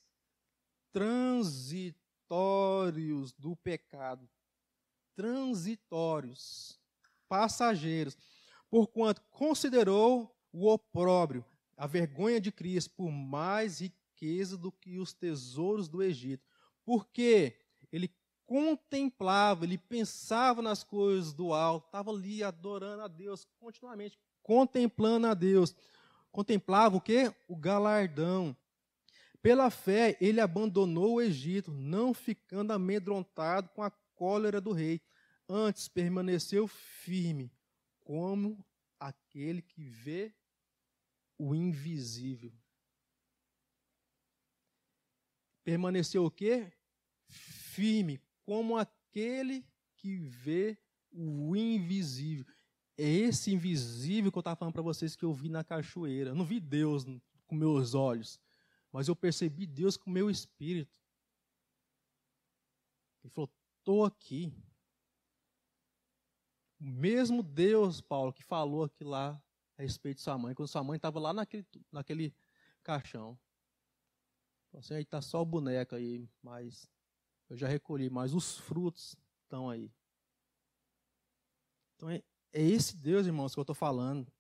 transitórios 0.91 3.33
do 3.35 3.55
pecado. 3.55 4.29
Transitórios, 5.17 6.79
passageiros. 7.29 8.17
Porquanto 8.71 9.23
considerou 9.31 10.35
o 10.53 10.69
opróbrio, 10.69 11.45
a 11.77 11.87
vergonha 11.87 12.41
de 12.41 12.53
Cristo, 12.53 12.93
por 12.97 13.11
mais 13.11 13.81
riqueza 13.81 14.57
do 14.57 14.71
que 14.73 14.99
os 14.99 15.13
tesouros 15.13 15.89
do 15.89 16.03
Egito. 16.03 16.45
Porque 16.85 17.57
ele 17.93 18.13
contemplava, 18.47 19.65
ele 19.65 19.79
pensava 19.79 20.61
nas 20.61 20.85
coisas 20.85 21.33
do 21.33 21.53
alto, 21.53 21.87
estava 21.87 22.11
ali 22.11 22.43
adorando 22.43 23.03
a 23.03 23.09
Deus 23.09 23.47
continuamente, 23.59 24.19
contemplando 24.43 25.27
a 25.27 25.35
Deus. 25.35 25.75
Contemplava 26.31 26.97
o 26.97 27.01
quê? 27.01 27.33
O 27.49 27.57
galardão. 27.57 28.57
Pela 29.41 29.71
fé, 29.71 30.17
ele 30.21 30.41
abandonou 30.41 31.15
o 31.15 31.21
Egito, 31.21 31.71
não 31.71 32.15
ficando 32.15 32.73
amedrontado 32.73 33.69
com 33.75 33.83
a 33.83 33.91
cólera 34.15 34.61
do 34.61 34.73
rei. 34.73 35.01
Antes 35.49 35.89
permaneceu 35.89 36.67
firme, 36.67 37.53
como 38.01 38.65
aquele 38.99 39.61
que 39.61 39.83
vê 39.83 40.35
o 41.37 41.55
invisível. 41.55 42.53
Permaneceu 45.63 46.25
o 46.25 46.31
quê? 46.31 46.73
Firme, 47.29 48.21
como 48.45 48.77
aquele 48.77 49.67
que 49.97 50.17
vê 50.17 50.79
o 51.11 51.57
invisível. 51.57 52.47
É 52.97 53.09
esse 53.09 53.53
invisível 53.53 54.31
que 54.31 54.39
eu 54.39 54.41
estava 54.41 54.57
falando 54.57 54.75
para 54.75 54.83
vocês 54.83 55.17
que 55.17 55.25
eu 55.25 55.33
vi 55.33 55.49
na 55.49 55.65
cachoeira. 55.65 56.31
Eu 56.31 56.35
não 56.35 56.45
vi 56.45 56.61
Deus 56.61 57.05
com 57.47 57.55
meus 57.55 57.95
olhos, 57.95 58.39
mas 58.93 59.09
eu 59.09 59.17
percebi 59.17 59.67
Deus 59.67 59.97
com 59.97 60.11
meu 60.11 60.31
espírito. 60.31 60.99
Ele 63.23 63.31
falou: 63.31 63.51
estou 63.85 64.03
aqui. 64.03 64.51
O 66.81 66.85
mesmo 66.85 67.43
Deus, 67.43 68.01
Paulo, 68.01 68.33
que 68.33 68.43
falou 68.43 68.85
aqui 68.85 69.05
lá 69.05 69.41
a 69.77 69.83
respeito 69.83 70.17
de 70.17 70.23
sua 70.23 70.39
mãe, 70.39 70.55
quando 70.55 70.69
sua 70.69 70.83
mãe 70.83 70.97
estava 70.97 71.21
lá 71.21 71.35
naquele, 71.35 71.67
naquele 71.93 72.35
caixão. 72.83 73.39
Assim, 74.73 74.95
aí 74.95 75.03
está 75.03 75.21
só 75.21 75.43
o 75.43 75.45
boneco 75.45 75.95
aí, 75.95 76.27
mas 76.43 76.91
eu 77.49 77.57
já 77.57 77.69
recolhi, 77.69 78.09
mas 78.09 78.33
os 78.33 78.57
frutos 78.59 79.15
estão 79.43 79.69
aí. 79.69 79.93
Então 81.95 82.09
é, 82.09 82.23
é 82.53 82.63
esse 82.63 82.97
Deus, 82.97 83.27
irmãos, 83.27 83.53
que 83.53 83.61
eu 83.61 83.63
estou 83.63 83.75
falando. 83.75 84.33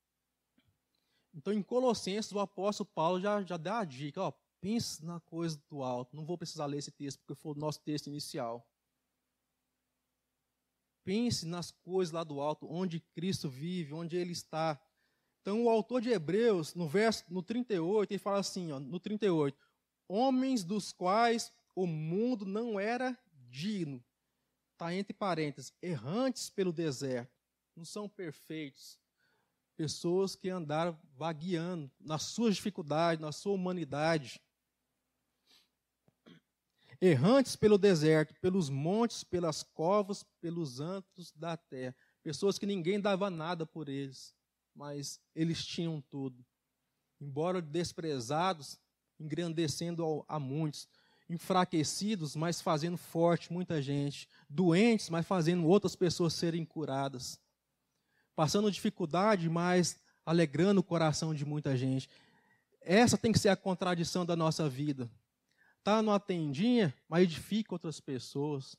Então, 1.34 1.52
em 1.52 1.62
Colossenses, 1.62 2.32
o 2.32 2.40
apóstolo 2.40 2.88
Paulo 2.94 3.20
já, 3.20 3.42
já 3.42 3.56
dá 3.56 3.80
a 3.80 3.84
dica: 3.84 4.22
ó, 4.22 4.32
pense 4.60 5.04
na 5.04 5.20
coisa 5.20 5.62
do 5.68 5.82
alto. 5.82 6.16
Não 6.16 6.24
vou 6.24 6.38
precisar 6.38 6.66
ler 6.66 6.78
esse 6.78 6.90
texto, 6.90 7.18
porque 7.18 7.34
foi 7.34 7.52
o 7.52 7.58
nosso 7.58 7.80
texto 7.80 8.06
inicial. 8.06 8.66
Pense 11.04 11.46
nas 11.46 11.70
coisas 11.70 12.12
lá 12.12 12.24
do 12.24 12.40
alto, 12.40 12.66
onde 12.68 12.98
Cristo 12.98 13.48
vive, 13.48 13.92
onde 13.92 14.16
Ele 14.16 14.32
está. 14.32 14.80
Então, 15.42 15.64
o 15.64 15.68
autor 15.68 16.00
de 16.00 16.08
Hebreus, 16.08 16.74
no 16.74 16.88
verso 16.88 17.24
no 17.28 17.42
38, 17.42 18.10
ele 18.10 18.18
fala 18.18 18.38
assim, 18.38 18.72
ó, 18.72 18.80
no 18.80 18.98
38, 18.98 19.54
homens 20.08 20.64
dos 20.64 20.90
quais 20.90 21.52
o 21.76 21.86
mundo 21.86 22.46
não 22.46 22.80
era 22.80 23.18
digno, 23.50 24.02
está 24.72 24.94
entre 24.94 25.12
parênteses, 25.12 25.72
errantes 25.82 26.48
pelo 26.48 26.72
deserto, 26.72 27.30
não 27.76 27.84
são 27.84 28.08
perfeitos. 28.08 28.98
Pessoas 29.76 30.34
que 30.34 30.48
andaram 30.48 30.98
vagueando 31.16 31.90
nas 32.00 32.22
suas 32.22 32.54
dificuldades, 32.54 33.20
na 33.20 33.32
sua 33.32 33.52
humanidade. 33.52 34.40
Errantes 37.00 37.56
pelo 37.56 37.78
deserto, 37.78 38.34
pelos 38.40 38.68
montes, 38.70 39.24
pelas 39.24 39.62
covas, 39.62 40.24
pelos 40.40 40.80
antros 40.80 41.32
da 41.32 41.56
terra. 41.56 41.94
Pessoas 42.22 42.58
que 42.58 42.66
ninguém 42.66 43.00
dava 43.00 43.28
nada 43.30 43.66
por 43.66 43.88
eles, 43.88 44.34
mas 44.74 45.20
eles 45.34 45.64
tinham 45.64 46.00
tudo. 46.00 46.44
Embora 47.20 47.60
desprezados, 47.60 48.78
engrandecendo 49.18 50.24
a 50.26 50.38
muitos, 50.38 50.88
enfraquecidos, 51.28 52.36
mas 52.36 52.60
fazendo 52.60 52.96
forte 52.96 53.52
muita 53.52 53.80
gente, 53.80 54.28
doentes, 54.48 55.08
mas 55.08 55.26
fazendo 55.26 55.66
outras 55.66 55.96
pessoas 55.96 56.34
serem 56.34 56.64
curadas, 56.64 57.40
passando 58.34 58.70
dificuldade, 58.70 59.48
mas 59.48 59.96
alegrando 60.24 60.80
o 60.80 60.84
coração 60.84 61.34
de 61.34 61.44
muita 61.44 61.76
gente. 61.76 62.08
Essa 62.80 63.16
tem 63.16 63.32
que 63.32 63.38
ser 63.38 63.48
a 63.48 63.56
contradição 63.56 64.26
da 64.26 64.36
nossa 64.36 64.68
vida. 64.68 65.10
Está 65.84 66.00
numa 66.00 66.18
tendinha, 66.18 66.94
mas 67.06 67.24
edifica 67.24 67.74
outras 67.74 68.00
pessoas. 68.00 68.74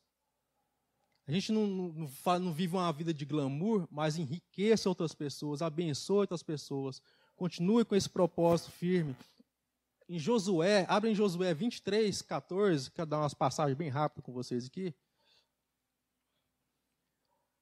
A 1.27 1.31
gente 1.31 1.51
não, 1.51 1.67
não, 1.67 2.39
não, 2.39 2.51
vive 2.51 2.75
uma 2.75 2.91
vida 2.91 3.13
de 3.13 3.23
glamour, 3.23 3.87
mas 3.91 4.17
enriqueça 4.17 4.89
outras 4.89 5.13
pessoas, 5.13 5.61
abençoe 5.61 6.21
outras 6.21 6.41
pessoas. 6.41 6.99
Continue 7.35 7.85
com 7.85 7.95
esse 7.95 8.09
propósito 8.09 8.71
firme. 8.71 9.15
Em 10.09 10.17
Josué, 10.17 10.87
abre 10.89 11.11
em 11.11 11.13
Josué 11.13 11.53
23, 11.53 12.23
14, 12.23 12.89
quero 12.89 13.07
dar 13.07 13.19
umas 13.19 13.35
passagens 13.35 13.77
bem 13.77 13.89
rápidas 13.89 14.25
com 14.25 14.33
vocês 14.33 14.65
aqui. 14.65 14.91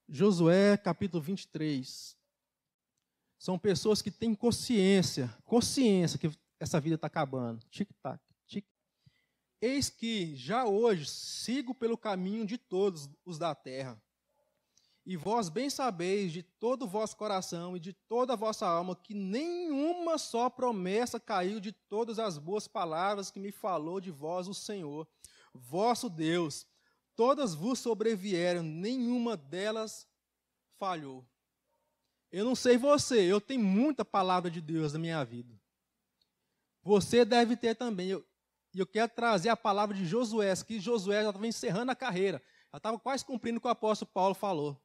Josué, 0.07 0.77
capítulo 0.77 1.21
23. 1.21 2.15
São 3.37 3.59
pessoas 3.59 4.01
que 4.01 4.09
têm 4.09 4.33
consciência, 4.33 5.27
consciência 5.43 6.17
que 6.17 6.31
essa 6.61 6.79
vida 6.79 6.95
está 6.95 7.07
acabando. 7.07 7.59
Tic-tac, 7.69 8.23
tic. 8.23 8.32
Eis 9.65 9.89
que 9.89 10.35
já 10.35 10.65
hoje 10.65 11.05
sigo 11.05 11.73
pelo 11.73 11.97
caminho 11.97 12.45
de 12.45 12.57
todos 12.57 13.09
os 13.23 13.37
da 13.37 13.55
terra. 13.55 13.97
E 15.05 15.15
vós 15.15 15.47
bem 15.47 15.69
sabeis 15.69 16.33
de 16.33 16.43
todo 16.43 16.83
o 16.83 16.87
vosso 16.87 17.15
coração 17.15 17.77
e 17.77 17.79
de 17.79 17.93
toda 17.93 18.33
a 18.33 18.35
vossa 18.35 18.67
alma 18.67 18.93
que 18.93 19.13
nenhuma 19.13 20.17
só 20.17 20.49
promessa 20.49 21.17
caiu 21.17 21.61
de 21.61 21.71
todas 21.71 22.19
as 22.19 22.37
boas 22.37 22.67
palavras 22.67 23.31
que 23.31 23.39
me 23.39 23.53
falou 23.53 24.01
de 24.01 24.11
vós 24.11 24.49
o 24.49 24.53
Senhor, 24.53 25.07
vosso 25.53 26.09
Deus. 26.09 26.67
Todas 27.15 27.55
vos 27.55 27.79
sobrevieram, 27.79 28.63
nenhuma 28.63 29.37
delas 29.37 30.05
falhou. 30.77 31.25
Eu 32.29 32.43
não 32.43 32.53
sei 32.53 32.77
você, 32.77 33.21
eu 33.21 33.39
tenho 33.39 33.63
muita 33.63 34.03
palavra 34.03 34.51
de 34.51 34.59
Deus 34.59 34.91
na 34.91 34.99
minha 34.99 35.23
vida. 35.23 35.57
Você 36.81 37.23
deve 37.23 37.55
ter 37.55 37.75
também. 37.75 38.09
Eu, 38.09 38.25
eu 38.79 38.87
quero 38.87 39.11
trazer 39.11 39.49
a 39.49 39.57
palavra 39.57 39.95
de 39.95 40.05
Josué, 40.05 40.53
que 40.65 40.79
Josué 40.79 41.21
já 41.21 41.29
estava 41.29 41.47
encerrando 41.47 41.91
a 41.91 41.95
carreira. 41.95 42.41
Já 42.71 42.77
estava 42.77 42.99
quase 42.99 43.23
cumprindo 43.23 43.59
o 43.59 43.61
que 43.61 43.67
o 43.67 43.71
apóstolo 43.71 44.09
Paulo 44.11 44.33
falou. 44.33 44.81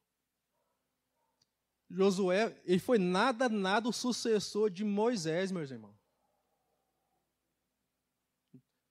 Josué, 1.89 2.55
ele 2.65 2.79
foi 2.79 2.99
nada, 2.99 3.49
nada 3.49 3.89
o 3.89 3.93
sucessor 3.93 4.69
de 4.69 4.83
Moisés, 4.83 5.51
meus 5.51 5.71
irmãos. 5.71 5.97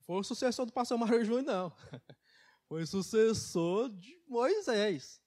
Foi 0.01 0.17
o 0.17 0.25
sucessor 0.25 0.67
do 0.67 0.73
pastor 0.73 0.99
Mário 0.99 1.25
Júnior, 1.25 1.45
não. 1.45 1.73
Foi 2.67 2.83
o 2.83 2.87
sucessor 2.87 3.89
de 3.89 4.21
Moisés. 4.27 5.23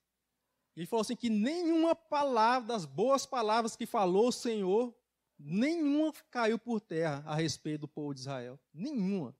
Ele 0.75 0.85
falou 0.85 1.01
assim 1.01 1.15
que 1.15 1.29
nenhuma 1.29 1.95
palavra, 1.95 2.67
das 2.67 2.85
boas 2.85 3.25
palavras 3.25 3.75
que 3.75 3.85
falou 3.85 4.27
o 4.27 4.31
Senhor, 4.31 4.95
nenhuma 5.37 6.13
caiu 6.29 6.59
por 6.59 6.79
terra 6.79 7.23
a 7.25 7.35
respeito 7.35 7.81
do 7.81 7.87
povo 7.87 8.13
de 8.13 8.21
Israel. 8.21 8.59
Nenhuma. 8.73 9.35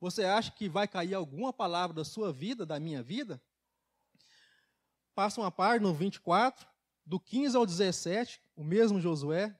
Você 0.00 0.24
acha 0.24 0.50
que 0.50 0.66
vai 0.66 0.88
cair 0.88 1.14
alguma 1.14 1.52
palavra 1.52 1.94
da 1.94 2.04
sua 2.04 2.32
vida, 2.32 2.64
da 2.64 2.80
minha 2.80 3.02
vida? 3.02 3.40
Passa 5.14 5.40
uma 5.40 5.50
parte 5.50 5.82
no 5.82 5.92
24 5.92 6.66
do 7.04 7.20
15 7.20 7.56
ao 7.56 7.66
17, 7.66 8.40
o 8.56 8.64
mesmo 8.64 8.98
Josué. 8.98 9.54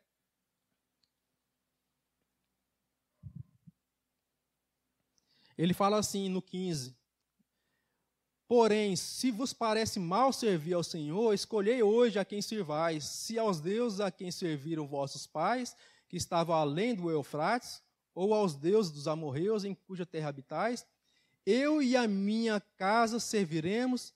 Ele 5.58 5.74
fala 5.74 5.98
assim 5.98 6.30
no 6.30 6.40
15: 6.40 6.96
Porém, 8.48 8.96
se 8.96 9.30
vos 9.30 9.52
parece 9.52 10.00
mal 10.00 10.32
servir 10.32 10.72
ao 10.72 10.82
Senhor, 10.82 11.34
escolhei 11.34 11.82
hoje 11.82 12.18
a 12.18 12.24
quem 12.24 12.40
servais, 12.40 13.04
se 13.04 13.38
aos 13.38 13.60
deuses 13.60 14.00
a 14.00 14.10
quem 14.10 14.30
serviram 14.30 14.88
vossos 14.88 15.26
pais, 15.26 15.76
que 16.08 16.16
estavam 16.16 16.56
além 16.56 16.94
do 16.94 17.10
Eufrates, 17.10 17.82
ou 18.14 18.34
aos 18.34 18.54
deuses 18.54 18.90
dos 18.92 19.08
amorreus 19.08 19.64
em 19.64 19.74
cuja 19.74 20.06
terra 20.06 20.28
habitais, 20.28 20.86
eu 21.46 21.82
e 21.82 21.96
a 21.96 22.06
minha 22.06 22.60
casa 22.76 23.18
serviremos. 23.18 24.14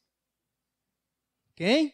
Quem? 1.55 1.93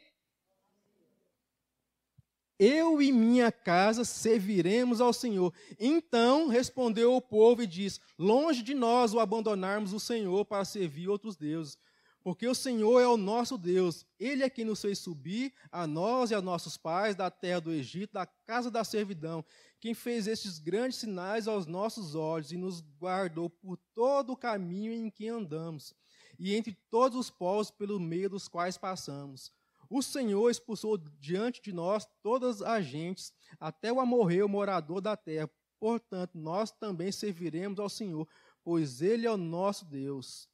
eu 2.61 3.01
e 3.01 3.11
minha 3.11 3.51
casa 3.51 4.05
serviremos 4.05 5.01
ao 5.01 5.15
Senhor. 5.15 5.51
Então 5.79 6.47
respondeu 6.47 7.17
o 7.17 7.21
povo 7.23 7.63
e 7.63 7.67
disse: 7.67 8.01
Longe 8.19 8.63
de 8.63 8.75
nós 8.75 9.15
o 9.15 9.19
abandonarmos 9.19 9.95
o 9.95 9.99
Senhor 9.99 10.45
para 10.45 10.63
servir 10.67 11.09
outros 11.09 11.37
deuses, 11.37 11.79
porque 12.23 12.47
o 12.47 12.55
Senhor 12.55 13.01
é 13.01 13.07
o 13.07 13.16
nosso 13.16 13.57
Deus. 13.57 14.07
Ele 14.18 14.43
é 14.43 14.51
quem 14.51 14.64
nos 14.64 14.81
fez 14.81 14.99
subir, 14.99 15.53
a 15.73 15.87
nós 15.87 16.31
e 16.31 16.35
a 16.35 16.43
nossos 16.43 16.77
pais, 16.77 17.14
da 17.14 17.31
terra 17.31 17.61
do 17.61 17.73
Egito, 17.73 18.12
da 18.12 18.27
casa 18.27 18.71
da 18.71 18.85
servidão, 18.85 19.45
quem 19.81 19.95
fez 19.95 20.27
estes 20.27 20.59
grandes 20.59 20.99
sinais 20.99 21.49
aos 21.49 21.66
nossos 21.66 22.14
olhos 22.14 22.53
e 22.53 22.57
nos 22.57 22.83
guardou 22.99 23.49
por 23.49 23.79
todo 23.95 24.33
o 24.33 24.37
caminho 24.37 24.93
em 24.93 25.09
que 25.09 25.27
andamos, 25.27 25.95
e 26.39 26.55
entre 26.55 26.77
todos 26.91 27.18
os 27.18 27.31
povos 27.31 27.71
pelo 27.71 27.99
meio 27.99 28.29
dos 28.29 28.47
quais 28.47 28.77
passamos. 28.77 29.51
O 29.89 30.03
Senhor 30.03 30.51
expulsou 30.51 30.99
diante 31.18 31.62
de 31.62 31.73
nós 31.73 32.07
todas 32.23 32.61
as 32.62 32.85
gentes, 32.85 33.33
até 33.59 33.91
o 33.93 33.99
amorreu, 33.99 34.49
morador 34.49 35.01
da 35.01 35.16
terra. 35.16 35.51
Portanto, 35.81 36.39
nós 36.39 36.71
também 36.71 37.11
serviremos 37.11 37.81
ao 37.81 37.89
Senhor, 37.89 38.29
pois 38.62 39.01
Ele 39.01 39.27
é 39.27 39.31
o 39.33 39.39
nosso 39.39 39.85
Deus. 39.87 40.49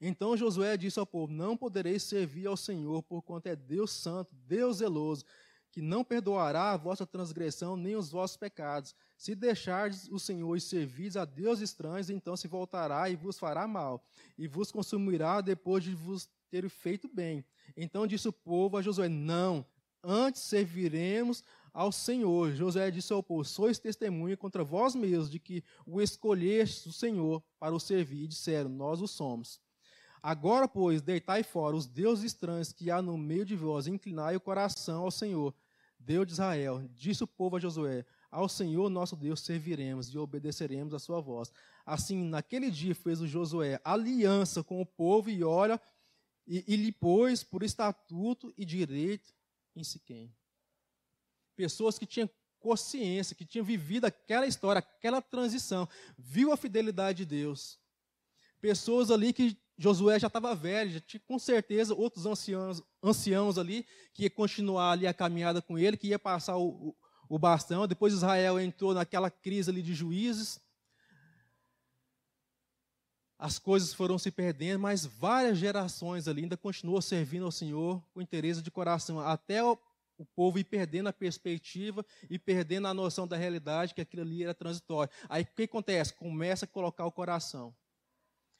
Então 0.00 0.36
Josué 0.36 0.76
disse 0.76 0.98
ao 0.98 1.06
povo: 1.06 1.32
Não 1.32 1.56
podereis 1.56 2.02
servir 2.02 2.46
ao 2.46 2.56
Senhor, 2.56 3.02
porquanto 3.02 3.46
é 3.46 3.56
Deus 3.56 3.90
santo, 3.90 4.34
Deus 4.46 4.78
zeloso, 4.78 5.24
que 5.70 5.82
não 5.82 6.04
perdoará 6.04 6.72
a 6.72 6.76
vossa 6.76 7.06
transgressão 7.06 7.76
nem 7.76 7.96
os 7.96 8.10
vossos 8.10 8.36
pecados. 8.36 8.94
Se 9.16 9.34
deixardes 9.34 10.08
o 10.08 10.18
Senhor 10.18 10.56
e 10.56 10.60
servis 10.60 11.16
a 11.16 11.24
Deus 11.24 11.60
estranhos, 11.60 12.10
então 12.10 12.36
se 12.36 12.46
voltará 12.46 13.08
e 13.08 13.16
vos 13.16 13.38
fará 13.38 13.66
mal, 13.66 14.04
e 14.38 14.46
vos 14.46 14.70
consumirá 14.70 15.40
depois 15.40 15.82
de 15.82 15.94
vos 15.94 16.28
ter 16.50 16.68
feito 16.68 17.08
bem. 17.08 17.44
Então 17.76 18.06
disse 18.06 18.28
o 18.28 18.32
povo 18.32 18.76
a 18.76 18.82
Josué: 18.82 19.08
Não, 19.08 19.66
antes 20.02 20.42
serviremos 20.42 21.42
ao 21.72 21.90
Senhor. 21.90 22.52
Josué 22.52 22.90
disse 22.90 23.12
ao 23.12 23.22
povo: 23.22 23.44
Sois 23.44 23.78
testemunha 23.78 24.36
contra 24.36 24.62
vós 24.62 24.94
mesmos 24.94 25.28
de 25.28 25.40
que 25.40 25.64
o 25.84 26.00
escolheste 26.00 26.88
o 26.88 26.92
Senhor 26.92 27.42
para 27.58 27.74
o 27.74 27.80
servir. 27.80 28.22
E 28.22 28.28
disseram: 28.28 28.70
Nós 28.70 29.02
o 29.02 29.08
somos. 29.08 29.60
Agora, 30.26 30.66
pois, 30.66 31.02
deitai 31.02 31.42
fora 31.42 31.76
os 31.76 31.84
deuses 31.84 32.24
estranhos 32.24 32.72
que 32.72 32.90
há 32.90 33.02
no 33.02 33.18
meio 33.18 33.44
de 33.44 33.54
vós, 33.54 33.86
inclinai 33.86 34.34
o 34.34 34.40
coração 34.40 35.02
ao 35.02 35.10
Senhor, 35.10 35.54
Deus 35.98 36.26
de 36.26 36.32
Israel. 36.32 36.82
Disse 36.94 37.22
o 37.22 37.26
povo 37.26 37.56
a 37.56 37.60
Josué: 37.60 38.06
Ao 38.30 38.48
Senhor 38.48 38.88
nosso 38.88 39.16
Deus 39.16 39.40
serviremos 39.40 40.08
e 40.08 40.16
obedeceremos 40.16 40.94
a 40.94 40.98
sua 40.98 41.20
voz. 41.20 41.52
Assim, 41.84 42.24
naquele 42.24 42.70
dia 42.70 42.94
fez 42.94 43.20
o 43.20 43.26
Josué 43.26 43.78
aliança 43.84 44.64
com 44.64 44.80
o 44.80 44.86
povo 44.86 45.28
e 45.28 45.44
olha 45.44 45.78
e, 46.46 46.64
e 46.66 46.74
lhe 46.74 46.90
pôs 46.90 47.44
por 47.44 47.62
estatuto 47.62 48.50
e 48.56 48.64
direito 48.64 49.30
em 49.76 49.84
Siquém. 49.84 50.34
Pessoas 51.54 51.98
que 51.98 52.06
tinham 52.06 52.30
consciência, 52.58 53.36
que 53.36 53.44
tinham 53.44 53.62
vivido 53.62 54.06
aquela 54.06 54.46
história, 54.46 54.78
aquela 54.78 55.20
transição, 55.20 55.86
viu 56.16 56.50
a 56.50 56.56
fidelidade 56.56 57.18
de 57.18 57.26
Deus. 57.26 57.78
Pessoas 58.58 59.10
ali 59.10 59.30
que 59.30 59.62
Josué 59.76 60.18
já 60.18 60.28
estava 60.28 60.54
velho, 60.54 60.92
já 60.92 61.00
tinha 61.00 61.20
com 61.26 61.38
certeza 61.38 61.94
outros 61.94 62.26
anciãos, 62.26 62.82
anciãos 63.02 63.58
ali 63.58 63.86
que 64.12 64.24
ia 64.24 64.30
continuar 64.30 64.92
ali 64.92 65.06
a 65.06 65.14
caminhada 65.14 65.60
com 65.60 65.78
ele, 65.78 65.96
que 65.96 66.08
ia 66.08 66.18
passar 66.18 66.56
o, 66.56 66.68
o, 66.68 66.96
o 67.28 67.38
bastão. 67.38 67.86
Depois 67.86 68.12
Israel 68.12 68.60
entrou 68.60 68.94
naquela 68.94 69.30
crise 69.30 69.70
ali 69.70 69.82
de 69.82 69.94
juízes 69.94 70.60
as 73.44 73.58
coisas 73.58 73.92
foram 73.92 74.18
se 74.18 74.30
perdendo, 74.30 74.80
mas 74.80 75.04
várias 75.04 75.58
gerações 75.58 76.28
ali 76.28 76.44
ainda 76.44 76.56
continuou 76.56 77.02
servindo 77.02 77.44
ao 77.44 77.52
Senhor 77.52 78.02
com 78.14 78.22
interesse 78.22 78.62
de 78.62 78.70
coração, 78.70 79.20
até 79.20 79.62
o, 79.62 79.78
o 80.16 80.24
povo 80.24 80.58
ir 80.58 80.64
perdendo 80.64 81.08
a 81.08 81.12
perspectiva 81.12 82.02
e 82.30 82.38
perdendo 82.38 82.88
a 82.88 82.94
noção 82.94 83.26
da 83.26 83.36
realidade, 83.36 83.92
que 83.92 84.00
aquilo 84.00 84.22
ali 84.22 84.44
era 84.44 84.54
transitório. 84.54 85.12
Aí 85.28 85.42
o 85.42 85.46
que 85.46 85.64
acontece? 85.64 86.14
Começa 86.14 86.64
a 86.64 86.68
colocar 86.68 87.04
o 87.04 87.12
coração. 87.12 87.74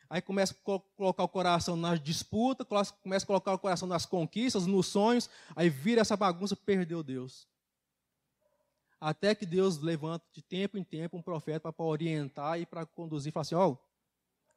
Aí 0.08 0.20
começa 0.20 0.54
a 0.54 0.80
colocar 0.96 1.24
o 1.24 1.28
coração 1.28 1.76
nas 1.76 2.00
disputas, 2.00 2.66
começa 3.02 3.24
a 3.24 3.26
colocar 3.26 3.54
o 3.54 3.58
coração 3.58 3.88
nas 3.88 4.06
conquistas, 4.06 4.66
nos 4.66 4.86
sonhos, 4.86 5.28
aí 5.56 5.68
vira 5.68 6.00
essa 6.00 6.16
bagunça, 6.16 6.54
perdeu 6.54 7.02
Deus. 7.02 7.48
Até 9.00 9.34
que 9.34 9.44
Deus 9.44 9.78
levanta 9.78 10.24
de 10.32 10.40
tempo 10.40 10.78
em 10.78 10.84
tempo 10.84 11.16
um 11.16 11.22
profeta 11.22 11.72
para 11.72 11.84
orientar 11.84 12.58
e 12.58 12.64
para 12.64 12.86
conduzir, 12.86 13.32
fala 13.32 13.42
assim, 13.42 13.54
ó, 13.54 13.70
oh, 13.70 13.78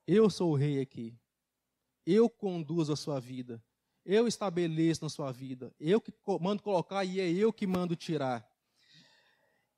eu 0.07 0.29
sou 0.29 0.51
o 0.51 0.55
rei 0.55 0.79
aqui. 0.79 1.13
Eu 2.05 2.29
conduzo 2.29 2.93
a 2.93 2.95
sua 2.95 3.19
vida. 3.19 3.61
Eu 4.05 4.25
estabeleço 4.25 5.03
na 5.03 5.09
sua 5.09 5.33
vida. 5.33 5.73
Eu 5.77 5.99
que 5.99 6.13
mando 6.39 6.63
colocar 6.63 7.03
e 7.03 7.19
é 7.19 7.29
eu 7.29 7.51
que 7.51 7.67
mando 7.67 7.93
tirar. 7.93 8.49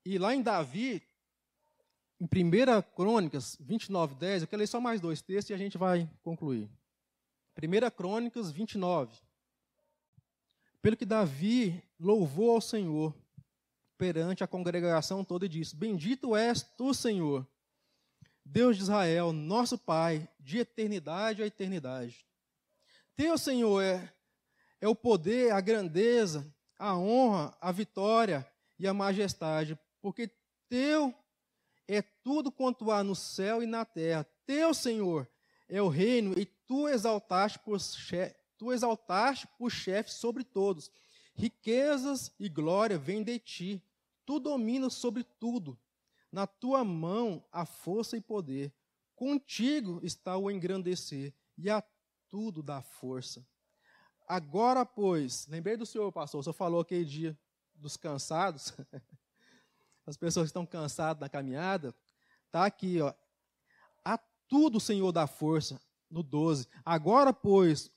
E 0.05 0.19
lá 0.19 0.35
em 0.35 0.41
Davi, 0.43 1.01
em 2.19 2.25
1 2.25 2.81
Crônicas 2.95 3.57
29, 3.61 4.15
10, 4.15 4.41
eu 4.41 4.47
quero 4.47 4.59
ler 4.59 4.67
só 4.67 4.81
mais 4.81 4.99
dois 4.99 5.21
textos 5.21 5.51
e 5.51 5.53
a 5.53 5.57
gente 5.57 5.77
vai 5.77 6.09
concluir. 6.21 6.69
1 7.57 7.89
Crônicas 7.95 8.51
29. 8.51 9.17
Pelo 10.81 10.97
que 10.97 11.05
Davi 11.05 11.81
louvou 11.99 12.51
ao 12.51 12.61
Senhor 12.61 13.13
perante 13.97 14.43
a 14.43 14.47
congregação 14.47 15.23
toda 15.23 15.45
e 15.45 15.49
disse: 15.49 15.75
Bendito 15.75 16.35
és 16.35 16.61
tu, 16.61 16.93
Senhor, 16.93 17.47
Deus 18.43 18.77
de 18.77 18.83
Israel, 18.83 19.31
nosso 19.31 19.77
Pai, 19.77 20.27
de 20.39 20.59
eternidade 20.59 21.43
a 21.43 21.45
eternidade. 21.45 22.25
Teu, 23.15 23.37
Senhor, 23.37 23.81
é, 23.81 24.13
é 24.79 24.87
o 24.87 24.95
poder, 24.95 25.51
a 25.51 25.59
grandeza, 25.59 26.53
a 26.77 26.97
honra, 26.97 27.55
a 27.59 27.71
vitória 27.71 28.47
e 28.77 28.87
a 28.87 28.93
majestade, 28.93 29.77
porque 30.01 30.29
teu 30.69 31.13
é 31.89 32.01
tudo 32.01 32.51
quanto 32.51 32.91
há 32.91 33.03
no 33.03 33.15
céu 33.15 33.63
e 33.63 33.65
na 33.65 33.83
terra. 33.83 34.23
Teu, 34.45 34.73
Senhor, 34.73 35.27
é 35.67 35.81
o 35.81 35.87
reino 35.87 36.37
e 36.37 36.45
tu 36.45 36.87
exaltaste 36.87 37.57
por 37.59 37.79
chefe, 37.79 38.35
tu 38.57 38.71
exaltaste 38.71 39.47
por 39.57 39.71
chefe 39.71 40.11
sobre 40.11 40.43
todos. 40.43 40.91
Riquezas 41.33 42.31
e 42.39 42.47
glória 42.47 42.97
vêm 42.97 43.23
de 43.23 43.39
ti. 43.39 43.83
Tu 44.23 44.39
dominas 44.39 44.93
sobre 44.93 45.23
tudo. 45.23 45.79
Na 46.31 46.45
tua 46.45 46.83
mão 46.83 47.43
há 47.51 47.65
força 47.65 48.15
e 48.15 48.21
poder. 48.21 48.71
Contigo 49.15 49.99
está 50.03 50.37
o 50.37 50.51
engrandecer 50.51 51.33
e 51.57 51.69
a 51.71 51.83
tudo 52.29 52.61
dá 52.61 52.81
força. 52.83 53.43
Agora, 54.27 54.85
pois, 54.85 55.47
lembrei 55.47 55.75
do 55.75 55.87
senhor, 55.87 56.11
pastor, 56.11 56.41
o 56.41 56.43
senhor 56.43 56.53
falou 56.53 56.81
aquele 56.81 57.03
dia 57.03 57.39
dos 57.73 57.97
cansados, 57.97 58.73
as 60.09 60.17
pessoas 60.17 60.45
que 60.45 60.49
estão 60.49 60.65
cansadas 60.65 61.21
na 61.21 61.29
caminhada, 61.29 61.93
está 62.47 62.65
aqui, 62.65 62.99
ó. 62.99 63.13
A 64.03 64.17
tudo 64.47 64.77
o 64.77 64.81
Senhor 64.81 65.11
dá 65.11 65.27
força, 65.27 65.79
no 66.09 66.23
12. 66.23 66.67
Agora, 66.83 67.31
pois, 67.31 67.91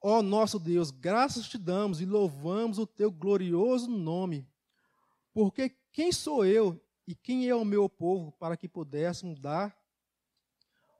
ó 0.00 0.22
nosso 0.22 0.58
Deus, 0.58 0.90
graças 0.92 1.48
te 1.48 1.58
damos 1.58 2.00
e 2.00 2.06
louvamos 2.06 2.78
o 2.78 2.86
teu 2.86 3.10
glorioso 3.10 3.90
nome, 3.90 4.48
porque 5.34 5.76
quem 5.92 6.12
sou 6.12 6.44
eu 6.46 6.80
e 7.06 7.14
quem 7.14 7.48
é 7.48 7.54
o 7.54 7.64
meu 7.64 7.88
povo 7.88 8.30
para 8.32 8.56
que 8.56 8.68
pudéssemos 8.68 9.40
dar 9.40 9.76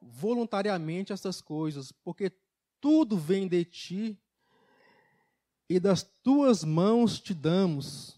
voluntariamente 0.02 1.12
essas 1.12 1.40
coisas, 1.40 1.92
porque 1.92 2.32
tudo 2.80 3.16
vem 3.16 3.46
de 3.46 3.64
ti 3.64 4.18
e 5.68 5.78
das 5.78 6.02
tuas 6.02 6.64
mãos 6.64 7.20
te 7.20 7.34
damos. 7.34 8.17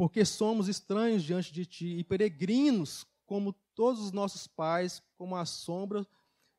Porque 0.00 0.24
somos 0.24 0.66
estranhos 0.66 1.22
diante 1.22 1.52
de 1.52 1.66
ti 1.66 1.98
e 1.98 2.02
peregrinos, 2.02 3.06
como 3.26 3.52
todos 3.74 4.00
os 4.00 4.12
nossos 4.12 4.46
pais, 4.46 5.02
como 5.18 5.36
a 5.36 5.44
sombra 5.44 6.06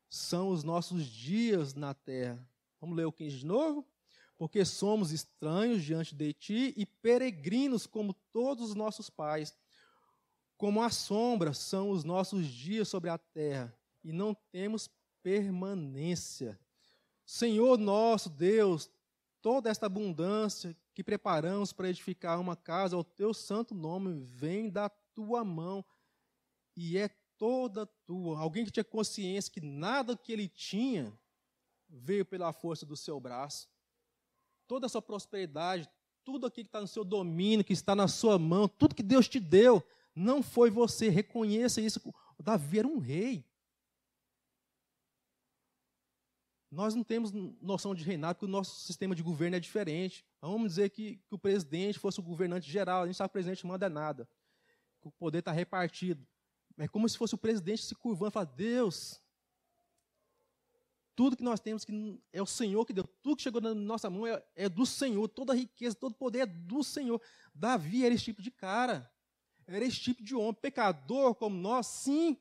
são 0.08 0.50
os 0.50 0.64
nossos 0.64 1.08
dias 1.08 1.74
na 1.74 1.92
terra. 1.92 2.48
Vamos 2.80 2.96
ler 2.96 3.06
o 3.06 3.12
15 3.12 3.38
de 3.40 3.46
novo? 3.48 3.84
Porque 4.38 4.64
somos 4.64 5.12
estranhos 5.12 5.84
diante 5.84 6.14
de 6.14 6.32
ti 6.34 6.72
e 6.78 6.86
peregrinos, 6.86 7.88
como 7.88 8.14
todos 8.32 8.70
os 8.70 8.76
nossos 8.76 9.10
pais. 9.10 9.58
Como 10.56 10.80
a 10.80 10.92
sombra 10.92 11.52
são 11.52 11.90
os 11.90 12.04
nossos 12.04 12.46
dias 12.46 12.90
sobre 12.90 13.10
a 13.10 13.18
terra, 13.18 13.76
e 14.04 14.12
não 14.14 14.36
temos 14.52 14.88
permanência. 15.24 16.60
Senhor 17.26 17.80
nosso 17.80 18.30
Deus, 18.30 18.88
toda 19.42 19.68
esta 19.68 19.88
abundância 19.88 20.78
que 20.94 21.04
preparamos 21.04 21.72
para 21.72 21.90
edificar 21.90 22.40
uma 22.40 22.56
casa 22.56 22.96
ao 22.96 23.04
teu 23.04 23.34
santo 23.34 23.74
nome 23.74 24.24
vem 24.24 24.70
da 24.70 24.90
tua 24.90 25.44
mão 25.44 25.84
e 26.76 26.98
é 26.98 27.10
toda 27.38 27.86
tua. 28.06 28.40
Alguém 28.40 28.66
que 28.66 28.72
tinha 28.72 28.84
consciência 28.84 29.52
que 29.52 29.62
nada 29.62 30.18
que 30.18 30.32
ele 30.32 30.48
tinha 30.48 31.18
veio 31.90 32.26
pela 32.26 32.54
força 32.54 32.86
do 32.86 32.96
seu 32.96 33.20
braço. 33.20 33.70
Toda 34.68 34.86
a 34.86 34.90
sua 34.90 35.02
prosperidade, 35.02 35.90
tudo 36.24 36.46
aqui 36.46 36.64
que 36.64 36.70
está 36.70 36.80
no 36.80 36.88
seu 36.88 37.04
domínio, 37.04 37.66
que 37.66 37.74
está 37.74 37.96
na 37.96 38.08
sua 38.08 38.38
mão, 38.38 38.68
tudo 38.68 38.96
que 38.96 39.04
Deus 39.04 39.28
te 39.28 39.40
deu, 39.40 39.84
não 40.16 40.42
foi 40.42 40.70
você. 40.70 41.10
Reconheça 41.10 41.82
isso. 41.82 42.02
Davi 42.40 42.80
era 42.80 42.88
um 42.88 43.00
rei. 43.00 43.46
Nós 46.72 46.96
não 46.96 47.04
temos 47.04 47.34
noção 47.62 47.94
de 47.94 48.02
reinado, 48.02 48.36
porque 48.36 48.46
o 48.46 48.48
nosso 48.48 48.80
sistema 48.80 49.14
de 49.14 49.22
governo 49.22 49.58
é 49.58 49.60
diferente. 49.60 50.26
Vamos 50.42 50.70
dizer 50.70 50.90
que, 50.90 51.18
que 51.28 51.36
o 51.36 51.38
presidente 51.38 52.00
fosse 52.00 52.22
o 52.22 52.24
governante 52.24 52.72
geral, 52.72 53.04
a 53.04 53.06
gente 53.06 53.18
sabe 53.18 53.28
que 53.28 53.32
o 53.32 53.34
presidente 53.34 53.66
não 53.66 53.72
manda 53.72 53.90
nada. 53.90 54.28
O 55.04 55.12
poder 55.12 55.40
está 55.40 55.52
repartido. 55.52 56.26
É 56.78 56.88
como 56.88 57.10
se 57.10 57.18
fosse 57.18 57.36
o 57.36 57.38
presidente 57.38 57.84
se 57.84 57.94
curvando 57.94 58.30
e 58.30 58.32
falando, 58.32 58.56
Deus, 58.56 59.22
tudo 61.14 61.36
que 61.36 61.44
nós 61.44 61.60
temos 61.60 61.84
que 61.84 62.20
é 62.32 62.42
o 62.42 62.46
Senhor 62.46 62.86
que 62.86 62.94
deu, 62.94 63.04
tudo 63.22 63.36
que 63.36 63.44
chegou 63.44 63.60
na 63.60 63.76
nossa 63.76 64.10
mão 64.10 64.26
é, 64.26 64.42
é 64.56 64.70
do 64.70 64.86
Senhor, 64.86 65.28
toda 65.28 65.52
a 65.52 65.56
riqueza, 65.56 65.94
todo 65.94 66.14
o 66.14 66.16
poder 66.16 66.40
é 66.40 66.46
do 66.46 66.84
Senhor. 66.84 67.22
Davi 67.54 68.06
era 68.06 68.16
esse 68.16 68.24
tipo 68.24 68.42
de 68.42 68.50
cara, 68.50 69.12
era 69.68 69.84
esse 69.84 70.00
tipo 70.00 70.24
de 70.24 70.34
homem, 70.34 70.54
pecador 70.54 71.36
como 71.36 71.58
nós, 71.58 71.86
sim, 71.88 72.38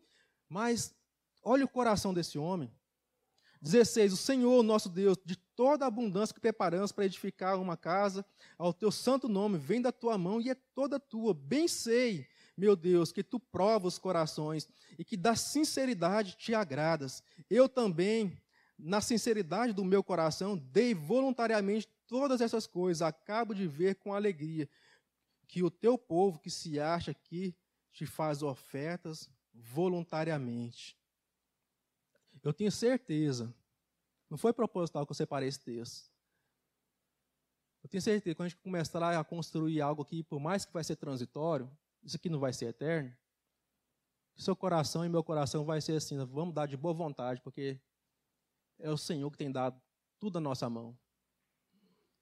mas 0.49 0.95
olha 1.43 1.65
o 1.65 1.69
coração 1.69 2.15
desse 2.15 2.39
homem. 2.39 2.73
16. 3.61 4.13
O 4.13 4.17
Senhor, 4.17 4.63
nosso 4.63 4.89
Deus, 4.89 5.19
de 5.25 5.37
toda 5.37 5.85
a 5.85 5.89
abundância 5.89 6.35
que 6.35 6.41
preparamos 6.41 6.93
para 6.93 7.05
edificar 7.05 7.61
uma 7.61 7.77
casa, 7.77 8.25
ao 8.57 8.73
teu 8.73 8.91
santo 8.91 9.29
nome, 9.29 9.59
vem 9.59 9.83
da 9.83 9.93
tua 9.93 10.17
mão 10.17 10.41
e 10.41 10.51
é 10.51 10.55
toda 10.75 10.99
tua. 10.99 11.35
Bem 11.35 11.69
sei, 11.69 12.27
meu 12.57 12.75
Deus, 12.75 13.13
que 13.13 13.23
tu 13.23 13.39
provas 13.39 13.95
os 13.95 13.99
corações 13.99 14.67
e 14.99 15.05
que 15.05 15.17
da 15.17 15.37
sinceridade 15.37 16.37
te 16.37 16.55
agradas. 16.55 17.23
Eu 17.51 17.69
também, 17.69 18.33
na 18.79 19.01
sinceridade 19.01 19.73
do 19.73 19.85
meu 19.85 20.03
coração, 20.03 20.57
dei 20.57 20.95
voluntariamente 20.95 21.89
todas 22.07 22.41
essas 22.41 22.67
coisas. 22.67 23.03
Acabo 23.03 23.55
de 23.55 23.67
ver 23.67 23.97
com 23.97 24.15
alegria 24.15 24.69
que 25.47 25.63
o 25.63 25.71
teu 25.71 25.99
povo 25.99 26.39
que 26.39 26.51
se 26.51 26.81
acha 26.81 27.11
aqui 27.11 27.55
te 27.93 28.07
faz 28.07 28.43
ofertas 28.43 29.29
voluntariamente. 29.53 31.00
Eu 32.43 32.53
tenho 32.53 32.73
certeza, 32.73 33.55
não 34.29 34.39
foi 34.39 34.53
proposital 34.53 35.05
que 35.07 35.13
eu 35.13 35.17
separei 35.17 35.49
esse 35.49 35.61
texto. 35.61 36.11
Eu 37.83 37.89
tenho 37.89 38.03
certeza 38.03 38.23
que 38.23 38.35
quando 38.35 38.47
a 38.47 38.49
gente 38.49 38.63
começar 38.63 39.19
a 39.19 39.25
construir 39.25 39.81
algo 39.81 40.03
aqui, 40.03 40.23
por 40.23 40.39
mais 40.39 40.65
que 40.65 40.73
vai 40.73 40.85
ser 40.85 40.97
transitório, 40.97 41.71
isso 42.03 42.17
aqui 42.17 42.29
não 42.29 42.39
vai 42.39 42.53
ser 42.53 42.67
eterno, 42.67 43.15
seu 44.37 44.57
coração 44.57 45.05
e 45.05 45.09
meu 45.09 45.23
coração 45.23 45.65
vai 45.65 45.81
ser 45.81 45.97
assim, 45.97 46.17
vamos 46.25 46.55
dar 46.55 46.67
de 46.67 46.77
boa 46.77 46.95
vontade, 46.95 47.41
porque 47.43 47.79
é 48.79 48.91
o 48.91 48.97
Senhor 48.97 49.31
que 49.31 49.39
tem 49.39 49.51
dado 49.51 49.81
tudo 50.19 50.39
à 50.39 50.41
nossa 50.41 50.69
mão. 50.69 50.97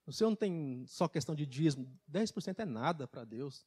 O 0.07 0.13
Senhor 0.13 0.31
não 0.31 0.37
tem 0.37 0.85
só 0.87 1.07
questão 1.07 1.35
de 1.35 1.47
dízimo, 1.47 1.87
10% 2.11 2.59
é 2.59 2.65
nada 2.65 3.07
para 3.07 3.25
Deus. 3.25 3.67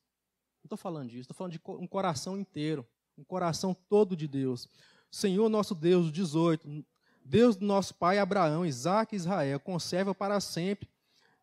Não 0.63 0.67
estou 0.67 0.77
falando 0.77 1.09
disso, 1.09 1.21
estou 1.21 1.35
falando 1.35 1.53
de 1.53 1.61
um 1.65 1.87
coração 1.87 2.37
inteiro, 2.37 2.87
um 3.17 3.23
coração 3.23 3.73
todo 3.73 4.15
de 4.15 4.27
Deus. 4.27 4.67
Senhor 5.11 5.49
nosso 5.49 5.75
Deus, 5.75 6.09
18, 6.09 6.85
Deus 7.25 7.57
do 7.57 7.65
nosso 7.65 7.93
pai 7.93 8.17
Abraão, 8.17 8.65
Isaac 8.65 9.13
e 9.13 9.17
Israel, 9.17 9.59
conserva 9.59 10.15
para 10.15 10.39
sempre 10.39 10.89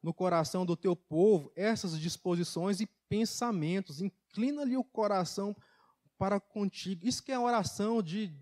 no 0.02 0.14
coração 0.14 0.64
do 0.64 0.74
teu 0.74 0.96
povo 0.96 1.52
essas 1.54 2.00
disposições 2.00 2.80
e 2.80 2.88
pensamentos. 3.10 4.00
Inclina-lhe 4.00 4.76
o 4.76 4.82
coração 4.82 5.54
para 6.16 6.40
contigo. 6.40 7.06
Isso 7.06 7.22
que 7.22 7.30
é 7.30 7.34
a 7.34 7.40
oração 7.40 8.02
de, 8.02 8.32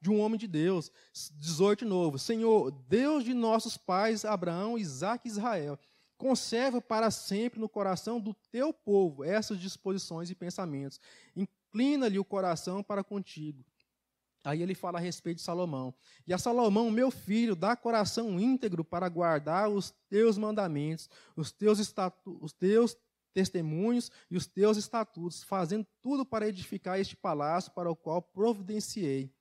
de 0.00 0.10
um 0.10 0.18
homem 0.18 0.38
de 0.38 0.48
Deus. 0.48 0.90
18 1.34 1.84
de 1.84 1.84
novo. 1.84 2.18
Senhor, 2.18 2.72
Deus 2.88 3.22
de 3.22 3.32
nossos 3.32 3.76
pais 3.76 4.24
Abraão, 4.24 4.76
Isaac 4.76 5.24
e 5.24 5.30
Israel, 5.30 5.78
conserva 6.18 6.80
para 6.80 7.12
sempre 7.12 7.60
no 7.60 7.68
coração 7.68 8.20
do 8.20 8.34
teu 8.50 8.72
povo 8.72 9.22
essas 9.22 9.60
disposições 9.60 10.30
e 10.30 10.34
pensamentos. 10.34 10.98
Inclina-lhe 11.36 12.18
o 12.18 12.24
coração 12.24 12.82
para 12.82 13.04
contigo 13.04 13.64
Aí 14.44 14.62
ele 14.62 14.74
fala 14.74 14.98
a 14.98 15.00
respeito 15.00 15.38
de 15.38 15.42
Salomão. 15.42 15.94
E 16.26 16.34
a 16.34 16.38
Salomão, 16.38 16.90
meu 16.90 17.10
filho, 17.10 17.56
dá 17.56 17.74
coração 17.74 18.38
íntegro 18.38 18.84
para 18.84 19.08
guardar 19.08 19.70
os 19.70 19.90
teus 20.10 20.36
mandamentos, 20.36 21.08
os 21.34 21.50
teus, 21.50 21.78
estatu 21.78 22.38
os 22.42 22.52
teus 22.52 22.94
testemunhos 23.32 24.12
e 24.30 24.36
os 24.36 24.46
teus 24.46 24.76
estatutos, 24.76 25.42
fazendo 25.42 25.86
tudo 26.02 26.26
para 26.26 26.46
edificar 26.46 27.00
este 27.00 27.16
palácio 27.16 27.72
para 27.72 27.90
o 27.90 27.96
qual 27.96 28.20
providenciei. 28.20 29.32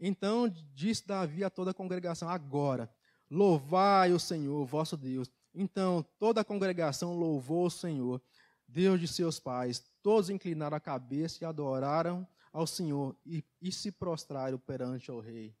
Então 0.00 0.48
disse 0.72 1.06
Davi 1.06 1.42
a 1.42 1.50
toda 1.50 1.72
a 1.72 1.74
congregação: 1.74 2.28
Agora, 2.28 2.88
louvai 3.28 4.12
o 4.12 4.20
Senhor, 4.20 4.64
vosso 4.64 4.96
Deus. 4.96 5.30
Então 5.52 6.04
toda 6.18 6.40
a 6.40 6.44
congregação 6.44 7.18
louvou 7.18 7.66
o 7.66 7.70
Senhor, 7.70 8.22
Deus 8.68 9.00
de 9.00 9.08
seus 9.08 9.40
pais. 9.40 9.84
Todos 10.00 10.30
inclinaram 10.30 10.76
a 10.76 10.80
cabeça 10.80 11.42
e 11.42 11.46
adoraram 11.46 12.26
ao 12.54 12.68
Senhor 12.68 13.16
e, 13.26 13.44
e 13.60 13.72
se 13.72 13.90
prostraram 13.90 14.56
perante 14.56 15.10
o 15.10 15.18
rei. 15.18 15.56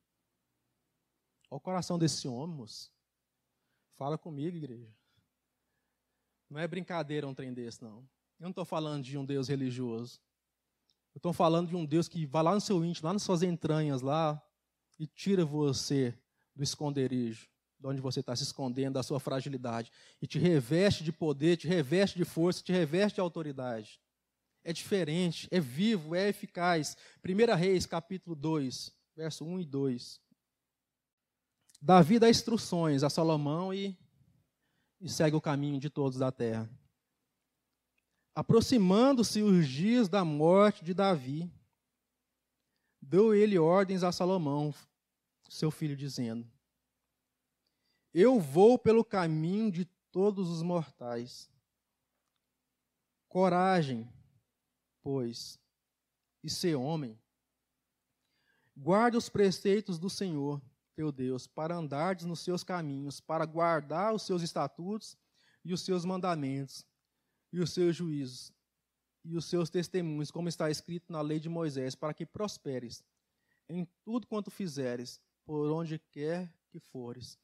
Olha 1.50 1.58
o 1.58 1.60
coração 1.60 1.98
desse 1.98 2.28
homem, 2.28 2.56
moço. 2.56 2.92
Fala 3.96 4.16
comigo, 4.16 4.56
igreja. 4.56 4.94
Não 6.48 6.60
é 6.60 6.68
brincadeira 6.68 7.26
um 7.26 7.34
trem 7.34 7.52
desse, 7.52 7.82
não. 7.82 7.98
Eu 8.38 8.44
não 8.44 8.50
estou 8.50 8.64
falando 8.64 9.02
de 9.02 9.18
um 9.18 9.24
Deus 9.24 9.48
religioso. 9.48 10.20
Estou 11.16 11.32
falando 11.32 11.68
de 11.68 11.76
um 11.76 11.84
Deus 11.84 12.06
que 12.06 12.24
vai 12.26 12.44
lá 12.44 12.54
no 12.54 12.60
seu 12.60 12.84
íntimo, 12.84 13.08
lá 13.08 13.12
nas 13.12 13.22
suas 13.22 13.42
entranhas, 13.42 14.00
lá, 14.00 14.40
e 14.96 15.06
tira 15.06 15.44
você 15.44 16.16
do 16.54 16.62
esconderijo, 16.62 17.48
de 17.78 17.86
onde 17.88 18.00
você 18.00 18.20
está 18.20 18.36
se 18.36 18.44
escondendo, 18.44 18.94
da 18.94 19.02
sua 19.02 19.18
fragilidade, 19.18 19.90
e 20.22 20.28
te 20.28 20.38
reveste 20.38 21.02
de 21.02 21.12
poder, 21.12 21.56
te 21.56 21.66
reveste 21.66 22.16
de 22.16 22.24
força, 22.24 22.62
te 22.62 22.72
reveste 22.72 23.16
de 23.16 23.20
autoridade. 23.20 24.00
É 24.64 24.72
diferente, 24.72 25.46
é 25.50 25.60
vivo, 25.60 26.14
é 26.14 26.28
eficaz. 26.28 26.96
1 27.22 27.54
Reis, 27.54 27.84
capítulo 27.84 28.34
2, 28.34 28.90
verso 29.14 29.44
1 29.44 29.60
e 29.60 29.64
2. 29.66 30.20
Davi 31.82 32.18
dá 32.18 32.30
instruções 32.30 33.02
a 33.02 33.10
Salomão 33.10 33.74
e, 33.74 33.94
e 34.98 35.06
segue 35.06 35.36
o 35.36 35.40
caminho 35.40 35.78
de 35.78 35.90
todos 35.90 36.18
da 36.18 36.32
terra. 36.32 36.66
Aproximando-se 38.34 39.42
os 39.42 39.68
dias 39.68 40.08
da 40.08 40.24
morte 40.24 40.82
de 40.82 40.94
Davi, 40.94 41.52
deu 43.02 43.34
ele 43.34 43.58
ordens 43.58 44.02
a 44.02 44.10
Salomão, 44.10 44.74
seu 45.46 45.70
filho, 45.70 45.94
dizendo: 45.94 46.50
Eu 48.14 48.40
vou 48.40 48.78
pelo 48.78 49.04
caminho 49.04 49.70
de 49.70 49.84
todos 50.10 50.48
os 50.48 50.62
mortais. 50.62 51.50
Coragem, 53.28 54.08
pois, 55.04 55.60
e 56.42 56.50
ser 56.50 56.74
homem. 56.74 57.16
Guarde 58.76 59.16
os 59.16 59.28
preceitos 59.28 60.00
do 60.00 60.10
Senhor, 60.10 60.60
teu 60.96 61.12
Deus, 61.12 61.46
para 61.46 61.76
andardes 61.76 62.24
nos 62.24 62.40
seus 62.40 62.64
caminhos, 62.64 63.20
para 63.20 63.46
guardar 63.46 64.12
os 64.12 64.22
seus 64.22 64.42
estatutos 64.42 65.16
e 65.64 65.72
os 65.72 65.82
seus 65.82 66.04
mandamentos 66.04 66.84
e 67.52 67.60
os 67.60 67.72
seus 67.72 67.94
juízos 67.94 68.52
e 69.24 69.36
os 69.36 69.46
seus 69.46 69.70
testemunhos, 69.70 70.30
como 70.30 70.48
está 70.48 70.70
escrito 70.70 71.10
na 71.10 71.22
lei 71.22 71.40
de 71.40 71.48
Moisés, 71.48 71.94
para 71.94 72.12
que 72.12 72.26
prosperes 72.26 73.02
em 73.68 73.88
tudo 74.04 74.26
quanto 74.26 74.50
fizeres, 74.50 75.18
por 75.46 75.70
onde 75.70 75.98
quer 75.98 76.52
que 76.68 76.78
fores. 76.78 77.38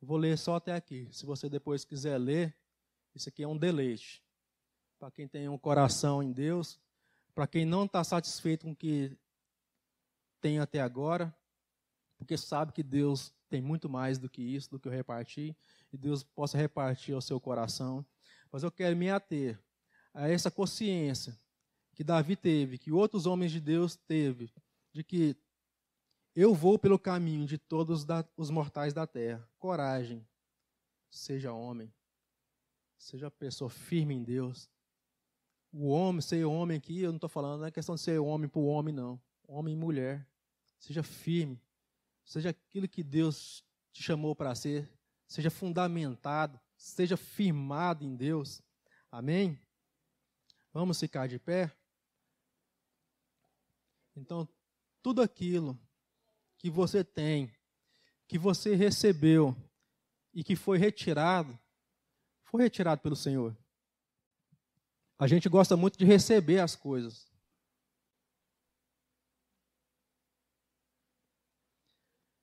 Vou 0.00 0.16
ler 0.16 0.36
só 0.36 0.56
até 0.56 0.74
aqui. 0.74 1.08
Se 1.12 1.24
você 1.24 1.48
depois 1.48 1.84
quiser 1.84 2.18
ler, 2.18 2.54
isso 3.14 3.28
aqui 3.28 3.44
é 3.44 3.48
um 3.48 3.56
deleite. 3.56 4.22
Para 4.98 5.10
quem 5.10 5.28
tem 5.28 5.48
um 5.48 5.56
coração 5.56 6.22
em 6.22 6.32
Deus, 6.32 6.80
para 7.34 7.46
quem 7.46 7.64
não 7.64 7.84
está 7.84 8.04
satisfeito 8.04 8.64
com 8.64 8.72
o 8.72 8.76
que 8.76 9.16
tem 10.40 10.58
até 10.58 10.80
agora, 10.80 11.34
porque 12.16 12.36
sabe 12.36 12.72
que 12.72 12.82
Deus 12.82 13.32
tem 13.48 13.60
muito 13.60 13.88
mais 13.88 14.18
do 14.18 14.28
que 14.28 14.42
isso, 14.42 14.70
do 14.70 14.78
que 14.78 14.88
eu 14.88 14.92
reparti, 14.92 15.56
e 15.92 15.96
Deus 15.96 16.22
possa 16.22 16.56
repartir 16.56 17.14
ao 17.14 17.20
seu 17.20 17.40
coração. 17.40 18.04
Mas 18.50 18.62
eu 18.62 18.70
quero 18.70 18.96
me 18.96 19.10
ater 19.10 19.60
a 20.12 20.28
essa 20.28 20.50
consciência 20.50 21.38
que 21.94 22.04
Davi 22.04 22.36
teve, 22.36 22.78
que 22.78 22.92
outros 22.92 23.26
homens 23.26 23.52
de 23.52 23.60
Deus 23.60 23.96
teve, 23.96 24.52
de 24.92 25.02
que 25.02 25.36
eu 26.34 26.52
vou 26.52 26.78
pelo 26.78 26.98
caminho 26.98 27.46
de 27.46 27.56
todos 27.56 28.04
os 28.36 28.50
mortais 28.50 28.92
da 28.92 29.06
terra. 29.06 29.48
Coragem. 29.58 30.26
Seja 31.10 31.52
homem. 31.52 31.94
Seja 32.98 33.30
pessoa 33.30 33.70
firme 33.70 34.14
em 34.14 34.22
Deus. 34.22 34.68
O 35.76 35.88
homem, 35.88 36.20
ser 36.20 36.44
homem 36.44 36.76
aqui, 36.76 37.00
eu 37.00 37.10
não 37.10 37.16
estou 37.16 37.28
falando, 37.28 37.60
não 37.60 37.66
é 37.66 37.70
questão 37.70 37.96
de 37.96 38.00
ser 38.00 38.18
homem 38.20 38.48
para 38.48 38.60
o 38.60 38.66
homem, 38.66 38.94
não. 38.94 39.20
Homem 39.46 39.74
e 39.74 39.76
mulher. 39.76 40.26
Seja 40.78 41.02
firme. 41.02 41.60
Seja 42.24 42.50
aquilo 42.50 42.86
que 42.86 43.02
Deus 43.02 43.64
te 43.92 44.02
chamou 44.02 44.36
para 44.36 44.54
ser. 44.54 44.88
Seja 45.26 45.50
fundamentado 45.50 46.60
esteja 46.76 47.16
firmado 47.16 48.04
em 48.04 48.14
Deus. 48.14 48.62
Amém? 49.10 49.58
Vamos 50.72 50.98
ficar 50.98 51.26
de 51.26 51.38
pé? 51.38 51.72
Então, 54.16 54.48
tudo 55.02 55.22
aquilo 55.22 55.78
que 56.58 56.70
você 56.70 57.02
tem, 57.04 57.52
que 58.26 58.38
você 58.38 58.74
recebeu 58.74 59.56
e 60.32 60.42
que 60.42 60.56
foi 60.56 60.78
retirado, 60.78 61.58
foi 62.44 62.62
retirado 62.62 63.00
pelo 63.00 63.16
Senhor. 63.16 63.56
A 65.24 65.26
gente 65.26 65.48
gosta 65.48 65.74
muito 65.74 65.98
de 65.98 66.04
receber 66.04 66.58
as 66.58 66.76
coisas. 66.76 67.26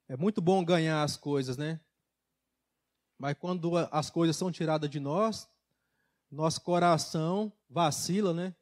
É 0.07 0.17
muito 0.17 0.41
bom 0.41 0.65
ganhar 0.65 1.03
as 1.03 1.15
coisas, 1.15 1.57
né? 1.57 1.79
Mas 3.19 3.37
quando 3.37 3.77
as 3.77 4.09
coisas 4.09 4.35
são 4.35 4.51
tiradas 4.51 4.89
de 4.89 4.99
nós, 4.99 5.47
nosso 6.31 6.59
coração 6.61 7.53
vacila, 7.69 8.33
né? 8.33 8.55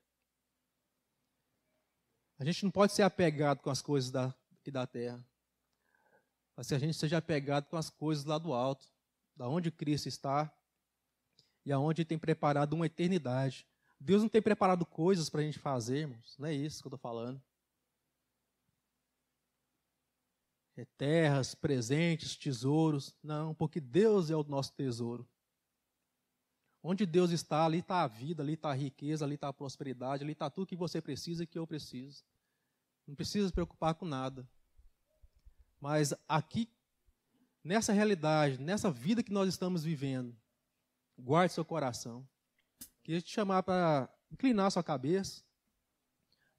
A 2.38 2.44
gente 2.44 2.66
não 2.66 2.72
pode 2.72 2.92
ser 2.92 3.04
apegado 3.04 3.62
com 3.62 3.70
as 3.70 3.82
coisas 3.82 4.12
da, 4.12 4.36
aqui 4.60 4.70
da 4.70 4.86
terra. 4.86 5.26
Mas 6.58 6.68
se 6.68 6.76
a 6.76 6.78
gente 6.78 6.94
seja 6.98 7.20
apegado 7.20 7.70
com 7.70 7.78
as 7.78 7.90
coisas 7.90 8.26
lá 8.26 8.38
do 8.38 8.52
alto, 8.52 8.86
da 9.34 9.48
onde 9.48 9.72
Cristo 9.72 10.10
está 10.10 10.54
e 11.66 11.72
aonde 11.72 12.02
Ele 12.02 12.10
tem 12.10 12.20
preparado 12.20 12.74
uma 12.74 12.86
eternidade. 12.86 13.69
Deus 14.00 14.22
não 14.22 14.30
tem 14.30 14.42
preparado 14.42 14.86
coisas 14.86 15.30
para 15.30 15.42
a 15.42 15.44
gente 15.44 15.60
fazermos, 15.60 16.36
não 16.38 16.48
é 16.48 16.54
isso 16.54 16.82
que 16.82 16.88
eu 16.88 16.96
estou 16.96 17.00
falando. 17.00 17.42
é, 20.80 20.86
terras, 20.98 21.54
presentes, 21.54 22.36
tesouros. 22.36 23.16
Não, 23.22 23.54
porque 23.54 23.80
Deus 23.80 24.30
é 24.30 24.36
o 24.36 24.44
nosso 24.44 24.74
tesouro. 24.74 25.28
Onde 26.82 27.06
Deus 27.06 27.32
está, 27.32 27.66
ali 27.66 27.80
está 27.80 28.04
a 28.04 28.08
vida, 28.08 28.42
ali 28.42 28.54
está 28.54 28.70
a 28.70 28.74
riqueza, 28.74 29.26
ali 29.26 29.36
está 29.36 29.50
a 29.50 29.54
prosperidade, 29.54 30.24
ali 30.24 30.32
está 30.32 30.50
tudo 30.50 30.68
que 30.68 30.78
você 30.78 31.02
precisa 31.02 31.44
e 31.44 31.48
que 31.48 31.60
eu 31.60 31.68
preciso. 31.68 32.24
Não 33.06 33.16
precisa 33.16 33.48
se 33.48 33.54
preocupar 33.54 33.96
com 33.96 34.06
nada. 34.06 34.48
Mas 35.82 36.14
aqui, 36.28 36.70
nessa 37.62 37.92
realidade, 37.92 38.58
nessa 38.62 38.90
vida 38.90 39.22
que 39.22 39.34
nós 39.34 39.50
estamos 39.50 39.84
vivendo, 39.84 40.34
guarde 41.18 41.54
seu 41.54 41.66
coração. 41.66 42.26
Queria 43.10 43.24
te 43.24 43.32
chamar 43.32 43.64
para 43.64 44.08
inclinar 44.32 44.70
sua 44.70 44.84
cabeça, 44.84 45.42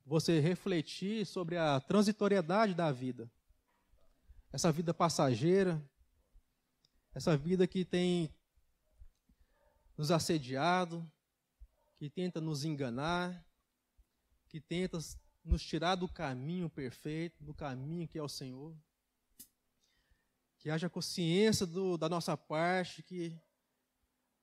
você 0.04 0.40
refletir 0.40 1.24
sobre 1.24 1.56
a 1.56 1.78
transitoriedade 1.78 2.74
da 2.74 2.90
vida 2.90 3.30
essa 4.52 4.72
vida 4.72 4.92
passageira, 4.92 5.80
essa 7.14 7.36
vida 7.36 7.68
que 7.68 7.84
tem 7.84 8.34
nos 9.96 10.10
assediado, 10.10 11.08
que 11.96 12.10
tenta 12.10 12.40
nos 12.40 12.64
enganar, 12.64 13.46
que 14.48 14.60
tenta 14.60 14.98
nos 15.44 15.62
tirar 15.62 15.94
do 15.94 16.08
caminho 16.08 16.68
perfeito, 16.68 17.44
do 17.44 17.54
caminho 17.54 18.08
que 18.08 18.18
é 18.18 18.22
o 18.24 18.28
Senhor. 18.28 18.76
Que 20.58 20.68
haja 20.68 20.90
consciência 20.90 21.64
do, 21.64 21.96
da 21.96 22.08
nossa 22.08 22.36
parte 22.36 23.04
que 23.04 23.40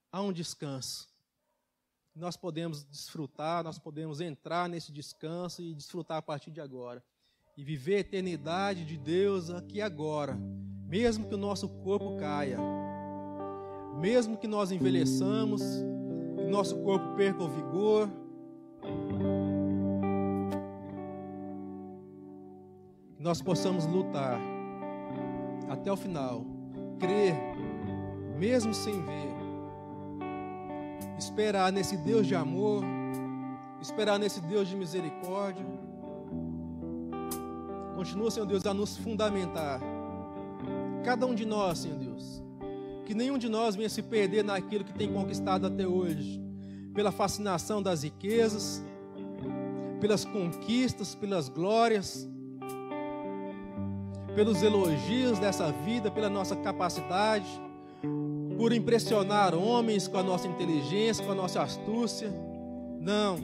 há 0.10 0.22
um 0.22 0.32
descanso. 0.32 1.17
Nós 2.18 2.36
podemos 2.36 2.84
desfrutar, 2.84 3.64
nós 3.64 3.78
podemos 3.78 4.20
entrar 4.20 4.68
nesse 4.68 4.92
descanso 4.92 5.62
e 5.62 5.76
desfrutar 5.76 6.18
a 6.18 6.22
partir 6.22 6.50
de 6.50 6.60
agora. 6.60 7.04
E 7.56 7.64
viver 7.64 7.98
a 7.98 8.00
eternidade 8.00 8.86
de 8.86 8.98
Deus 8.98 9.52
aqui 9.52 9.82
agora, 9.82 10.36
mesmo 10.88 11.28
que 11.28 11.36
o 11.36 11.38
nosso 11.38 11.70
corpo 11.70 12.18
caia, 12.18 12.58
mesmo 14.00 14.36
que 14.36 14.48
nós 14.48 14.72
envelheçamos, 14.72 15.62
que 16.36 16.50
nosso 16.50 16.78
corpo 16.84 17.16
perca 17.16 17.44
o 17.44 17.50
vigor, 17.50 18.10
que 23.16 23.24
nós 23.24 23.42
possamos 23.42 23.86
lutar 23.86 24.40
até 25.70 25.92
o 25.92 25.98
final, 25.98 26.44
crer, 27.00 27.36
mesmo 28.40 28.74
sem 28.74 29.04
ver, 29.04 29.37
esperar 31.18 31.72
nesse 31.72 31.98
Deus 31.98 32.28
de 32.28 32.36
amor, 32.36 32.84
esperar 33.82 34.20
nesse 34.20 34.42
Deus 34.42 34.68
de 34.68 34.76
misericórdia 34.76 35.66
Continua, 37.98 38.30
Senhor 38.30 38.46
Deus, 38.46 38.64
a 38.64 38.76
nos 38.76 38.96
fundamentar. 38.96 39.82
Cada 41.04 41.26
um 41.26 41.34
de 41.34 41.48
nós, 41.48 41.80
Senhor 41.80 41.98
Deus. 41.98 42.44
Que 43.08 43.16
nenhum 43.16 43.40
de 43.40 43.50
nós 43.50 43.76
venha 43.76 43.90
se 43.90 44.04
perder 44.04 44.44
naquilo 44.44 44.84
que 44.84 44.94
tem 44.94 45.12
conquistado 45.12 45.66
até 45.66 45.88
hoje. 45.88 46.40
Pela 46.94 47.12
fascinação 47.12 47.82
das 47.82 48.04
riquezas, 48.04 48.84
pelas 50.00 50.24
conquistas, 50.24 51.16
pelas 51.16 51.50
glórias, 51.50 52.30
pelos 54.36 54.62
elogios 54.62 55.40
dessa 55.40 55.72
vida, 55.72 56.12
pela 56.12 56.30
nossa 56.30 56.56
capacidade, 56.56 57.50
por 58.58 58.74
impressionar 58.74 59.54
homens 59.54 60.08
com 60.08 60.18
a 60.18 60.24
nossa 60.24 60.48
inteligência, 60.48 61.24
com 61.24 61.32
a 61.32 61.36
nossa 61.36 61.62
astúcia. 61.62 62.34
Não, 63.00 63.38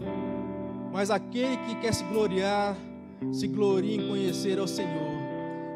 mas 0.92 1.10
aquele 1.10 1.56
que 1.58 1.76
quer 1.76 1.94
se 1.94 2.04
gloriar 2.06 2.76
se 3.32 3.48
glorie 3.48 3.96
em 3.96 4.10
conhecer 4.10 4.60
ao 4.60 4.68
Senhor 4.68 5.14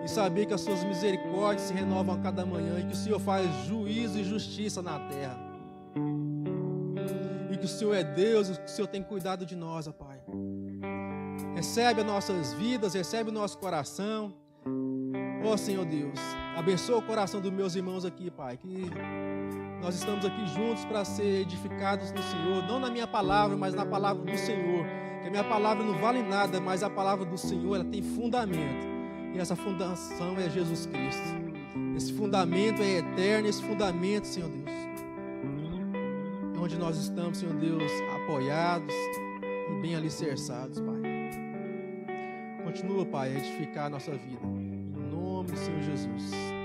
e 0.03 0.09
saber 0.09 0.45
que 0.45 0.53
as 0.53 0.61
suas 0.61 0.83
misericórdias 0.83 1.67
se 1.67 1.73
renovam 1.73 2.15
a 2.15 2.17
cada 2.17 2.45
manhã 2.45 2.79
e 2.79 2.85
que 2.85 2.93
o 2.93 2.95
Senhor 2.95 3.19
faz 3.19 3.49
juízo 3.65 4.19
e 4.19 4.23
justiça 4.23 4.81
na 4.81 4.99
terra. 4.99 5.37
E 7.51 7.57
que 7.57 7.65
o 7.65 7.69
Senhor 7.69 7.93
é 7.93 8.03
Deus 8.03 8.49
e 8.49 8.53
que 8.53 8.65
o 8.65 8.69
Senhor 8.69 8.87
tem 8.87 9.03
cuidado 9.03 9.45
de 9.45 9.55
nós, 9.55 9.87
ó 9.87 9.91
Pai. 9.91 10.19
Recebe 11.55 12.01
as 12.01 12.07
nossas 12.07 12.53
vidas, 12.53 12.93
recebe 12.93 13.29
o 13.29 13.33
nosso 13.33 13.57
coração. 13.57 14.33
Ó 15.45 15.55
Senhor 15.55 15.85
Deus, 15.85 16.19
abençoa 16.57 16.97
o 16.97 17.01
coração 17.01 17.39
dos 17.39 17.51
meus 17.51 17.75
irmãos 17.75 18.03
aqui, 18.03 18.31
Pai, 18.31 18.57
que 18.57 18.89
nós 19.81 19.95
estamos 19.95 20.25
aqui 20.25 20.47
juntos 20.47 20.83
para 20.85 21.05
ser 21.05 21.41
edificados 21.41 22.11
no 22.11 22.23
Senhor, 22.23 22.63
não 22.67 22.79
na 22.79 22.89
minha 22.89 23.05
palavra, 23.05 23.55
mas 23.55 23.75
na 23.75 23.85
palavra 23.85 24.23
do 24.23 24.37
Senhor. 24.37 24.85
Que 25.21 25.27
a 25.27 25.31
minha 25.31 25.43
palavra 25.43 25.83
não 25.83 25.93
vale 25.99 26.23
nada, 26.23 26.59
mas 26.59 26.81
a 26.81 26.89
palavra 26.89 27.25
do 27.25 27.37
Senhor, 27.37 27.75
ela 27.75 27.85
tem 27.85 28.01
fundamento. 28.01 28.87
E 29.35 29.39
essa 29.39 29.55
fundação 29.55 30.35
é 30.37 30.49
Jesus 30.49 30.87
Cristo. 30.87 31.47
Esse 31.95 32.11
fundamento 32.13 32.81
é 32.81 32.97
eterno, 32.97 33.47
esse 33.47 33.61
fundamento, 33.61 34.25
Senhor 34.25 34.49
Deus, 34.49 34.69
é 36.55 36.59
onde 36.59 36.77
nós 36.77 36.97
estamos, 36.97 37.37
Senhor 37.37 37.53
Deus, 37.55 37.91
apoiados 38.15 38.93
e 39.69 39.81
bem 39.81 39.95
alicerçados, 39.95 40.79
Pai. 40.79 40.97
Continua, 42.63 43.05
Pai, 43.05 43.35
a 43.35 43.37
edificar 43.37 43.85
a 43.85 43.89
nossa 43.89 44.11
vida. 44.11 44.56
Nome 45.47 45.51
do 45.51 45.57
Senhor 45.57 45.81
Jesus. 45.81 46.56